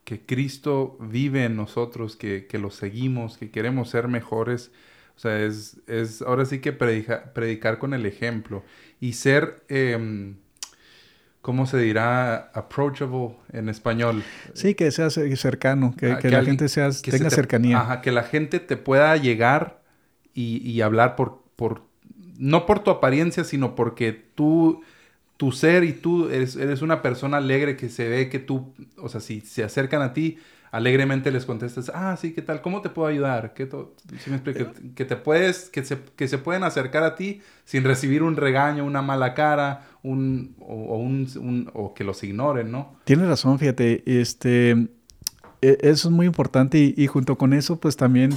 que 0.07 0.25
Cristo 0.25 0.97
vive 1.01 1.45
en 1.45 1.57
nosotros, 1.57 2.15
que, 2.17 2.47
que, 2.47 2.59
lo 2.59 2.71
seguimos, 2.71 3.37
que 3.37 3.51
queremos 3.51 3.91
ser 3.91 4.07
mejores. 4.07 4.71
O 5.17 5.19
sea, 5.19 5.43
es, 5.43 5.79
es 5.89 6.23
ahora 6.23 6.45
sí 6.45 6.61
que 6.61 6.73
predica, 6.73 7.35
predicar 7.35 7.79
con 7.79 7.93
el 7.93 8.07
ejemplo 8.07 8.63
y 9.01 9.13
ser... 9.13 9.65
Eh, 9.69 10.35
¿cómo 11.47 11.65
se 11.67 11.79
dirá? 11.79 12.51
Approachable 12.55 13.37
en 13.53 13.69
español. 13.69 14.25
Sí, 14.53 14.75
que 14.75 14.91
sea 14.91 15.11
cercano, 15.11 15.95
que, 15.97 16.11
ah, 16.11 16.17
que, 16.17 16.23
que 16.23 16.31
la 16.31 16.39
alguien, 16.39 16.59
gente 16.59 16.69
sea, 16.69 16.91
que 17.01 17.13
tenga 17.13 17.29
te, 17.29 17.37
cercanía. 17.37 17.79
Ajá, 17.79 18.01
que 18.01 18.11
la 18.11 18.25
gente 18.25 18.59
te 18.59 18.77
pueda 18.77 19.17
llegar 19.17 19.81
y, 20.35 20.57
y 20.69 20.81
hablar 20.81 21.15
por, 21.15 21.45
por, 21.55 21.83
no 22.37 22.67
por 22.67 22.81
tu 22.81 22.91
apariencia, 22.91 23.45
sino 23.45 23.77
porque 23.77 24.13
tú, 24.13 24.83
tu 25.37 25.53
ser 25.53 25.85
y 25.85 25.93
tú 25.93 26.29
eres, 26.29 26.57
eres, 26.57 26.83
una 26.83 27.03
persona 27.03 27.37
alegre 27.37 27.77
que 27.77 27.89
se 27.89 28.09
ve 28.09 28.29
que 28.29 28.39
tú, 28.39 28.75
o 28.97 29.09
sea, 29.09 29.21
si 29.21 29.41
se 29.41 29.63
acercan 29.65 30.03
a 30.03 30.13
ti, 30.13 30.39
alegremente 30.71 31.31
les 31.31 31.45
contestas, 31.45 31.91
ah, 31.95 32.17
sí, 32.21 32.33
¿qué 32.33 32.43
tal? 32.43 32.61
¿Cómo 32.61 32.83
te 32.83 32.91
puedo 32.91 33.09
ayudar? 33.09 33.55
¿Qué 33.55 33.67
¿Sí 33.67 34.31
me 34.31 34.37
explico? 34.37 34.73
que, 34.73 34.95
que, 34.95 35.05
te 35.05 35.17
puedes, 35.17 35.71
que 35.71 35.85
se, 35.85 35.99
que 36.17 36.29
se 36.29 36.39
pueden 36.39 36.65
acercar 36.65 37.03
a 37.03 37.15
ti 37.15 37.41
sin 37.65 37.85
recibir 37.85 38.23
un 38.23 38.37
regaño, 38.37 38.85
una 38.85 39.03
mala 39.03 39.35
cara, 39.35 39.87
un, 40.03 40.55
o, 40.59 40.75
o, 40.75 40.99
un, 40.99 41.29
un, 41.37 41.71
o 41.75 41.95
que 41.95 42.05
los 42.05 42.23
ignoren, 42.25 42.71
¿no? 42.71 42.97
Tienes 43.05 43.29
razón, 43.29 43.59
fíjate, 43.59 44.03
este, 44.21 44.89
eso 45.61 46.09
es 46.09 46.11
muy 46.11 46.27
importante 46.27 46.79
y, 46.79 46.95
y, 46.97 47.07
junto 47.07 47.37
con 47.37 47.53
eso, 47.53 47.79
pues 47.79 47.97
también 47.97 48.31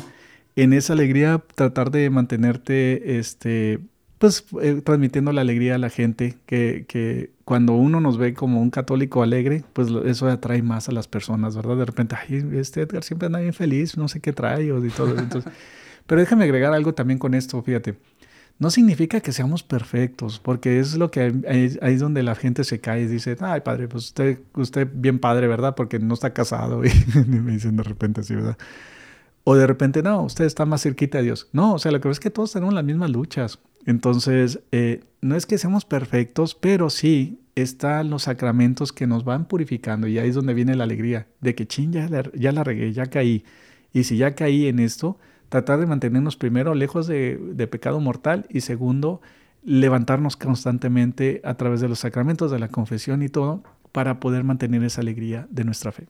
en 0.56 0.74
esa 0.74 0.94
alegría 0.94 1.42
tratar 1.56 1.92
de 1.92 2.10
mantenerte, 2.10 3.20
este, 3.20 3.80
pues 4.20 4.46
eh, 4.62 4.82
transmitiendo 4.84 5.32
la 5.32 5.42
alegría 5.42 5.76
a 5.76 5.78
la 5.78 5.90
gente, 5.90 6.38
que, 6.46 6.86
que, 6.88 7.32
cuando 7.46 7.74
uno 7.74 8.02
nos 8.02 8.18
ve 8.18 8.34
como 8.34 8.62
un 8.62 8.70
católico 8.70 9.24
alegre, 9.24 9.64
pues 9.74 9.88
eso 10.06 10.28
atrae 10.28 10.62
más 10.62 10.90
a 10.90 10.92
las 10.92 11.08
personas, 11.08 11.56
¿verdad? 11.56 11.78
De 11.78 11.86
repente, 11.86 12.16
ay, 12.16 12.46
este 12.54 12.82
Edgar 12.82 13.04
siempre 13.04 13.26
anda 13.28 13.40
bien 13.40 13.54
feliz, 13.54 13.98
no 13.98 14.08
sé 14.10 14.20
qué 14.20 14.34
trae 14.34 14.72
o 14.72 14.86
y 14.86 14.90
todo. 14.90 15.18
Entonces, 15.18 15.52
pero 16.06 16.20
déjame 16.22 16.44
agregar 16.44 16.74
algo 16.74 16.94
también 16.94 17.18
con 17.18 17.34
esto, 17.34 17.62
fíjate. 17.64 17.96
No 18.60 18.70
significa 18.70 19.22
que 19.22 19.32
seamos 19.32 19.64
perfectos, 19.64 20.40
porque 20.40 20.80
es 20.80 20.98
lo 20.98 21.10
que 21.12 21.34
ahí, 21.48 21.78
es 21.82 22.00
donde 22.02 22.22
la 22.22 22.36
gente 22.36 22.66
se 22.66 22.82
cae 22.82 23.04
y 23.04 23.08
dice, 23.08 23.38
ay 23.40 23.62
padre, 23.62 23.88
pues 23.88 24.08
usted, 24.08 24.42
usted 24.54 24.86
bien 24.94 25.20
padre, 25.20 25.48
¿verdad? 25.48 25.76
Porque 25.76 25.98
no 25.98 26.14
está 26.14 26.34
casado 26.34 26.84
y 26.86 26.90
me 27.26 27.54
dicen 27.54 27.78
de 27.78 27.84
repente 27.84 28.20
así, 28.20 28.36
¿verdad? 28.36 28.58
O 29.46 29.56
de 29.56 29.66
repente, 29.66 30.04
no, 30.04 30.24
usted 30.24 30.44
está 30.44 30.66
más 30.66 30.84
cerquita 30.84 31.20
de 31.20 31.24
Dios. 31.24 31.48
No, 31.54 31.74
o 31.74 31.80
sea, 31.80 31.92
lo 31.92 32.02
que 32.02 32.10
es 32.10 32.20
que 32.20 32.30
todos 32.30 32.52
tenemos 32.52 32.74
las 32.74 32.84
mismas 32.84 33.10
luchas. 33.10 33.60
Entonces, 33.90 34.60
eh, 34.72 35.04
no 35.20 35.36
es 35.36 35.48
que 35.48 35.58
seamos 35.58 35.84
perfectos, 35.84 36.54
pero 36.54 36.92
sí 36.92 37.42
están 37.56 38.12
los 38.12 38.22
sacramentos 38.22 38.94
que 38.94 39.08
nos 39.08 39.24
van 39.24 39.46
purificando 39.46 40.06
y 40.06 40.20
ahí 40.20 40.30
es 40.30 40.36
donde 40.36 40.54
viene 40.54 40.76
la 40.76 40.84
alegría 40.84 41.26
de 41.42 41.56
que, 41.56 41.66
ching, 41.66 41.92
ya 41.92 42.52
la, 42.52 42.64
regué, 42.64 42.94
ya 42.94 43.08
caí. 43.08 43.44
Y 43.92 44.04
si 44.04 44.18
ya 44.18 44.36
caí 44.36 44.68
en 44.68 44.78
esto, 44.78 45.18
tratar 45.50 45.80
de 45.80 45.88
mantenernos 45.88 46.36
primero 46.36 46.76
lejos 46.76 47.08
de, 47.08 47.40
de, 47.40 47.66
pecado 47.66 48.00
mortal 48.00 48.46
y 48.52 48.62
segundo, 48.62 49.22
levantarnos 49.64 50.38
constantemente 50.38 51.42
a 51.44 51.56
través 51.56 51.82
de 51.82 51.90
los 51.90 51.98
sacramentos, 51.98 52.52
de 52.52 52.60
la 52.60 52.68
confesión 52.68 53.24
y 53.24 53.30
todo, 53.30 53.64
para 53.92 54.20
poder 54.20 54.44
mantener 54.44 54.84
esa 54.84 55.02
alegría 55.02 55.48
de 55.50 55.64
nuestra 55.64 55.92
fe. 55.92 56.06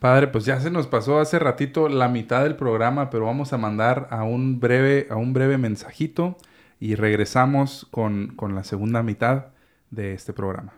Padre, 0.00 0.28
pues 0.28 0.46
ya 0.46 0.60
se 0.60 0.70
nos 0.70 0.86
pasó 0.86 1.20
hace 1.20 1.38
ratito 1.38 1.90
la 1.90 2.08
mitad 2.08 2.42
del 2.42 2.56
programa, 2.56 3.10
pero 3.10 3.26
vamos 3.26 3.52
a 3.52 3.58
mandar 3.58 4.08
a 4.10 4.24
un 4.24 4.60
breve, 4.60 5.08
a 5.10 5.16
un 5.16 5.34
breve 5.34 5.58
mensajito 5.58 6.38
y 6.78 6.94
regresamos 6.94 7.86
con, 7.90 8.34
con 8.36 8.54
la 8.54 8.64
segunda 8.64 9.02
mitad 9.02 9.46
de 9.90 10.14
este 10.14 10.32
programa. 10.32 10.74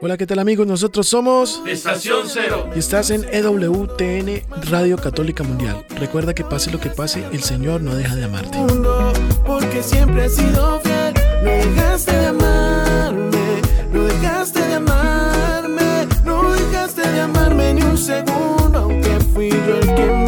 Hola, 0.00 0.16
¿qué 0.16 0.28
tal 0.28 0.38
amigos? 0.38 0.64
Nosotros 0.64 1.08
somos 1.08 1.60
Estación 1.66 2.28
Cero 2.28 2.70
y 2.72 2.78
estás 2.78 3.10
en 3.10 3.24
EWTN 3.32 4.42
Radio 4.70 4.96
Católica 4.96 5.42
Mundial. 5.42 5.84
Recuerda 5.98 6.34
que 6.34 6.44
pase 6.44 6.70
lo 6.70 6.78
que 6.78 6.88
pase, 6.88 7.24
el 7.32 7.42
Señor 7.42 7.82
no 7.82 7.96
deja 7.96 8.14
de 8.14 8.24
amarte. 8.24 8.58
Porque 9.44 9.82
siempre 9.82 10.26
has 10.26 10.36
sido 10.36 10.80
fiel, 10.82 11.14
no 11.42 11.50
dejaste 11.50 12.12
de 12.12 12.26
amarme, 12.26 13.62
no 13.92 14.04
dejaste 14.04 14.60
de 14.60 14.74
amarme, 14.74 16.06
no 16.24 16.52
dejaste 16.52 17.00
de 17.00 17.20
amarme 17.20 17.74
ni 17.74 17.82
un 17.82 17.98
segundo, 17.98 18.78
aunque 18.78 19.18
fui 19.34 19.50
yo 19.50 19.78
el 19.78 19.94
que 19.96 20.06
me 20.06 20.27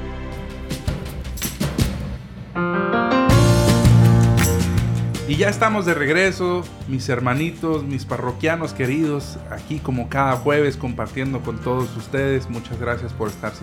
Y 5.31 5.37
ya 5.37 5.47
estamos 5.47 5.85
de 5.85 5.93
regreso, 5.93 6.61
mis 6.89 7.07
hermanitos, 7.07 7.85
mis 7.85 8.03
parroquianos 8.03 8.73
queridos, 8.73 9.39
aquí 9.49 9.79
como 9.79 10.09
cada 10.09 10.35
jueves 10.35 10.75
compartiendo 10.75 11.39
con 11.39 11.57
todos 11.61 11.95
ustedes. 11.95 12.49
Muchas 12.49 12.77
gracias 12.77 13.13
por 13.13 13.29
estar 13.29 13.53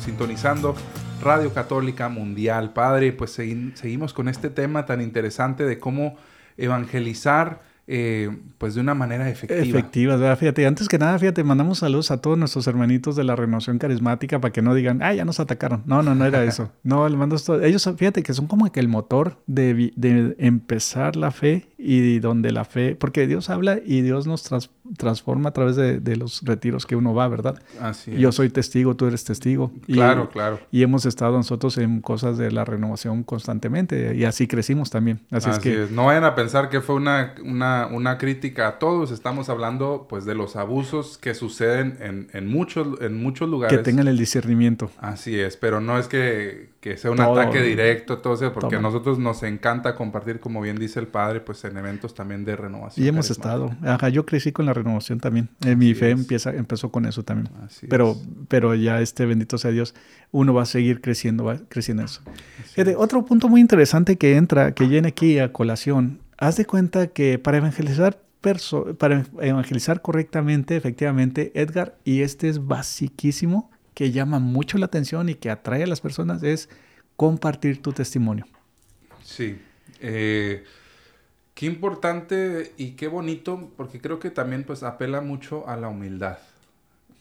sintonizando 0.00 0.74
Radio 1.22 1.54
Católica 1.54 2.08
Mundial. 2.08 2.72
Padre, 2.72 3.12
pues 3.12 3.30
seguimos 3.30 4.12
con 4.12 4.26
este 4.26 4.50
tema 4.50 4.86
tan 4.86 5.00
interesante 5.00 5.64
de 5.64 5.78
cómo 5.78 6.16
evangelizar 6.56 7.62
eh, 7.86 8.30
pues 8.58 8.74
de 8.74 8.80
una 8.80 8.94
manera 8.94 9.28
efectiva. 9.28 9.60
Efectiva, 9.60 10.16
¿verdad? 10.16 10.38
fíjate, 10.38 10.66
antes 10.66 10.88
que 10.88 10.98
nada, 10.98 11.18
fíjate, 11.18 11.44
mandamos 11.44 11.78
saludos 11.78 12.10
a 12.10 12.20
todos 12.20 12.38
nuestros 12.38 12.66
hermanitos 12.66 13.14
de 13.16 13.24
la 13.24 13.36
renovación 13.36 13.78
carismática 13.78 14.40
para 14.40 14.52
que 14.52 14.62
no 14.62 14.74
digan, 14.74 15.02
ah, 15.02 15.12
ya 15.14 15.24
nos 15.24 15.40
atacaron. 15.40 15.82
No, 15.86 16.02
no, 16.02 16.14
no 16.14 16.24
era 16.24 16.42
eso. 16.44 16.70
No, 16.82 17.08
le 17.08 17.16
mando 17.16 17.36
esto. 17.36 17.60
Ellos, 17.60 17.88
fíjate 17.96 18.22
que 18.22 18.32
son 18.34 18.46
como 18.46 18.70
que 18.72 18.80
el 18.80 18.88
motor 18.88 19.36
de, 19.46 19.92
de 19.96 20.34
empezar 20.38 21.16
la 21.16 21.30
fe 21.30 21.66
y 21.76 22.18
donde 22.20 22.50
la 22.52 22.64
fe, 22.64 22.96
porque 22.96 23.26
Dios 23.26 23.50
habla 23.50 23.78
y 23.84 24.00
Dios 24.00 24.26
nos, 24.26 24.42
trans, 24.44 24.70
transforma 24.96 25.50
a 25.50 25.52
través 25.52 25.76
de, 25.76 26.00
de 26.00 26.16
los 26.16 26.40
retiros 26.42 26.86
que 26.86 26.96
uno 26.96 27.12
va, 27.14 27.28
¿verdad? 27.28 27.60
Así 27.80 28.12
Yo 28.16 28.30
es. 28.30 28.34
soy 28.34 28.48
testigo, 28.48 28.96
tú 28.96 29.06
eres 29.06 29.24
testigo. 29.24 29.70
Y- 29.86 29.94
Claro, 29.94 30.30
claro. 30.30 30.60
Y 30.72 30.82
hemos 30.82 31.04
estado 31.06 31.36
nosotros 31.36 31.76
en 31.78 32.00
cosas 32.00 32.38
de 32.38 32.50
la 32.50 32.64
renovación 32.64 33.22
constantemente 33.22 34.14
y 34.16 34.24
así 34.24 34.46
crecimos 34.46 34.88
también. 34.90 35.20
Así, 35.30 35.50
es 35.50 35.58
que 35.58 35.84
es. 35.84 35.90
No 35.90 36.06
vayan 36.06 36.24
a 36.24 36.34
pensar 36.34 36.68
que 36.70 36.80
fue 36.80 36.94
una, 36.94 37.34
una, 37.44 37.73
una 37.90 38.18
crítica 38.18 38.68
a 38.68 38.78
todos. 38.78 39.10
Estamos 39.10 39.48
hablando 39.48 40.06
pues 40.08 40.24
de 40.24 40.34
los 40.34 40.56
abusos 40.56 41.18
que 41.18 41.34
suceden 41.34 41.96
en, 42.00 42.28
en, 42.32 42.46
muchos, 42.46 43.00
en 43.00 43.20
muchos 43.22 43.48
lugares. 43.48 43.76
que 43.76 43.82
tengan 43.82 44.08
el 44.08 44.16
discernimiento. 44.18 44.90
Así 44.98 45.38
es, 45.38 45.56
pero 45.56 45.80
no 45.80 45.98
es 45.98 46.08
que, 46.08 46.70
que 46.80 46.96
sea 46.96 47.10
un 47.10 47.16
Todo. 47.18 47.38
ataque 47.40 47.62
directo, 47.62 48.18
todo 48.18 48.34
eso, 48.34 48.52
porque 48.52 48.76
a 48.76 48.80
nosotros 48.80 49.18
nos 49.18 49.42
encanta 49.42 49.94
compartir, 49.94 50.40
como 50.40 50.60
bien 50.60 50.76
dice 50.78 51.00
el 51.00 51.06
padre, 51.06 51.40
pues 51.40 51.64
en 51.64 51.76
eventos 51.76 52.14
también 52.14 52.44
de 52.44 52.56
renovación. 52.56 53.04
Y 53.04 53.08
hemos 53.08 53.30
estado. 53.30 53.74
Ajá, 53.82 54.08
yo 54.08 54.24
crecí 54.26 54.52
con 54.52 54.66
la 54.66 54.72
renovación 54.72 55.20
también. 55.20 55.48
Eh, 55.64 55.76
mi 55.76 55.94
fe 55.94 56.12
es. 56.12 56.18
empieza, 56.20 56.54
empezó 56.54 56.90
con 56.90 57.06
eso 57.06 57.22
también. 57.22 57.50
Así 57.64 57.86
Pero, 57.88 58.12
es. 58.12 58.18
pero 58.48 58.74
ya 58.74 59.00
este 59.00 59.26
bendito 59.26 59.58
sea 59.58 59.70
Dios, 59.70 59.94
uno 60.30 60.52
va 60.54 60.62
a 60.62 60.66
seguir 60.66 61.00
creciendo, 61.00 61.44
va 61.44 61.58
creciendo 61.68 62.02
en 62.02 62.06
eso. 62.06 62.22
Así 62.76 62.94
otro 62.96 63.24
punto 63.24 63.48
muy 63.48 63.60
interesante 63.60 64.16
que 64.16 64.36
entra, 64.36 64.72
que 64.72 64.86
viene 64.86 65.08
aquí 65.08 65.38
a 65.38 65.52
colación, 65.52 66.20
haz 66.38 66.56
de 66.56 66.66
cuenta 66.66 67.08
que 67.08 67.38
para 67.38 67.58
evangelizar 67.58 68.24
para 68.98 69.24
evangelizar 69.40 70.02
correctamente, 70.02 70.76
efectivamente, 70.76 71.50
Edgar, 71.54 71.96
y 72.04 72.20
este 72.20 72.50
es 72.50 72.66
basiquísimo, 72.66 73.70
que 73.94 74.12
llama 74.12 74.38
mucho 74.38 74.76
la 74.76 74.86
atención 74.86 75.28
y 75.30 75.34
que 75.34 75.50
atrae 75.50 75.84
a 75.84 75.86
las 75.86 76.02
personas, 76.02 76.42
es 76.42 76.68
compartir 77.16 77.80
tu 77.80 77.92
testimonio. 77.92 78.44
Sí. 79.22 79.58
Eh, 80.00 80.64
qué 81.54 81.66
importante 81.66 82.74
y 82.76 82.92
qué 82.92 83.08
bonito, 83.08 83.70
porque 83.76 84.00
creo 84.00 84.18
que 84.18 84.30
también 84.30 84.64
pues 84.64 84.82
apela 84.82 85.20
mucho 85.22 85.66
a 85.66 85.76
la 85.76 85.88
humildad. 85.88 86.38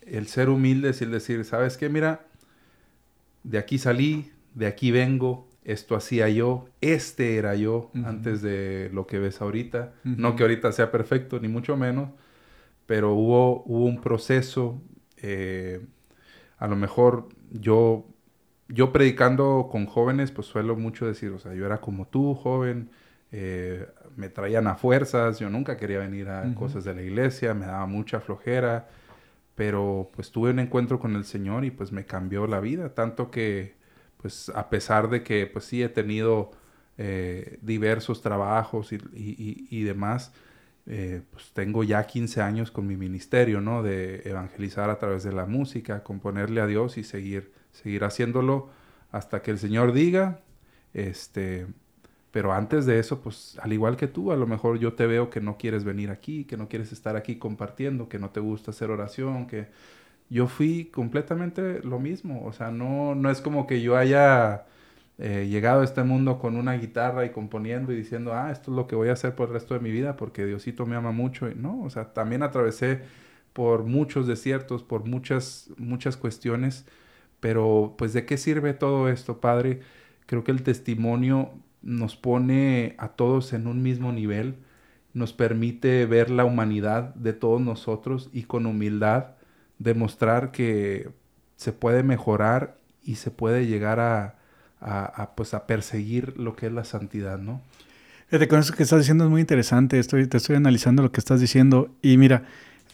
El 0.05 0.27
ser 0.27 0.49
humilde 0.49 0.89
es 0.89 1.01
el 1.01 1.11
decir, 1.11 1.45
¿sabes 1.45 1.77
qué? 1.77 1.87
Mira, 1.87 2.25
de 3.43 3.57
aquí 3.57 3.77
salí, 3.77 4.31
de 4.55 4.67
aquí 4.67 4.91
vengo, 4.91 5.47
esto 5.65 5.95
hacía 5.95 6.29
yo, 6.29 6.67
este 6.81 7.37
era 7.37 7.55
yo 7.55 7.91
antes 8.03 8.41
de 8.41 8.89
lo 8.93 9.07
que 9.07 9.19
ves 9.19 9.41
ahorita. 9.41 9.93
No 10.03 10.35
que 10.35 10.43
ahorita 10.43 10.71
sea 10.71 10.91
perfecto, 10.91 11.39
ni 11.39 11.47
mucho 11.47 11.77
menos, 11.77 12.09
pero 12.85 13.13
hubo, 13.13 13.63
hubo 13.65 13.85
un 13.85 14.01
proceso. 14.01 14.81
eh, 15.17 15.81
a 16.59 16.67
lo 16.67 16.75
mejor 16.75 17.29
yo, 17.51 18.05
yo 18.67 18.91
predicando 18.93 19.67
con 19.71 19.85
jóvenes, 19.85 20.31
pues 20.31 20.47
suelo 20.47 20.75
mucho 20.75 21.05
decir, 21.05 21.31
o 21.31 21.39
sea, 21.39 21.53
yo 21.53 21.65
era 21.65 21.81
como 21.81 22.07
tú, 22.07 22.35
joven, 22.35 22.89
eh, 23.31 23.87
me 24.15 24.29
traían 24.29 24.67
a 24.67 24.75
fuerzas, 24.75 25.39
yo 25.39 25.49
nunca 25.49 25.77
quería 25.77 25.99
venir 25.99 26.29
a 26.29 26.53
cosas 26.55 26.83
de 26.83 26.93
la 26.95 27.01
iglesia, 27.01 27.53
me 27.53 27.65
daba 27.65 27.85
mucha 27.87 28.19
flojera, 28.21 28.89
pero 29.55 30.09
pues 30.15 30.31
tuve 30.31 30.51
un 30.51 30.59
encuentro 30.59 30.99
con 30.99 31.15
el 31.15 31.25
Señor 31.25 31.65
y 31.65 31.71
pues 31.71 31.91
me 31.91 32.05
cambió 32.05 32.47
la 32.47 32.59
vida, 32.59 32.93
tanto 32.95 33.31
que 33.31 33.75
pues 34.23 34.49
a 34.55 34.69
pesar 34.71 35.09
de 35.11 35.23
que 35.23 35.47
pues 35.47 35.65
sí 35.65 35.83
he 35.83 35.89
tenido 35.89 36.51
eh, 36.99 37.59
diversos 37.63 38.23
trabajos 38.23 38.93
y, 38.93 38.97
y- 39.15 39.67
y- 39.71 39.83
demás, 39.83 40.33
eh, 40.87 41.21
pues 41.31 41.51
tengo 41.53 41.83
ya 41.83 42.05
15 42.07 42.41
años 42.41 42.71
con 42.71 42.87
mi 42.87 42.97
ministerio, 42.97 43.61
¿no? 43.61 43.83
De 43.83 44.21
evangelizar 44.25 44.89
a 44.91 44.99
través 44.99 45.23
de 45.23 45.33
la 45.33 45.45
música, 45.47 46.03
componerle 46.03 46.61
a 46.61 46.67
Dios 46.67 46.97
y 46.97 47.03
seguir, 47.05 47.53
seguir 47.73 48.03
haciéndolo 48.05 48.69
hasta 49.11 49.41
que 49.43 49.51
el 49.51 49.59
Señor 49.59 49.93
diga, 49.93 50.41
este, 50.93 51.67
pero 52.31 52.53
antes 52.53 52.85
de 52.85 52.99
eso, 52.99 53.21
pues 53.21 53.57
al 53.61 53.73
igual 53.73 53.95
que 53.97 54.07
tú, 54.07 54.31
a 54.31 54.35
lo 54.35 54.47
mejor 54.47 54.79
yo 54.79 54.93
te 54.93 55.05
veo 55.07 55.29
que 55.29 55.39
no 55.41 55.57
quieres 55.57 55.83
venir 55.83 56.09
aquí, 56.11 56.45
que 56.45 56.57
no 56.57 56.67
quieres 56.67 56.91
estar 56.91 57.15
aquí 57.15 57.37
compartiendo, 57.37 58.09
que 58.09 58.19
no 58.19 58.31
te 58.31 58.39
gusta 58.39 58.71
hacer 58.71 58.89
oración, 58.91 59.45
que 59.47 59.67
yo 60.29 60.47
fui 60.47 60.85
completamente 60.85 61.81
lo 61.83 61.99
mismo, 61.99 62.45
o 62.45 62.53
sea, 62.53 62.71
no, 62.71 63.15
no 63.15 63.29
es 63.29 63.41
como 63.41 63.67
que 63.67 63.81
yo 63.81 63.97
haya 63.97 64.65
eh, 65.19 65.47
llegado 65.49 65.81
a 65.81 65.83
este 65.83 66.03
mundo 66.03 66.39
con 66.39 66.55
una 66.57 66.73
guitarra 66.73 67.25
y 67.25 67.31
componiendo 67.31 67.91
y 67.93 67.95
diciendo, 67.95 68.33
ah, 68.33 68.51
esto 68.51 68.71
es 68.71 68.77
lo 68.77 68.87
que 68.87 68.95
voy 68.95 69.09
a 69.09 69.13
hacer 69.13 69.35
por 69.35 69.49
el 69.49 69.53
resto 69.53 69.73
de 69.75 69.79
mi 69.79 69.91
vida 69.91 70.15
porque 70.17 70.45
Diosito 70.45 70.85
me 70.85 70.95
ama 70.95 71.11
mucho. 71.11 71.49
Y 71.49 71.55
no, 71.55 71.83
o 71.83 71.89
sea, 71.89 72.13
también 72.13 72.43
atravesé 72.43 73.01
por 73.53 73.83
muchos 73.83 74.27
desiertos, 74.27 74.83
por 74.83 75.05
muchas, 75.05 75.69
muchas 75.77 76.17
cuestiones, 76.17 76.85
pero 77.39 77.95
pues 77.97 78.13
de 78.13 78.25
qué 78.25 78.37
sirve 78.37 78.73
todo 78.73 79.09
esto, 79.09 79.39
Padre? 79.41 79.81
Creo 80.25 80.43
que 80.43 80.51
el 80.51 80.63
testimonio 80.63 81.51
nos 81.81 82.15
pone 82.15 82.95
a 82.97 83.09
todos 83.09 83.53
en 83.53 83.67
un 83.67 83.83
mismo 83.83 84.11
nivel, 84.11 84.55
nos 85.13 85.33
permite 85.33 86.05
ver 86.05 86.29
la 86.31 86.45
humanidad 86.45 87.13
de 87.15 87.33
todos 87.33 87.61
nosotros 87.61 88.29
y 88.33 88.43
con 88.43 88.65
humildad 88.65 89.35
demostrar 89.79 90.51
que 90.51 91.09
se 91.55 91.71
puede 91.71 92.03
mejorar 92.03 92.77
y 93.03 93.15
se 93.15 93.31
puede 93.31 93.67
llegar 93.67 93.99
a, 93.99 94.35
a, 94.79 95.31
pues 95.35 95.53
a 95.53 95.65
perseguir 95.65 96.37
lo 96.37 96.55
que 96.55 96.67
es 96.67 96.71
la 96.71 96.83
santidad, 96.83 97.37
¿no? 97.39 97.61
Fíjate, 98.27 98.47
con 98.47 98.59
eso 98.59 98.73
que 98.73 98.83
estás 98.83 98.99
diciendo 98.99 99.25
es 99.25 99.29
muy 99.29 99.41
interesante. 99.41 99.99
Estoy, 99.99 100.27
te 100.27 100.37
estoy 100.37 100.55
analizando 100.55 101.03
lo 101.03 101.11
que 101.11 101.19
estás 101.19 101.39
diciendo. 101.39 101.89
Y 102.01 102.17
mira, 102.17 102.43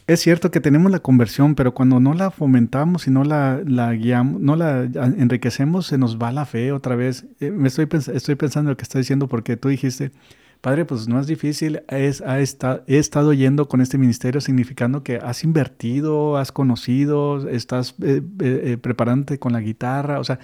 es 0.06 0.20
cierto 0.20 0.50
que 0.50 0.60
tenemos 0.60 0.90
la 0.90 0.98
conversión, 0.98 1.54
pero 1.54 1.72
cuando 1.72 1.98
no 1.98 2.14
la 2.14 2.30
fomentamos 2.30 3.06
y 3.06 3.10
no 3.10 3.24
la, 3.24 3.60
la 3.64 3.92
guiamos, 3.94 4.40
no 4.40 4.56
la 4.56 4.82
enriquecemos, 4.82 5.86
se 5.86 5.98
nos 5.98 6.18
va 6.18 6.32
la 6.32 6.44
fe 6.46 6.72
otra 6.72 6.94
vez. 6.94 7.26
Eh, 7.40 7.50
me 7.50 7.68
estoy, 7.68 7.86
pens 7.86 8.08
estoy 8.08 8.34
pensando 8.34 8.68
en 8.68 8.72
lo 8.72 8.76
que 8.76 8.82
estás 8.82 9.00
diciendo 9.00 9.28
porque 9.28 9.56
tú 9.56 9.68
dijiste, 9.68 10.12
Padre, 10.60 10.84
pues 10.84 11.08
no 11.08 11.18
es 11.18 11.26
difícil, 11.26 11.82
es, 11.88 12.20
ha 12.20 12.38
esta, 12.40 12.82
he 12.86 12.98
estado 12.98 13.32
yendo 13.32 13.66
con 13.66 13.80
este 13.80 13.96
ministerio 13.96 14.42
significando 14.42 15.02
que 15.02 15.16
has 15.16 15.42
invertido, 15.42 16.36
has 16.36 16.52
conocido, 16.52 17.48
estás 17.48 17.94
eh, 18.02 18.20
eh, 18.40 18.76
preparándote 18.80 19.38
con 19.38 19.54
la 19.54 19.60
guitarra, 19.60 20.20
o 20.20 20.24
sea, 20.24 20.38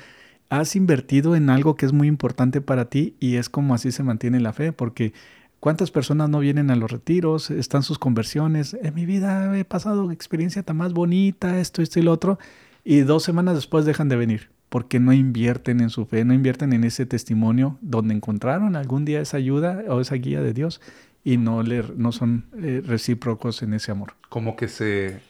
has 0.49 0.75
invertido 0.75 1.37
en 1.37 1.51
algo 1.51 1.75
que 1.75 1.85
es 1.85 1.93
muy 1.93 2.09
importante 2.09 2.63
para 2.63 2.89
ti 2.89 3.15
y 3.21 3.37
es 3.37 3.51
como 3.51 3.75
así 3.75 3.93
se 3.93 4.03
mantiene 4.03 4.41
la 4.41 4.55
fe, 4.55 4.73
porque 4.73 5.13
¿cuántas 5.61 5.91
personas 5.91 6.31
no 6.31 6.39
vienen 6.39 6.71
a 6.71 6.77
los 6.77 6.91
retiros? 6.91 7.51
Están 7.51 7.83
sus 7.83 7.99
conversiones. 7.99 8.75
En 8.83 8.95
mi 8.95 9.05
vida 9.05 9.59
he 9.59 9.65
pasado 9.67 10.11
experiencia 10.13 10.63
tan 10.63 10.79
más 10.79 10.95
bonita, 10.95 11.61
esto, 11.61 11.83
esto 11.83 12.01
y 12.01 12.03
lo 12.03 12.13
otro, 12.13 12.39
y 12.85 13.01
dos 13.01 13.23
semanas 13.23 13.55
después 13.55 13.85
dejan 13.85 14.09
de 14.09 14.17
venir 14.17 14.56
porque 14.77 15.01
no 15.01 15.15
invierten 15.15 15.81
en 15.81 15.89
su 15.89 16.05
fe, 16.05 16.27
no 16.27 16.35
invierten 16.35 16.75
en 16.75 16.85
ese 16.85 17.07
testimonio 17.07 17.79
donde 17.81 18.13
encontraron 18.13 18.77
algún 18.77 19.07
día 19.07 19.23
esa 19.23 19.39
ayuda 19.39 19.83
o 19.89 20.03
esa 20.03 20.17
guía 20.17 20.43
de 20.43 20.53
Dios 20.53 20.83
y 21.25 21.39
no, 21.39 21.63
le, 21.63 21.83
no 21.97 22.13
son 22.13 22.45
eh, 22.63 22.83
recíprocos 22.85 23.63
en 23.63 23.73
ese 23.73 23.91
amor. 23.91 24.13
Como 24.29 24.55
que 24.55 24.69
se, 24.69 25.23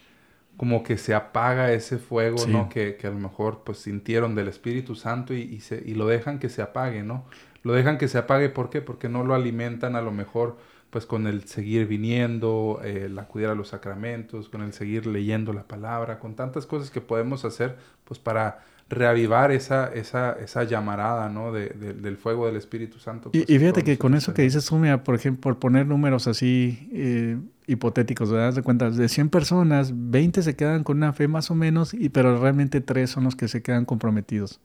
como 0.56 0.82
que 0.82 0.98
se 0.98 1.14
apaga 1.14 1.70
ese 1.70 1.98
fuego, 1.98 2.38
Sí. 2.38 2.50
¿no? 2.50 2.68
Que, 2.68 2.96
que 2.96 3.06
a 3.06 3.10
lo 3.10 3.20
mejor 3.20 3.62
pues 3.64 3.78
sintieron 3.78 4.34
del 4.34 4.48
Espíritu 4.48 4.96
Santo 4.96 5.32
y, 5.32 5.42
y, 5.42 5.60
se, 5.60 5.80
y 5.86 5.94
lo 5.94 6.08
dejan 6.08 6.40
que 6.40 6.48
se 6.48 6.60
apague, 6.60 7.04
¿no? 7.04 7.24
Lo 7.62 7.72
dejan 7.72 7.98
que 7.98 8.08
se 8.08 8.18
apague, 8.18 8.48
¿por 8.48 8.68
qué? 8.68 8.82
Porque 8.82 9.08
no 9.08 9.22
lo 9.22 9.36
alimentan 9.36 9.94
a 9.94 10.02
lo 10.02 10.10
mejor 10.10 10.56
pues 10.90 11.06
con 11.06 11.28
el 11.28 11.44
seguir 11.44 11.86
viniendo, 11.86 12.80
eh, 12.82 13.04
el 13.04 13.16
acudir 13.20 13.46
a 13.46 13.54
los 13.54 13.68
sacramentos, 13.68 14.48
con 14.48 14.62
el 14.62 14.72
seguir 14.72 15.06
leyendo 15.06 15.52
la 15.52 15.68
palabra, 15.68 16.18
con 16.18 16.34
tantas 16.34 16.66
cosas 16.66 16.90
que 16.90 17.00
podemos 17.00 17.44
hacer 17.44 17.76
pues 18.02 18.18
para 18.18 18.64
reavivar 18.88 19.50
esa, 19.50 19.92
esa, 19.92 20.32
esa 20.32 20.64
llamarada, 20.64 21.28
¿no? 21.28 21.52
De, 21.52 21.70
de, 21.70 21.92
del 21.94 22.16
fuego 22.16 22.46
del 22.46 22.56
Espíritu 22.56 22.98
Santo. 22.98 23.30
Y, 23.32 23.40
pues, 23.40 23.50
y 23.50 23.58
fíjate 23.58 23.82
que 23.82 23.98
con 23.98 24.14
eso 24.14 24.32
que 24.32 24.42
dices 24.42 24.64
tú, 24.66 24.76
mira, 24.76 25.02
por 25.02 25.14
ejemplo, 25.14 25.40
por 25.40 25.58
poner 25.58 25.86
números 25.86 26.26
así 26.28 26.88
eh, 26.92 27.36
hipotéticos, 27.68 28.30
¿verdad? 28.30 28.54
De 28.54 28.62
cuenta, 28.62 28.90
de 28.90 29.08
100 29.08 29.28
personas, 29.28 29.92
20 29.94 30.42
se 30.42 30.54
quedan 30.54 30.84
con 30.84 30.98
una 30.98 31.12
fe 31.12 31.26
más 31.26 31.50
o 31.50 31.54
menos, 31.54 31.94
y, 31.94 32.08
pero 32.10 32.40
realmente 32.40 32.80
3 32.80 33.10
son 33.10 33.24
los 33.24 33.34
que 33.34 33.48
se 33.48 33.62
quedan 33.62 33.84
comprometidos. 33.84 34.60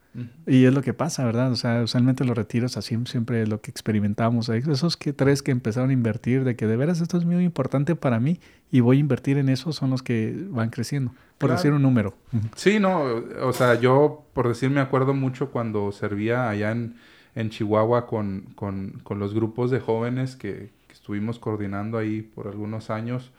Y 0.45 0.65
es 0.65 0.73
lo 0.73 0.81
que 0.81 0.93
pasa, 0.93 1.23
¿verdad? 1.25 1.51
O 1.51 1.55
sea, 1.55 1.81
usualmente 1.81 2.25
los 2.25 2.35
retiros 2.37 2.77
así 2.77 2.97
siempre 3.05 3.41
es 3.43 3.49
lo 3.49 3.61
que 3.61 3.71
experimentamos. 3.71 4.49
Esos 4.49 4.97
que 4.97 5.13
tres 5.13 5.41
que 5.41 5.51
empezaron 5.51 5.89
a 5.89 5.93
invertir, 5.93 6.43
de 6.43 6.55
que 6.55 6.67
de 6.67 6.75
veras 6.77 7.01
esto 7.01 7.17
es 7.17 7.25
muy 7.25 7.43
importante 7.43 7.95
para 7.95 8.19
mí 8.19 8.39
y 8.71 8.81
voy 8.81 8.97
a 8.97 8.99
invertir 8.99 9.37
en 9.37 9.49
eso, 9.49 9.71
son 9.73 9.89
los 9.89 10.03
que 10.03 10.45
van 10.49 10.69
creciendo. 10.69 11.11
Por 11.37 11.47
Claro. 11.49 11.53
decir 11.55 11.73
un 11.73 11.81
número. 11.81 12.13
Sí, 12.55 12.79
no, 12.79 13.01
o 13.41 13.51
sea, 13.53 13.79
yo 13.79 14.25
por 14.33 14.47
decir 14.47 14.69
me 14.69 14.79
acuerdo 14.79 15.13
mucho 15.15 15.49
cuando 15.49 15.91
servía 15.91 16.49
allá 16.49 16.71
en, 16.71 16.95
en 17.33 17.49
Chihuahua 17.49 18.05
con, 18.05 18.47
con, 18.53 18.99
con 19.03 19.17
los 19.17 19.33
grupos 19.33 19.71
de 19.71 19.79
jóvenes 19.79 20.35
que 20.35 20.69
estuvimos 21.01 21.39
coordinando 21.39 21.97
ahí 21.97 22.21
por 22.21 22.47
algunos 22.47 22.89
años. 22.91 23.33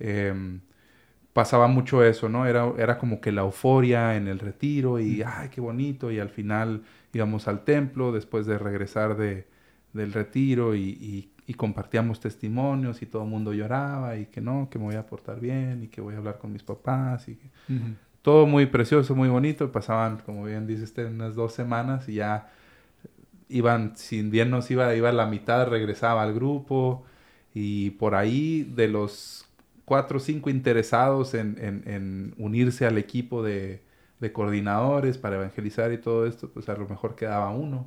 em, 0.00 0.60
pasaba 1.32 1.66
mucho 1.68 2.02
eso, 2.04 2.28
¿no? 2.28 2.46
Era, 2.46 2.72
era 2.78 2.98
como 2.98 3.20
que 3.20 3.32
la 3.32 3.42
euforia 3.42 4.16
en 4.16 4.28
el 4.28 4.38
retiro 4.38 5.00
y, 5.00 5.22
ay, 5.22 5.48
qué 5.50 5.60
bonito, 5.60 6.10
y 6.12 6.18
al 6.20 6.30
final 6.30 6.82
íbamos 7.12 7.48
al 7.48 7.64
templo 7.64 8.12
después 8.12 8.46
de 8.46 8.58
regresar 8.58 9.16
de, 9.16 9.46
del 9.92 10.12
retiro 10.12 10.74
y, 10.74 10.82
y- 10.90 11.30
y 11.46 11.54
compartíamos 11.54 12.20
testimonios 12.20 13.02
y 13.02 13.06
todo 13.06 13.24
el 13.24 13.28
mundo 13.30 13.52
lloraba 13.52 14.16
y 14.16 14.26
que 14.26 14.40
no, 14.40 14.68
que 14.70 14.78
me 14.78 14.86
voy 14.86 14.94
a 14.96 15.06
portar 15.06 15.40
bien 15.40 15.82
y 15.84 15.88
que 15.88 16.00
voy 16.00 16.14
a 16.14 16.18
hablar 16.18 16.38
con 16.38 16.52
mis 16.52 16.62
papás 16.62 17.28
y 17.28 17.36
que 17.36 17.50
todo 18.22 18.46
muy 18.46 18.66
precioso, 18.66 19.14
muy 19.14 19.28
bonito. 19.28 19.70
Pasaban, 19.72 20.18
como 20.18 20.44
bien 20.44 20.66
dice 20.66 20.84
usted, 20.84 21.06
unas 21.08 21.34
dos 21.34 21.52
semanas 21.54 22.08
y 22.08 22.14
ya 22.14 22.52
iban, 23.48 23.96
sin 23.96 24.30
bien 24.30 24.50
nos 24.50 24.70
iba, 24.70 24.94
iba 24.94 25.12
la 25.12 25.26
mitad, 25.26 25.68
regresaba 25.68 26.22
al 26.22 26.34
grupo 26.34 27.04
y 27.54 27.90
por 27.92 28.14
ahí 28.14 28.64
de 28.64 28.88
los 28.88 29.46
cuatro 29.84 30.18
o 30.18 30.20
cinco 30.20 30.50
interesados 30.50 31.34
en, 31.34 31.56
en- 31.60 31.82
en 31.86 32.34
unirse 32.38 32.86
al 32.86 32.98
equipo 32.98 33.42
de, 33.42 33.82
de 34.20 34.32
coordinadores 34.32 35.18
para 35.18 35.36
evangelizar 35.36 35.92
y 35.92 35.98
todo 35.98 36.26
esto, 36.26 36.50
pues 36.50 36.68
a 36.68 36.74
lo 36.76 36.88
mejor 36.88 37.14
quedaba 37.16 37.50
uno. 37.50 37.86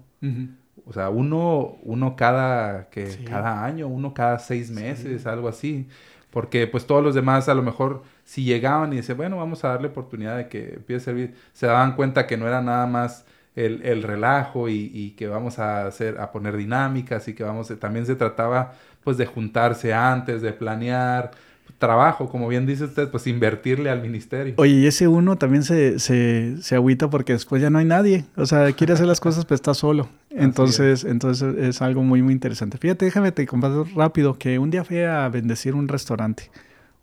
O 0.85 0.93
sea, 0.93 1.09
uno, 1.09 1.77
uno 1.83 2.15
cada, 2.15 2.89
que, 2.89 3.07
Sí. 3.07 3.25
cada 3.25 3.65
año, 3.65 3.87
uno 3.87 4.13
cada 4.13 4.39
seis 4.39 4.69
meses, 4.71 5.25
algo 5.25 5.47
así. 5.49 5.87
Porque 6.31 6.67
pues 6.67 6.85
todos 6.85 7.03
los 7.03 7.15
demás 7.15 7.49
a 7.49 7.53
lo 7.55 7.63
mejor 7.63 8.03
si 8.23 8.43
llegaban 8.43 8.93
y 8.93 8.97
decían, 8.97 9.17
bueno, 9.17 9.37
vamos 9.37 9.63
a 9.63 9.69
darle 9.69 9.87
oportunidad 9.87 10.37
de 10.37 10.49
que 10.49 10.75
empiece 10.75 11.03
a 11.03 11.05
servir, 11.05 11.35
se 11.53 11.65
daban 11.67 11.95
cuenta 11.95 12.27
que 12.27 12.37
no 12.37 12.47
era 12.47 12.61
nada 12.61 12.85
más 12.85 13.25
el, 13.57 13.81
el 13.83 14.03
relajo 14.03 14.69
y, 14.69 14.91
y 14.93 15.11
que 15.11 15.27
vamos 15.27 15.59
a 15.59 15.87
hacer, 15.87 16.19
a 16.19 16.31
poner 16.31 16.55
dinámicas 16.55 17.27
y 17.27 17.33
que 17.33 17.43
vamos, 17.43 17.71
también 17.79 18.05
se 18.05 18.15
trataba 18.15 18.73
pues 19.03 19.17
de 19.17 19.25
juntarse 19.25 19.93
antes, 19.93 20.41
de 20.41 20.53
planear 20.53 21.31
trabajo, 21.77 22.29
como 22.29 22.47
bien 22.47 22.65
dice 22.65 22.85
usted, 22.85 23.09
pues 23.09 23.27
invertirle 23.27 23.89
al 23.89 24.01
ministerio. 24.01 24.55
Oye, 24.57 24.73
y 24.73 24.87
ese 24.87 25.07
uno 25.07 25.37
también 25.37 25.63
se, 25.63 25.99
se, 25.99 26.55
se 26.61 26.75
agüita 26.75 27.09
porque 27.09 27.33
después 27.33 27.61
ya 27.61 27.69
no 27.69 27.79
hay 27.79 27.85
nadie. 27.85 28.25
O 28.35 28.45
sea, 28.45 28.71
quiere 28.73 28.93
hacer 28.93 29.05
las 29.05 29.19
cosas, 29.19 29.45
pero 29.45 29.55
está 29.55 29.73
solo. 29.73 30.09
Entonces, 30.29 31.03
entonces 31.03 31.55
es 31.57 31.81
algo 31.81 32.03
muy, 32.03 32.21
muy 32.21 32.31
interesante. 32.31 32.77
Fíjate, 32.77 33.05
déjame 33.05 33.31
te 33.31 33.47
comparto 33.47 33.87
rápido 33.95 34.37
que 34.37 34.59
un 34.59 34.69
día 34.69 34.83
fui 34.83 34.99
a 34.99 35.27
bendecir 35.29 35.73
un 35.73 35.87
restaurante. 35.87 36.51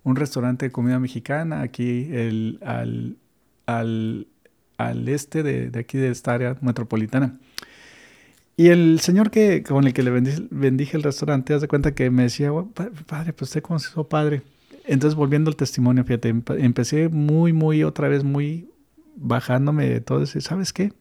Un 0.04 0.14
restaurante 0.14 0.66
de 0.66 0.70
comida 0.70 1.00
mexicana 1.00 1.62
aquí 1.62 2.10
el, 2.12 2.60
al, 2.64 3.16
al, 3.66 4.28
al 4.76 5.08
este 5.08 5.42
de, 5.42 5.70
de 5.70 5.78
aquí 5.80 5.98
de 5.98 6.10
esta 6.10 6.34
área 6.34 6.56
metropolitana. 6.60 7.38
Y 8.56 8.68
el 8.68 9.00
señor 9.00 9.30
que, 9.30 9.62
con 9.64 9.86
el 9.86 9.92
que 9.92 10.02
le 10.02 10.10
bendije, 10.10 10.42
bendije 10.50 10.96
el 10.96 11.02
restaurante, 11.02 11.54
haz 11.54 11.60
de 11.60 11.68
cuenta 11.68 11.94
que 11.94 12.10
me 12.10 12.24
decía, 12.24 12.50
"Gua- 12.52 12.70
pa- 12.72 12.90
padre, 13.06 13.32
pues 13.32 13.50
usted 13.50 13.62
cómo 13.62 13.78
se 13.80 13.90
hizo 13.90 14.04
padre. 14.08 14.42
Entonces, 14.86 15.16
volviendo 15.16 15.50
al 15.50 15.56
testimonio, 15.56 16.04
fíjate, 16.04 16.32
empe- 16.32 16.62
empecé 16.62 17.08
muy, 17.08 17.52
muy, 17.52 17.82
otra 17.82 18.08
vez, 18.08 18.22
muy 18.22 18.68
bajándome 19.16 19.88
de 19.88 20.00
todo 20.00 20.22
eso. 20.22 20.40
¿Sabes 20.40 20.72
qué? 20.72 20.92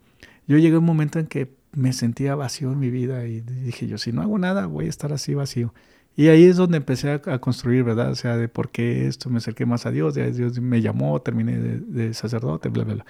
Yo 0.47 0.57
llegué 0.57 0.75
a 0.75 0.79
un 0.79 0.85
momento 0.85 1.19
en 1.19 1.27
que 1.27 1.49
me 1.73 1.93
sentía 1.93 2.35
vacío 2.35 2.71
en 2.71 2.79
mi 2.79 2.89
vida 2.89 3.25
y 3.27 3.41
dije 3.41 3.87
yo, 3.87 3.97
si 3.97 4.11
no 4.11 4.21
hago 4.21 4.37
nada, 4.39 4.65
voy 4.67 4.85
a 4.85 4.89
estar 4.89 5.13
así 5.13 5.33
vacío. 5.33 5.73
Y 6.15 6.27
ahí 6.27 6.43
es 6.45 6.57
donde 6.57 6.77
empecé 6.77 7.11
a, 7.11 7.21
a 7.25 7.39
construir, 7.39 7.83
¿verdad? 7.83 8.11
O 8.11 8.15
sea, 8.15 8.37
de 8.37 8.47
por 8.47 8.69
qué 8.69 9.07
esto 9.07 9.29
me 9.29 9.37
acerqué 9.37 9.65
más 9.65 9.85
a 9.87 9.91
Dios, 9.91 10.15
ya 10.15 10.25
Dios 10.27 10.59
me 10.59 10.81
llamó, 10.81 11.19
terminé 11.21 11.57
de, 11.57 11.79
de 11.79 12.13
sacerdote, 12.13 12.69
bla, 12.69 12.83
bla, 12.83 12.93
bla. 12.95 13.05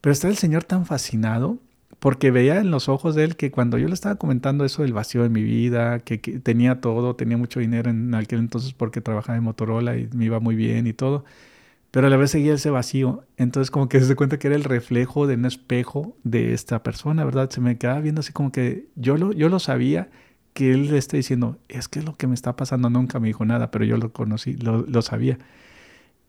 Pero 0.00 0.12
está 0.12 0.28
el 0.28 0.36
Señor 0.36 0.64
tan 0.64 0.86
fascinado 0.86 1.58
porque 1.98 2.30
veía 2.30 2.58
en 2.58 2.70
los 2.70 2.88
ojos 2.88 3.14
de 3.14 3.24
él 3.24 3.36
que 3.36 3.50
cuando 3.50 3.78
yo 3.78 3.86
le 3.86 3.94
estaba 3.94 4.16
comentando 4.16 4.64
eso 4.64 4.82
del 4.82 4.94
vacío 4.94 5.24
en 5.24 5.32
mi 5.32 5.42
vida, 5.42 6.00
que, 6.00 6.18
tenía 6.18 6.80
todo, 6.80 7.14
tenía 7.14 7.36
mucho 7.36 7.60
dinero 7.60 7.90
en 7.90 8.14
aquel 8.14 8.38
entonces 8.40 8.72
porque 8.72 9.00
trabajaba 9.02 9.36
en 9.36 9.44
Motorola 9.44 9.96
y 9.98 10.08
me 10.14 10.24
iba 10.24 10.40
muy 10.40 10.56
bien 10.56 10.86
y 10.86 10.94
todo, 10.94 11.24
pero 11.90 12.06
a 12.06 12.10
la 12.10 12.16
vez 12.16 12.30
seguía 12.32 12.54
ese 12.54 12.70
vacío. 12.70 13.24
Entonces 13.36 13.70
como 13.70 13.88
que 13.88 14.00
se 14.00 14.16
cuenta 14.16 14.38
que 14.38 14.48
era 14.48 14.56
el 14.56 14.64
reflejo 14.64 15.26
de 15.26 15.34
un 15.34 15.44
espejo 15.46 16.16
de 16.24 16.54
esta 16.54 16.82
persona, 16.82 17.24
¿verdad? 17.24 17.50
Se 17.50 17.60
me 17.60 17.78
quedaba 17.78 18.00
viendo 18.00 18.20
así 18.20 18.32
como 18.32 18.52
que 18.52 18.88
yo 18.96 19.16
lo, 19.16 19.32
yo 19.32 19.48
lo 19.48 19.58
sabía 19.58 20.10
que 20.54 20.72
él 20.72 20.90
le 20.90 20.98
está 20.98 21.16
diciendo, 21.16 21.58
es 21.68 21.88
que 21.88 22.02
lo 22.02 22.16
que 22.16 22.26
me 22.26 22.34
está 22.34 22.56
pasando, 22.56 22.90
nunca 22.90 23.20
me 23.20 23.28
dijo 23.28 23.44
nada, 23.44 23.70
pero 23.70 23.84
yo 23.84 23.96
lo 23.98 24.12
conocí, 24.12 24.54
lo, 24.54 24.82
lo 24.86 25.02
sabía. 25.02 25.38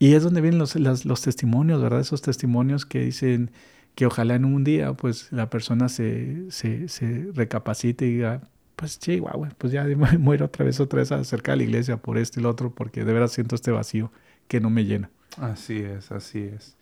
Y 0.02 0.14
es 0.14 0.22
donde 0.24 0.40
vienen 0.40 0.58
los, 0.58 0.74
las- 0.76 1.04
los 1.04 1.22
testimonios, 1.22 1.80
¿verdad? 1.80 2.00
Esos 2.00 2.22
testimonios 2.22 2.84
que 2.86 3.00
dicen 3.00 3.50
que 3.94 4.06
ojalá 4.06 4.34
en 4.34 4.44
un 4.44 4.64
día 4.64 4.94
pues 4.94 5.30
la 5.32 5.48
persona 5.50 5.88
se, 5.88 6.50
se, 6.50 6.88
se 6.88 7.28
recapacite 7.34 8.06
y 8.06 8.12
diga, 8.14 8.40
pues 8.76 8.98
chihuahua, 8.98 9.50
pues 9.58 9.72
ya 9.72 9.86
muero 10.18 10.46
otra 10.46 10.64
vez, 10.64 10.80
otra 10.80 10.98
vez 11.00 11.12
acerca 11.12 11.52
de 11.52 11.58
la 11.58 11.62
iglesia 11.64 11.98
por 11.98 12.18
esto 12.18 12.40
y 12.40 12.42
lo 12.42 12.50
otro, 12.50 12.74
porque 12.74 13.04
de 13.04 13.12
verdad 13.12 13.28
siento 13.28 13.54
este 13.54 13.70
vacío 13.70 14.10
que 14.48 14.60
no 14.60 14.70
me 14.70 14.84
llena. 14.84 15.10
Así 15.38 15.78
es, 15.78 16.10
así 16.10 16.40
es. 16.40 16.76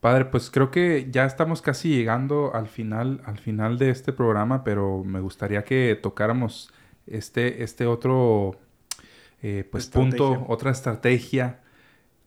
Padre, 0.00 0.26
pues 0.26 0.50
creo 0.50 0.70
que 0.70 1.08
ya 1.10 1.24
estamos 1.26 1.62
casi 1.62 1.88
llegando 1.90 2.54
al 2.54 2.68
final, 2.68 3.20
al 3.26 3.38
final 3.38 3.78
de 3.78 3.90
este 3.90 4.12
programa, 4.12 4.64
pero 4.64 5.04
me 5.04 5.20
gustaría 5.20 5.64
que 5.64 5.98
tocáramos 6.00 6.70
este, 7.06 7.62
este 7.62 7.86
otro 7.86 8.56
eh, 9.42 9.66
pues 9.70 9.86
punto, 9.86 10.44
otra 10.48 10.70
estrategia, 10.70 11.60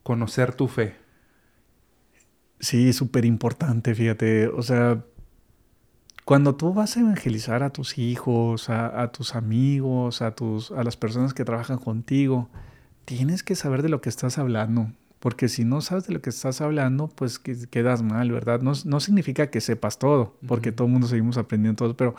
conocer 0.04 0.54
tu 0.54 0.68
fe. 0.68 0.96
Sí, 2.60 2.92
súper 2.92 3.24
importante, 3.24 3.94
fíjate. 3.94 4.48
O 4.48 4.62
sea, 4.62 5.04
cuando 6.24 6.54
tú 6.56 6.72
vas 6.72 6.96
a 6.96 7.00
evangelizar 7.00 7.62
a 7.62 7.70
tus 7.70 7.98
hijos, 7.98 8.70
a, 8.70 9.02
a 9.02 9.12
tus 9.12 9.34
amigos, 9.34 10.22
a, 10.22 10.34
tus, 10.34 10.70
a 10.72 10.82
las 10.82 10.96
personas 10.96 11.34
que 11.34 11.44
trabajan 11.44 11.78
contigo, 11.78 12.48
tienes 13.06 13.42
que 13.42 13.56
saber 13.56 13.82
de 13.82 13.88
lo 13.90 14.00
que 14.02 14.10
estás 14.10 14.38
hablando. 14.38 14.88
Porque 15.20 15.48
si 15.48 15.64
no 15.64 15.80
sabes 15.82 16.06
de 16.06 16.14
lo 16.14 16.22
que 16.22 16.30
estás 16.30 16.60
hablando, 16.62 17.08
pues 17.08 17.38
que- 17.40 17.68
quedas 17.70 18.02
mal, 18.02 18.30
¿verdad? 18.32 18.60
No, 18.62 18.72
no 18.86 19.00
significa 19.00 19.50
que 19.50 19.60
sepas 19.60 19.98
todo, 19.98 20.36
porque 20.46 20.72
todo 20.72 20.86
el 20.88 20.92
mundo 20.94 21.08
seguimos 21.08 21.38
aprendiendo 21.38 21.76
todo, 21.78 21.96
pero 21.96 22.14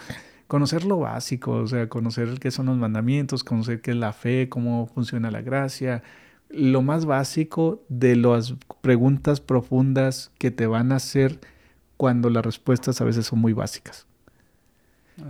conocer 0.48 0.86
lo 0.86 1.00
básico, 1.00 1.54
o 1.54 1.68
sea, 1.68 1.90
conocer 1.90 2.40
qué 2.40 2.52
son 2.52 2.68
los 2.68 2.78
mandamientos, 2.78 3.44
conocer 3.44 3.82
qué 3.82 3.92
es 3.92 3.98
la 3.98 4.14
fe, 4.14 4.50
cómo 4.50 4.88
funciona 4.88 5.32
la 5.32 5.42
gracia, 5.42 6.04
lo 6.50 6.82
más 6.82 7.06
básico 7.06 7.84
de 7.90 8.16
las 8.16 8.56
preguntas 8.82 9.42
profundas 9.42 10.32
que 10.38 10.52
te 10.52 10.68
van 10.68 10.92
a 10.92 10.98
hacer 10.98 11.40
cuando 11.98 12.30
las 12.30 12.46
respuestas 12.46 13.02
a 13.02 13.06
veces 13.06 13.28
son 13.28 13.40
muy 13.40 13.54
básicas. 13.54 14.08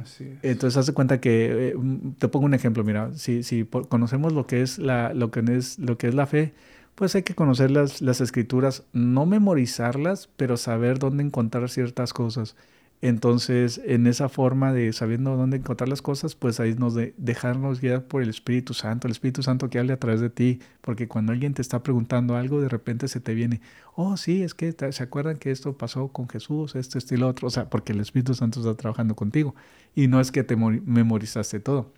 Así 0.02 0.26
es. 0.26 0.40
Entonces, 0.42 0.78
haz 0.78 0.86
de 0.88 0.94
cuenta 0.94 1.20
que, 1.20 1.70
eh, 1.70 1.76
mm, 1.76 2.14
te 2.20 2.28
pongo 2.28 2.46
un 2.46 2.54
ejemplo, 2.54 2.84
mira, 2.84 3.12
si, 3.16 3.44
si 3.44 3.64
por- 3.64 3.88
conocemos 3.88 4.34
lo 4.34 4.46
que, 4.48 4.62
es 4.62 4.78
la, 4.78 5.14
lo, 5.14 5.32
que 5.32 5.40
es, 5.56 5.80
lo 5.80 5.98
que 5.98 6.08
es 6.08 6.16
la 6.16 6.28
fe, 6.28 6.54
pues 6.96 7.16
hay 7.16 7.24
que 7.24 7.36
conocer 7.36 7.72
las, 7.72 8.02
las 8.02 8.22
escrituras, 8.22 8.84
no 8.94 9.26
memorizarlas, 9.26 10.30
pero 10.38 10.58
saber 10.58 11.00
dónde 11.00 11.24
encontrar 11.24 11.70
ciertas 11.70 12.14
cosas. 12.14 12.56
Entonces, 13.02 13.80
en 13.86 14.08
esa 14.08 14.30
forma 14.30 14.74
de 14.74 14.92
sabiendo 14.92 15.36
dónde 15.36 15.58
encontrar 15.58 15.90
las 15.90 16.02
cosas, 16.02 16.34
pues 16.34 16.60
ahí 16.60 16.74
nos 16.74 16.96
de, 16.96 17.14
dejarnos 17.18 17.80
guiar 17.80 18.06
por 18.06 18.24
el 18.24 18.30
Espíritu 18.30 18.74
Santo, 18.74 19.08
el 19.08 19.12
Espíritu 19.12 19.44
Santo 19.44 19.70
que 19.70 19.78
hable 19.78 19.94
a 19.94 20.00
través 20.00 20.22
de 20.22 20.30
ti, 20.30 20.60
porque 20.82 21.08
cuando 21.08 21.32
alguien 21.32 21.54
te 21.54 21.62
está 21.62 21.84
preguntando 21.84 22.36
algo, 22.36 22.62
de 22.62 22.70
repente 22.70 23.08
se 23.08 23.20
te 23.20 23.36
viene, 23.36 23.62
oh, 23.96 24.18
sí, 24.18 24.42
es 24.42 24.56
que 24.56 24.74
se 24.92 25.04
acuerdan 25.04 25.38
que 25.38 25.52
esto 25.52 25.78
pasó 25.78 26.08
con 26.08 26.28
Jesús, 26.30 26.76
esto, 26.76 26.98
esto 26.98 27.14
y 27.14 27.18
lo 27.18 27.28
otro, 27.28 27.48
o 27.48 27.52
sea, 27.52 27.70
porque 27.70 27.94
el 27.94 28.00
Espíritu 28.00 28.34
Santo 28.34 28.60
está 28.60 28.76
trabajando 28.76 29.16
contigo 29.16 29.54
y 29.94 30.08
no 30.08 30.20
es 30.20 30.32
que 30.32 30.44
te 30.44 30.58
mori- 30.58 30.82
memorizaste 30.84 31.60
todo. 31.60 31.92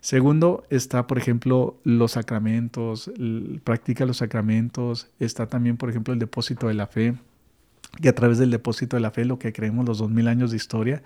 Segundo, 0.00 0.64
está, 0.70 1.08
por 1.08 1.18
ejemplo, 1.18 1.80
los 1.82 2.12
sacramentos, 2.12 3.10
practica 3.64 4.06
los 4.06 4.18
sacramentos, 4.18 5.08
está 5.18 5.48
también, 5.48 5.76
por 5.76 5.90
ejemplo, 5.90 6.12
el 6.14 6.20
depósito 6.20 6.68
de 6.68 6.74
la 6.74 6.86
fe, 6.86 7.14
y 8.00 8.08
a 8.08 8.14
través 8.14 8.38
del 8.38 8.50
depósito 8.50 8.96
de 8.96 9.00
la 9.00 9.10
fe, 9.10 9.24
lo 9.24 9.38
que 9.38 9.52
creemos 9.52 9.86
los 9.86 9.98
dos 9.98 10.10
mil 10.10 10.28
años 10.28 10.50
de 10.50 10.56
historia, 10.56 11.02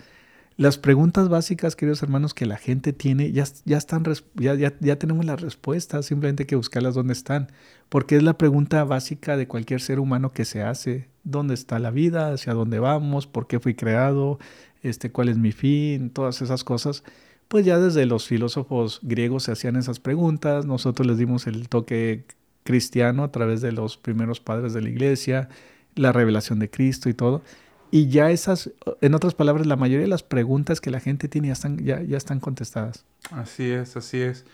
las 0.57 0.77
preguntas 0.77 1.29
básicas, 1.29 1.75
queridos 1.75 2.03
hermanos, 2.03 2.35
que 2.35 2.45
la 2.45 2.59
gente 2.59 2.93
tiene, 2.93 3.33
ya, 3.33 3.45
ya 3.65 3.79
están, 3.79 4.05
ya, 4.35 4.55
ya, 4.55 4.75
ya 4.79 4.97
tenemos 4.99 5.25
las 5.25 5.41
respuestas, 5.41 6.07
simplemente 6.07 6.43
hay 6.43 6.47
que 6.49 6.57
buscarlas 6.57 6.95
dónde 6.95 7.15
están, 7.15 7.49
porque 7.89 8.17
es 8.17 8.23
la 8.23 8.37
pregunta 8.37 8.85
básica 8.85 9.37
de 9.37 9.49
cualquier 9.49 9.81
ser 9.81 10.01
humano 10.01 10.33
que 10.33 10.45
se 10.45 10.63
hace, 10.63 11.09
¿dónde 11.25 11.55
está 11.55 11.79
la 11.79 11.91
vida? 11.91 12.33
¿Hacia 12.33 12.53
dónde 12.53 12.79
vamos? 12.79 13.27
¿Por 13.27 13.47
qué 13.47 13.59
fui 13.59 13.75
creado? 13.75 14.39
Este, 14.83 15.11
¿Cuál 15.11 15.31
es 15.31 15.39
mi 15.39 15.53
fin? 15.53 16.11
Todas 16.11 16.43
esas 16.43 16.65
cosas. 16.65 17.05
Pues 17.49 17.65
ya 17.65 17.79
desde 17.79 18.07
los 18.07 18.27
filósofos 18.27 19.01
griegos 19.03 19.45
se 19.45 19.53
hacían 19.53 19.77
esas 19.77 19.99
preguntas, 19.99 20.67
nosotros 20.67 21.07
les 21.07 21.19
dimos 21.19 21.47
el 21.47 21.69
toque 21.69 22.25
cristiano 22.65 23.25
a 23.25 23.33
través 23.33 23.61
de 23.61 23.73
los 23.73 23.97
primeros 23.97 24.41
padres 24.41 24.73
de 24.73 24.83
la 24.83 24.89
iglesia, 24.89 25.49
la 25.95 26.13
revelación 26.13 26.59
de 26.59 26.71
Cristo 26.71 27.09
y 27.09 27.15
todo. 27.15 27.43
Y 27.91 28.09
ya 28.09 28.31
esas, 28.31 28.71
en 29.01 29.15
otras 29.15 29.35
palabras, 29.35 29.67
la 29.67 29.77
mayoría 29.77 30.05
de 30.05 30.11
las 30.11 30.23
preguntas 30.23 30.81
que 30.81 30.91
la 30.91 31.01
gente 31.01 31.29
tiene 31.29 31.49
ya 31.49 31.55
están, 31.55 31.79
ya, 31.79 32.01
ya 32.03 32.17
están 32.17 32.39
contestadas. 32.39 33.05
Así 33.33 33.71
es, 33.71 33.97
así 33.97 34.21
es. 34.21 34.45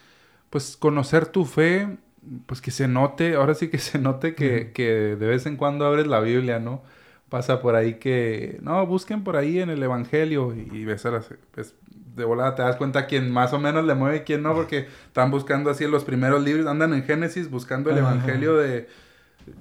Pues 0.48 0.76
conocer 0.76 1.26
tu 1.26 1.44
fe, 1.44 1.98
pues 2.46 2.62
que 2.62 2.70
se 2.70 2.88
note, 2.88 3.34
ahora 3.34 3.54
sí 3.54 3.68
que 3.68 3.78
se 3.78 3.98
note 3.98 4.34
que, 4.34 4.72
que 4.72 5.16
de 5.16 5.26
vez 5.26 5.46
en 5.46 5.56
cuando 5.56 5.84
abres 5.86 6.06
la 6.06 6.20
Biblia, 6.20 6.58
¿no? 6.58 6.82
Pasa 7.28 7.60
por 7.60 7.74
ahí 7.74 7.94
que, 7.94 8.58
no, 8.62 8.86
busquen 8.86 9.24
por 9.24 9.36
ahí 9.36 9.58
en 9.58 9.68
el 9.68 9.82
Evangelio 9.82 10.54
y, 10.54 10.70
y 10.72 10.84
ves 10.84 11.04
a 11.06 11.10
las, 11.10 11.28
pues, 11.50 11.74
de 12.16 12.24
volada 12.24 12.54
te 12.54 12.62
das 12.62 12.76
cuenta 12.76 13.06
quién 13.06 13.30
más 13.30 13.52
o 13.52 13.58
menos 13.58 13.84
le 13.84 13.94
mueve 13.94 14.18
y 14.18 14.20
quién 14.20 14.42
no, 14.42 14.54
porque 14.54 14.88
están 15.06 15.30
buscando 15.30 15.70
así 15.70 15.84
en 15.84 15.90
los 15.90 16.04
primeros 16.04 16.42
libros, 16.42 16.66
andan 16.66 16.94
en 16.94 17.04
Génesis 17.04 17.50
buscando 17.50 17.90
el. 17.90 17.98
Evangelio 17.98 18.56
de, 18.56 18.88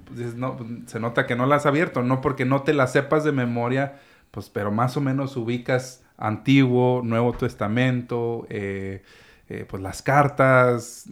pues, 0.04 0.34
no, 0.34 0.56
pues, 0.56 0.68
se 0.86 1.00
nota 1.00 1.26
que 1.26 1.36
no 1.36 1.46
la 1.46 1.56
has 1.56 1.66
abierto, 1.66 2.02
no 2.02 2.20
porque 2.20 2.44
no 2.44 2.62
te 2.62 2.72
la 2.74 2.86
sepas 2.86 3.24
de 3.24 3.32
memoria, 3.32 3.98
pues, 4.30 4.50
pero 4.50 4.70
más 4.72 4.96
o 4.96 5.00
menos 5.00 5.36
ubicas 5.36 6.04
Antiguo, 6.16 7.02
Nuevo 7.04 7.32
Testamento, 7.34 8.46
eh, 8.50 9.02
eh, 9.48 9.66
pues 9.68 9.82
las 9.82 10.02
cartas, 10.02 11.06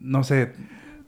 no 0.00 0.24
sé, 0.24 0.52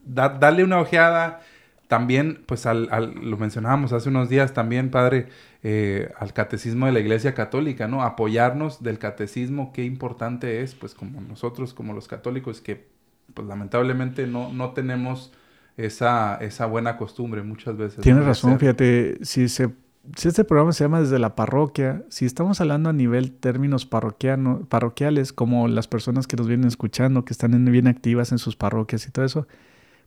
da- 0.04 0.28
dale 0.30 0.64
una 0.64 0.80
ojeada. 0.80 1.40
También, 1.88 2.42
pues 2.46 2.64
al, 2.66 2.88
al- 2.90 3.12
lo 3.14 3.36
mencionábamos 3.36 3.92
hace 3.92 4.08
unos 4.08 4.28
días 4.30 4.54
también, 4.54 4.90
padre, 4.90 5.28
eh, 5.62 6.10
al 6.18 6.32
catecismo 6.32 6.86
de 6.86 6.92
la 6.92 7.00
Iglesia 7.00 7.34
Católica, 7.34 7.86
¿no? 7.86 8.02
Apoyarnos 8.02 8.82
del 8.82 8.98
catecismo, 8.98 9.72
qué 9.74 9.84
importante 9.84 10.62
es, 10.62 10.74
pues 10.74 10.94
como 10.94 11.20
nosotros, 11.20 11.74
como 11.74 11.92
los 11.92 12.08
católicos, 12.08 12.60
que 12.62 12.86
pues 13.34 13.46
lamentablemente 13.46 14.26
no, 14.26 14.52
no 14.52 14.72
tenemos 14.72 15.32
esa, 15.76 16.36
esa 16.36 16.66
buena 16.66 16.96
costumbre 16.96 17.42
muchas 17.42 17.76
veces. 17.76 18.00
Tienes 18.00 18.24
razón, 18.24 18.50
hacer- 18.54 18.60
fíjate, 18.60 19.18
si, 19.24 19.48
se, 19.48 19.70
si 20.16 20.28
este 20.28 20.44
programa 20.44 20.72
se 20.72 20.84
llama 20.84 21.00
desde 21.00 21.18
la 21.18 21.34
parroquia, 21.34 22.02
si 22.08 22.24
estamos 22.26 22.60
hablando 22.60 22.90
a 22.90 22.92
nivel 22.92 23.32
términos 23.32 23.86
parroquiano, 23.86 24.66
parroquiales, 24.68 25.32
como 25.32 25.68
las 25.68 25.88
personas 25.88 26.26
que 26.26 26.36
nos 26.36 26.46
vienen 26.48 26.68
escuchando, 26.68 27.24
que 27.24 27.32
están 27.32 27.54
en- 27.54 27.64
bien 27.70 27.86
activas 27.88 28.32
en 28.32 28.38
sus 28.38 28.56
parroquias 28.56 29.06
y 29.06 29.10
todo 29.10 29.24
eso, 29.24 29.46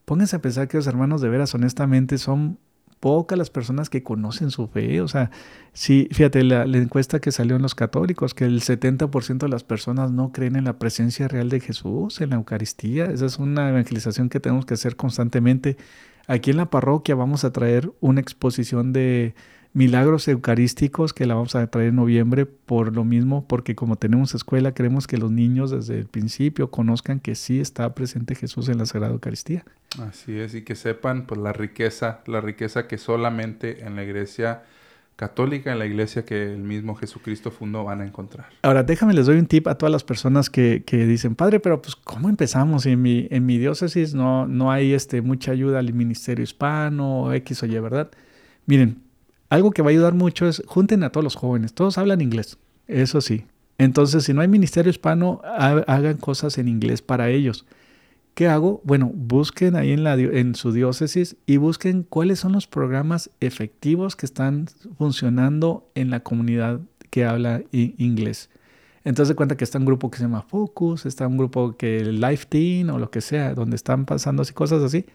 pónganse 0.06 0.36
a 0.36 0.40
pensar 0.42 0.68
que 0.68 0.78
los 0.78 0.88
hermanos 0.88 1.22
de 1.22 1.30
veras, 1.30 1.56
honestamente, 1.56 2.18
son 2.18 2.60
pocas 3.06 3.38
las 3.38 3.52
personas 3.52 3.92
que 3.92 4.02
conocen 4.02 4.50
su 4.50 4.66
fe. 4.66 5.00
O 5.00 5.08
sea, 5.08 5.30
sí, 5.74 6.08
fíjate, 6.12 6.44
la, 6.44 6.66
la 6.66 6.80
encuesta 6.80 7.20
que 7.20 7.32
salió 7.32 7.56
en 7.56 7.62
los 7.62 7.76
católicos, 7.76 8.34
que 8.34 8.46
el 8.46 8.62
70% 8.62 9.38
de 9.38 9.48
las 9.48 9.64
personas 9.64 10.10
no 10.10 10.32
creen 10.32 10.56
en 10.56 10.64
la 10.64 10.80
presencia 10.80 11.28
real 11.28 11.50
de 11.50 11.60
Jesús, 11.60 12.20
en 12.20 12.32
la 12.32 12.38
Eucaristía. 12.38 13.06
Esa 13.06 13.28
es 13.28 13.38
una 13.38 13.70
evangelización 13.70 14.28
que 14.28 14.40
tenemos 14.40 14.66
que 14.66 14.74
hacer 14.74 14.96
constantemente. 14.96 15.78
Aquí 16.26 16.50
en 16.50 16.58
la 16.58 16.72
parroquia 16.72 17.14
vamos 17.14 17.44
a 17.44 17.52
traer 17.52 17.92
una 18.00 18.22
exposición 18.22 18.92
de 18.92 19.36
milagros 19.76 20.30
eucarísticos 20.30 21.14
que 21.14 21.26
la 21.26 21.36
vamos 21.36 21.54
a 21.54 21.68
traer 21.68 21.90
en 21.90 21.98
noviembre 21.98 22.46
por 22.46 22.96
lo 22.96 23.04
mismo, 23.04 23.46
porque 23.46 23.76
como 23.76 23.98
tenemos 23.98 24.34
escuela, 24.34 24.74
queremos 24.74 25.06
que 25.06 25.18
los 25.18 25.32
niños 25.32 25.70
desde 25.70 26.00
el 26.00 26.06
principio 26.06 26.72
conozcan 26.72 27.20
que 27.20 27.36
sí 27.36 27.60
está 27.60 27.94
presente 27.94 28.36
Jesús 28.36 28.70
en 28.70 28.78
la 28.78 28.86
Sagrada 28.86 29.12
Eucaristía. 29.12 29.66
Así 30.00 30.40
es, 30.40 30.56
y 30.56 30.62
que 30.62 30.76
sepan 30.76 31.26
pues 31.26 31.42
la 31.42 31.52
riqueza, 31.52 32.22
la 32.26 32.40
riqueza 32.40 32.88
que 32.88 32.98
solamente 32.98 33.86
en 33.86 33.98
la 33.98 34.06
iglesia 34.06 34.64
católica, 35.18 35.74
en 35.74 35.80
la 35.80 35.86
iglesia 35.86 36.24
que 36.24 36.54
el 36.54 36.60
mismo 36.64 36.96
Jesucristo 36.96 37.52
fundó, 37.52 37.84
van 37.84 38.00
a 38.00 38.06
encontrar. 38.06 38.48
Ahora, 38.62 38.84
déjame, 38.84 39.14
les 39.14 39.26
doy 39.26 39.38
un 39.38 39.46
tip 39.46 39.68
a 39.68 39.78
todas 39.78 39.92
las 39.92 40.06
personas 40.06 40.50
que, 40.50 40.84
que 40.86 41.06
dicen, 41.06 41.36
padre, 41.36 41.60
pero 41.60 41.82
pues, 41.82 41.98
¿cómo 41.98 42.30
empezamos? 42.30 42.86
En 42.86 43.02
mi, 43.02 43.28
en 43.30 43.46
mi 43.46 43.58
diócesis 43.58 44.14
no, 44.14 44.48
no 44.48 44.72
hay 44.72 44.94
este, 44.94 45.22
mucha 45.22 45.52
ayuda 45.52 45.80
al 45.80 45.92
ministerio 45.92 46.44
hispano, 46.44 47.34
X 47.34 47.64
o 47.64 47.66
Y, 47.66 47.78
¿verdad? 47.80 48.10
Miren, 48.68 49.05
algo 49.50 49.72
que 49.72 49.82
va 49.82 49.90
a 49.90 49.92
ayudar 49.92 50.14
mucho 50.14 50.48
es, 50.48 50.62
junten 50.66 51.04
a 51.04 51.12
todos 51.12 51.24
los 51.24 51.36
jóvenes, 51.36 51.74
todos 51.74 51.98
hablan 51.98 52.22
inglés, 52.22 52.58
eso 52.88 53.22
sí. 53.22 53.46
Entonces, 53.78 54.24
si 54.24 54.34
no 54.34 54.42
hay 54.42 54.48
ministerio 54.48 54.90
hispano, 54.90 55.42
ha- 55.44 55.84
hagan 55.88 56.18
cosas 56.18 56.58
en 56.58 56.68
inglés 56.68 57.02
para 57.02 57.30
ellos. 57.30 57.66
¿Qué 58.34 58.48
hago? 58.48 58.82
Bueno, 58.84 59.12
busquen 59.14 59.76
ahí 59.76 59.92
en, 59.92 60.04
la, 60.04 60.18
su 60.56 60.72
diócesis 60.72 61.38
y 61.46 61.58
busquen 61.58 62.04
cuáles 62.04 62.40
son 62.40 62.52
los 62.52 62.68
programas 62.68 63.30
efectivos 63.40 64.16
que 64.16 64.26
están 64.26 64.68
funcionando 64.98 65.90
en 65.96 66.10
la 66.10 66.22
comunidad 66.22 66.82
que 67.12 67.24
habla 67.26 67.64
inglés. 67.72 68.50
Entonces 69.06 69.36
cuenta 69.36 69.56
que 69.56 69.64
está 69.64 69.78
un 69.78 69.86
grupo 69.86 70.10
que 70.12 70.18
se 70.18 70.24
llama 70.24 70.42
Focus, 70.42 71.06
está 71.06 71.28
un 71.28 71.38
grupo 71.38 71.78
que 71.78 72.04
Life 72.04 72.48
Team 72.50 72.90
o 72.90 73.00
lo 73.00 73.10
que 73.10 73.22
sea, 73.22 73.54
donde 73.54 73.76
están 73.78 74.06
pasando 74.06 74.42
así 74.42 74.54
cosas 74.54 74.84
así. 74.84 75.06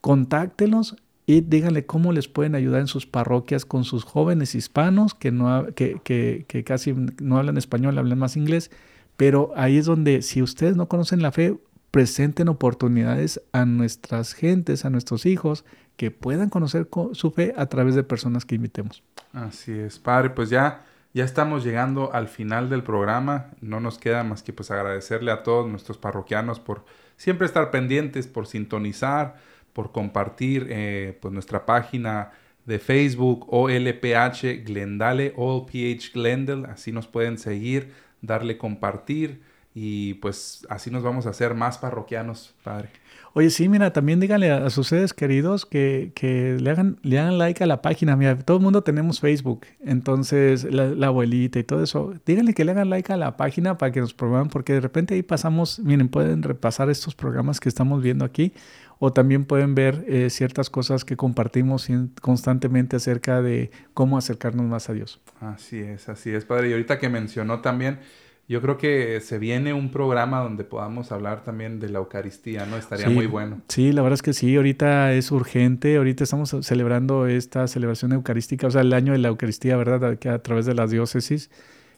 Contáctelos 0.00 0.96
y 1.28 1.42
díganle 1.42 1.84
cómo 1.84 2.12
les 2.12 2.26
pueden 2.26 2.54
ayudar 2.54 2.80
en 2.80 2.86
sus 2.86 3.04
parroquias 3.06 3.66
con 3.66 3.84
sus 3.84 4.02
jóvenes 4.02 4.54
hispanos 4.54 5.12
que, 5.12 5.30
no, 5.30 5.66
que, 5.74 6.00
que, 6.02 6.64
casi 6.64 6.94
no 7.20 7.36
hablan 7.36 7.58
español, 7.58 7.98
hablan 7.98 8.18
más 8.18 8.38
inglés. 8.38 8.70
Pero 9.18 9.52
ahí 9.54 9.76
es 9.76 9.84
donde 9.84 10.22
si 10.22 10.40
ustedes 10.40 10.74
no 10.76 10.88
conocen 10.88 11.20
la 11.20 11.30
fe, 11.30 11.58
presenten 11.90 12.48
oportunidades 12.48 13.42
a 13.52 13.66
nuestras 13.66 14.32
gentes, 14.32 14.86
a 14.86 14.90
nuestros 14.90 15.26
hijos, 15.26 15.66
que 15.96 16.10
puedan 16.10 16.48
conocer 16.48 16.88
co- 16.88 17.14
su 17.14 17.30
fe 17.30 17.52
a 17.58 17.66
través 17.66 17.94
de 17.94 18.04
personas 18.04 18.46
que 18.46 18.54
invitemos. 18.54 19.02
Así 19.34 19.72
es, 19.72 19.98
padre, 19.98 20.30
pues 20.30 20.48
ya, 20.48 20.86
ya 21.12 21.24
estamos 21.24 21.62
llegando 21.62 22.10
al 22.14 22.28
final 22.28 22.70
del 22.70 22.82
programa. 22.82 23.50
No 23.60 23.80
nos 23.80 23.98
queda 23.98 24.24
más 24.24 24.42
que 24.42 24.54
pues 24.54 24.70
agradecerle 24.70 25.30
a 25.30 25.42
todos 25.42 25.68
nuestros 25.68 25.98
parroquianos 25.98 26.58
por 26.58 26.86
siempre 27.18 27.46
estar 27.46 27.70
pendientes, 27.70 28.26
por 28.28 28.46
sintonizar, 28.46 29.36
por 29.72 29.92
compartir 29.92 30.66
eh, 30.70 31.18
pues 31.20 31.32
nuestra 31.32 31.66
página 31.66 32.32
de 32.64 32.78
Facebook 32.78 33.46
OLPH 33.48 34.64
Glendale, 34.64 35.32
OLPH 35.36 36.12
Glendale, 36.12 36.66
así 36.68 36.92
nos 36.92 37.06
pueden 37.06 37.38
seguir, 37.38 37.92
darle 38.20 38.58
compartir 38.58 39.40
y 39.74 40.14
pues 40.14 40.66
así 40.68 40.90
nos 40.90 41.02
vamos 41.02 41.26
a 41.26 41.30
hacer 41.30 41.54
más 41.54 41.78
parroquianos, 41.78 42.54
padre. 42.64 42.90
Oye, 43.34 43.50
sí, 43.50 43.68
mira, 43.68 43.92
también 43.92 44.18
díganle 44.18 44.50
a, 44.50 44.68
sus 44.70 44.88
seres 44.88 45.14
queridos 45.14 45.64
que, 45.64 46.10
que 46.14 46.56
le, 46.60 46.70
hagan, 46.70 46.98
le 47.02 47.18
hagan 47.20 47.38
like 47.38 47.62
a 47.62 47.66
la 47.66 47.80
página. 47.82 48.16
Mira, 48.16 48.36
todo 48.36 48.56
el 48.56 48.62
mundo 48.62 48.82
tenemos 48.82 49.20
Facebook, 49.20 49.66
entonces 49.80 50.64
la, 50.64 50.86
la 50.86 51.06
abuelita 51.06 51.58
y 51.58 51.64
todo 51.64 51.82
eso. 51.82 52.14
Díganle 52.26 52.54
que 52.54 52.64
le 52.64 52.72
hagan 52.72 52.90
like 52.90 53.12
a 53.12 53.16
la 53.16 53.36
página 53.36 53.78
para 53.78 53.92
que 53.92 54.00
nos 54.00 54.14
promuevan, 54.14 54.48
porque 54.48 54.72
de 54.72 54.80
repente 54.80 55.14
ahí 55.14 55.22
pasamos, 55.22 55.78
miren, 55.78 56.08
pueden 56.08 56.42
repasar 56.42 56.90
estos 56.90 57.14
programas 57.14 57.60
que 57.60 57.68
estamos 57.68 58.02
viendo 58.02 58.24
aquí, 58.24 58.52
o 58.98 59.12
también 59.12 59.44
pueden 59.44 59.74
ver 59.74 60.04
eh, 60.08 60.28
ciertas 60.30 60.70
cosas 60.70 61.04
que 61.04 61.16
compartimos 61.16 61.88
constantemente 62.20 62.96
acerca 62.96 63.42
de 63.42 63.70
cómo 63.94 64.18
acercarnos 64.18 64.66
más 64.66 64.88
a 64.90 64.92
Dios. 64.92 65.20
Así 65.40 65.78
es, 65.78 66.08
así 66.08 66.30
es, 66.30 66.44
padre. 66.44 66.70
Y 66.70 66.72
ahorita 66.72 66.98
que 66.98 67.08
mencionó 67.08 67.60
también, 67.60 68.00
yo 68.48 68.60
creo 68.62 68.78
que 68.78 69.20
se 69.20 69.38
viene 69.38 69.72
un 69.74 69.90
programa 69.90 70.40
donde 70.40 70.64
podamos 70.64 71.12
hablar 71.12 71.44
también 71.44 71.80
de 71.80 71.90
la 71.90 71.98
Eucaristía, 71.98 72.64
¿no? 72.66 72.76
Estaría 72.76 73.06
Sí. 73.08 73.14
muy 73.14 73.26
bueno. 73.26 73.60
Sí, 73.68 73.92
la 73.92 74.02
verdad 74.02 74.14
es 74.14 74.22
que 74.22 74.32
sí, 74.32 74.56
ahorita 74.56 75.12
es 75.12 75.30
urgente, 75.30 75.96
ahorita 75.96 76.24
estamos 76.24 76.56
celebrando 76.62 77.26
esta 77.26 77.66
celebración 77.68 78.12
eucarística, 78.12 78.66
o 78.66 78.70
sea, 78.70 78.80
el 78.80 78.92
año 78.94 79.12
de 79.12 79.18
la 79.18 79.28
Eucaristía, 79.28 79.76
¿verdad? 79.76 80.18
Que 80.18 80.30
a 80.30 80.42
través 80.42 80.64
de 80.66 80.74
las 80.74 80.90
diócesis, 80.90 81.50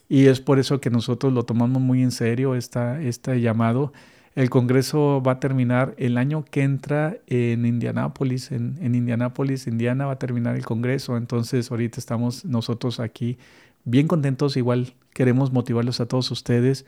y 0.09 0.25
es 0.27 0.41
por 0.41 0.59
eso 0.59 0.81
que 0.81 0.89
nosotros 0.89 1.31
lo 1.31 1.43
tomamos 1.43 1.81
muy 1.81 2.03
en 2.03 2.11
serio, 2.11 2.53
esta, 2.55 3.01
este 3.01 3.39
llamado. 3.39 3.93
El 4.35 4.49
Congreso 4.49 5.21
va 5.21 5.33
a 5.33 5.39
terminar 5.39 5.93
el 5.97 6.17
año 6.17 6.45
que 6.45 6.63
entra 6.63 7.17
en 7.27 7.65
Indianápolis, 7.65 8.51
en, 8.51 8.77
en 8.81 8.95
Indianápolis, 8.95 9.67
Indiana 9.67 10.05
va 10.05 10.13
a 10.13 10.19
terminar 10.19 10.55
el 10.55 10.63
Congreso, 10.63 11.17
entonces 11.17 11.69
ahorita 11.69 11.99
estamos 11.99 12.45
nosotros 12.45 13.01
aquí 13.01 13.37
bien 13.83 14.07
contentos, 14.07 14.55
igual 14.55 14.93
queremos 15.13 15.51
motivarlos 15.51 15.99
a 15.99 16.05
todos 16.05 16.31
ustedes 16.31 16.85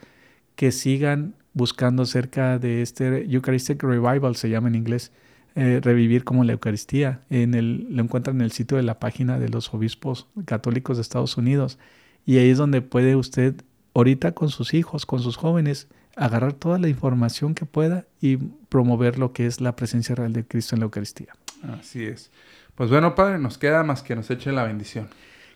que 0.56 0.72
sigan 0.72 1.34
buscando 1.52 2.02
acerca 2.02 2.58
de 2.58 2.82
este 2.82 3.24
Eucharistic 3.32 3.82
Revival, 3.82 4.36
se 4.36 4.48
llama 4.48 4.68
en 4.68 4.74
inglés, 4.74 5.12
eh, 5.54 5.80
revivir 5.82 6.24
como 6.24 6.44
la 6.44 6.52
Eucaristía. 6.52 7.20
En 7.30 7.54
el, 7.54 7.86
lo 7.94 8.02
encuentran 8.02 8.36
en 8.36 8.42
el 8.42 8.52
sitio 8.52 8.76
de 8.76 8.82
la 8.82 8.98
página 8.98 9.38
de 9.38 9.48
los 9.48 9.72
obispos 9.72 10.26
católicos 10.46 10.96
de 10.96 11.02
Estados 11.02 11.36
Unidos. 11.36 11.78
Y 12.26 12.38
ahí 12.38 12.50
es 12.50 12.58
donde 12.58 12.82
puede 12.82 13.16
usted, 13.16 13.54
ahorita 13.94 14.32
con 14.32 14.48
sus 14.48 14.74
hijos, 14.74 15.06
con 15.06 15.20
sus 15.20 15.36
jóvenes, 15.36 15.88
agarrar 16.16 16.52
toda 16.52 16.78
la 16.78 16.88
información 16.88 17.54
que 17.54 17.66
pueda 17.66 18.04
y 18.20 18.36
promover 18.68 19.18
lo 19.18 19.32
que 19.32 19.46
es 19.46 19.60
la 19.60 19.76
presencia 19.76 20.14
real 20.14 20.32
de 20.32 20.44
Cristo 20.44 20.74
en 20.76 20.80
la 20.80 20.84
Eucaristía. 20.84 21.34
Así 21.80 22.04
es. 22.04 22.30
Pues 22.74 22.90
bueno, 22.90 23.14
padre, 23.14 23.38
nos 23.38 23.58
queda 23.58 23.82
más 23.84 24.02
que 24.02 24.16
nos 24.16 24.30
eche 24.30 24.52
la 24.52 24.64
bendición. 24.64 25.08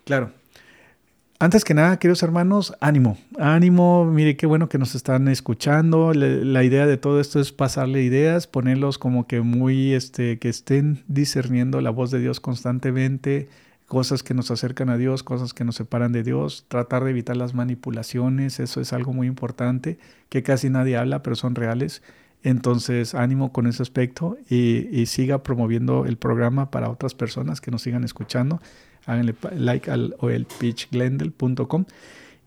Claro. 0.04 0.30
Antes 1.40 1.64
que 1.64 1.72
nada, 1.72 2.00
queridos 2.00 2.24
hermanos, 2.24 2.74
ánimo, 2.80 3.16
ánimo, 3.38 4.04
mire 4.04 4.36
qué 4.36 4.46
bueno 4.46 4.68
que 4.68 4.76
nos 4.78 4.96
están 4.96 5.28
escuchando. 5.28 6.12
Le- 6.12 6.44
la 6.44 6.64
idea 6.64 6.84
de 6.86 6.96
todo 6.96 7.20
esto 7.20 7.38
es 7.38 7.52
pasarle 7.52 8.02
ideas, 8.02 8.48
ponerlos 8.48 8.98
como 8.98 9.28
que 9.28 9.40
muy, 9.40 9.92
este, 9.94 10.40
que 10.40 10.48
estén 10.48 11.04
discerniendo 11.06 11.80
la 11.80 11.90
voz 11.90 12.10
de 12.10 12.18
Dios 12.18 12.40
constantemente, 12.40 13.48
cosas 13.88 14.22
que 14.22 14.34
nos 14.34 14.52
acercan 14.52 14.90
a 14.90 14.96
Dios, 14.96 15.24
cosas 15.24 15.52
que 15.52 15.64
nos 15.64 15.74
separan 15.74 16.12
de 16.12 16.22
Dios, 16.22 16.66
tratar 16.68 17.02
de 17.02 17.10
evitar 17.10 17.36
las 17.36 17.54
manipulaciones, 17.54 18.60
eso 18.60 18.80
es 18.80 18.92
algo 18.92 19.12
muy 19.12 19.26
importante, 19.26 19.98
que 20.28 20.42
casi 20.44 20.70
nadie 20.70 20.96
habla, 20.96 21.22
pero 21.22 21.34
son 21.34 21.54
reales. 21.56 22.02
Entonces, 22.44 23.16
ánimo 23.16 23.52
con 23.52 23.66
ese 23.66 23.82
aspecto 23.82 24.36
y, 24.48 25.06
siga 25.06 25.42
promoviendo 25.42 26.06
el 26.06 26.18
programa 26.18 26.70
para 26.70 26.88
otras 26.90 27.14
personas 27.14 27.60
que 27.60 27.72
nos 27.72 27.82
sigan 27.82 28.04
escuchando 28.04 28.60
háganle 29.06 29.34
like 29.56 29.90
al 29.90 30.14
oelpitchglendale.com 30.18 31.86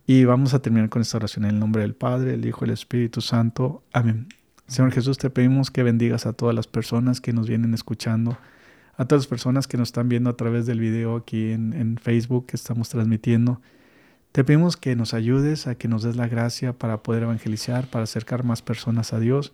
y 0.05 0.25
vamos 0.25 0.53
a 0.53 0.61
terminar 0.61 0.89
con 0.89 1.01
esta 1.01 1.17
oración 1.17 1.45
en 1.45 1.51
el 1.51 1.59
nombre 1.59 1.81
del 1.81 1.95
Padre, 1.95 2.35
el 2.35 2.45
Hijo 2.45 2.65
y 2.65 2.67
el 2.67 2.73
Espíritu 2.73 3.21
Santo. 3.21 3.83
Amén. 3.93 4.27
Señor 4.67 4.91
Jesús, 4.91 5.17
te 5.17 5.29
pedimos 5.29 5.71
que 5.71 5.83
bendigas 5.83 6.25
a 6.25 6.33
todas 6.33 6.55
las 6.55 6.67
personas 6.67 7.19
que 7.19 7.33
nos 7.33 7.47
vienen 7.47 7.73
escuchando, 7.73 8.37
a 9.01 9.05
todas 9.05 9.23
las 9.23 9.27
personas 9.27 9.67
que 9.67 9.77
nos 9.77 9.89
están 9.89 10.09
viendo 10.09 10.29
a 10.29 10.37
través 10.37 10.67
del 10.67 10.79
video 10.79 11.15
aquí 11.15 11.53
en, 11.53 11.97
Facebook 11.99 12.45
que 12.45 12.55
estamos 12.55 12.89
transmitiendo. 12.89 13.59
Te 14.31 14.43
pedimos 14.43 14.77
que 14.77 14.95
nos 14.95 15.15
ayudes 15.15 15.65
a 15.65 15.73
que 15.73 15.87
nos 15.87 16.03
des 16.03 16.15
la 16.15 16.27
gracia 16.27 16.73
para 16.73 17.01
poder 17.01 17.23
evangelizar, 17.23 17.87
para 17.87 18.03
acercar 18.03 18.43
más 18.43 18.61
personas 18.61 19.11
a 19.11 19.19
Dios 19.19 19.53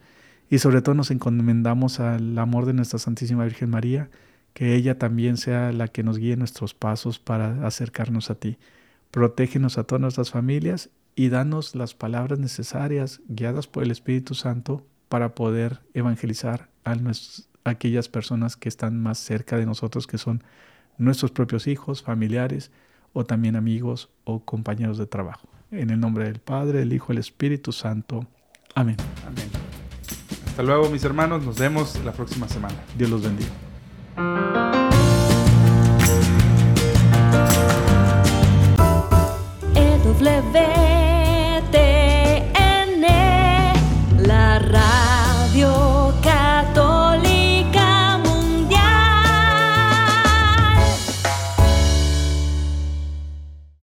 y 0.49 0.59
sobre 0.59 0.81
todo 0.81 0.95
nos 0.95 1.11
encomendamos 1.11 2.01
al 2.01 2.37
amor 2.37 2.65
de 2.65 2.73
nuestra 2.73 2.99
Santísima 2.99 3.45
Virgen 3.45 3.69
María, 3.69 4.09
que 4.53 4.75
ella 4.75 4.99
también 4.99 5.37
sea 5.37 5.71
la 5.71 5.87
que 5.87 6.03
nos 6.03 6.17
guíe 6.17 6.35
nuestros 6.35 6.73
pasos 6.73 7.17
para 7.17 7.65
acercarnos 7.65 8.29
a 8.29 8.35
ti. 8.35 8.57
Protégenos 9.11 9.77
a 9.77 9.85
todas 9.85 10.01
nuestras 10.01 10.29
familias 10.29 10.89
y 11.15 11.29
danos 11.29 11.73
las 11.73 11.93
palabras 11.93 12.37
necesarias, 12.37 13.21
guiadas 13.29 13.67
por 13.67 13.83
el 13.83 13.91
Espíritu 13.91 14.35
Santo, 14.35 14.85
para 15.07 15.35
poder 15.35 15.79
evangelizar 15.93 16.67
a 16.83 16.95
aquellas 17.67 18.09
personas 18.09 18.55
que 18.55 18.69
están 18.69 19.01
más 19.01 19.17
cerca 19.17 19.57
de 19.57 19.65
nosotros, 19.65 20.07
que 20.07 20.17
son 20.17 20.43
nuestros 20.97 21.31
propios 21.31 21.67
hijos, 21.67 22.01
familiares 22.01 22.71
o 23.13 23.25
también 23.25 23.55
amigos 23.55 24.09
o 24.23 24.39
compañeros 24.43 24.97
de 24.97 25.07
trabajo. 25.07 25.47
En 25.71 25.89
el 25.89 25.99
nombre 25.99 26.25
del 26.25 26.39
Padre, 26.39 26.79
del 26.79 26.93
Hijo, 26.93 27.07
del 27.09 27.17
Espíritu 27.17 27.71
Santo. 27.71 28.25
Amén. 28.75 28.97
Amén. 29.25 29.49
Hasta 30.45 30.63
luego, 30.63 30.89
mis 30.89 31.03
hermanos. 31.03 31.43
Nos 31.43 31.57
vemos 31.59 31.99
la 32.03 32.11
próxima 32.13 32.47
semana. 32.47 32.75
Dios 32.97 33.09
los 33.09 33.21
bendiga. 33.21 33.51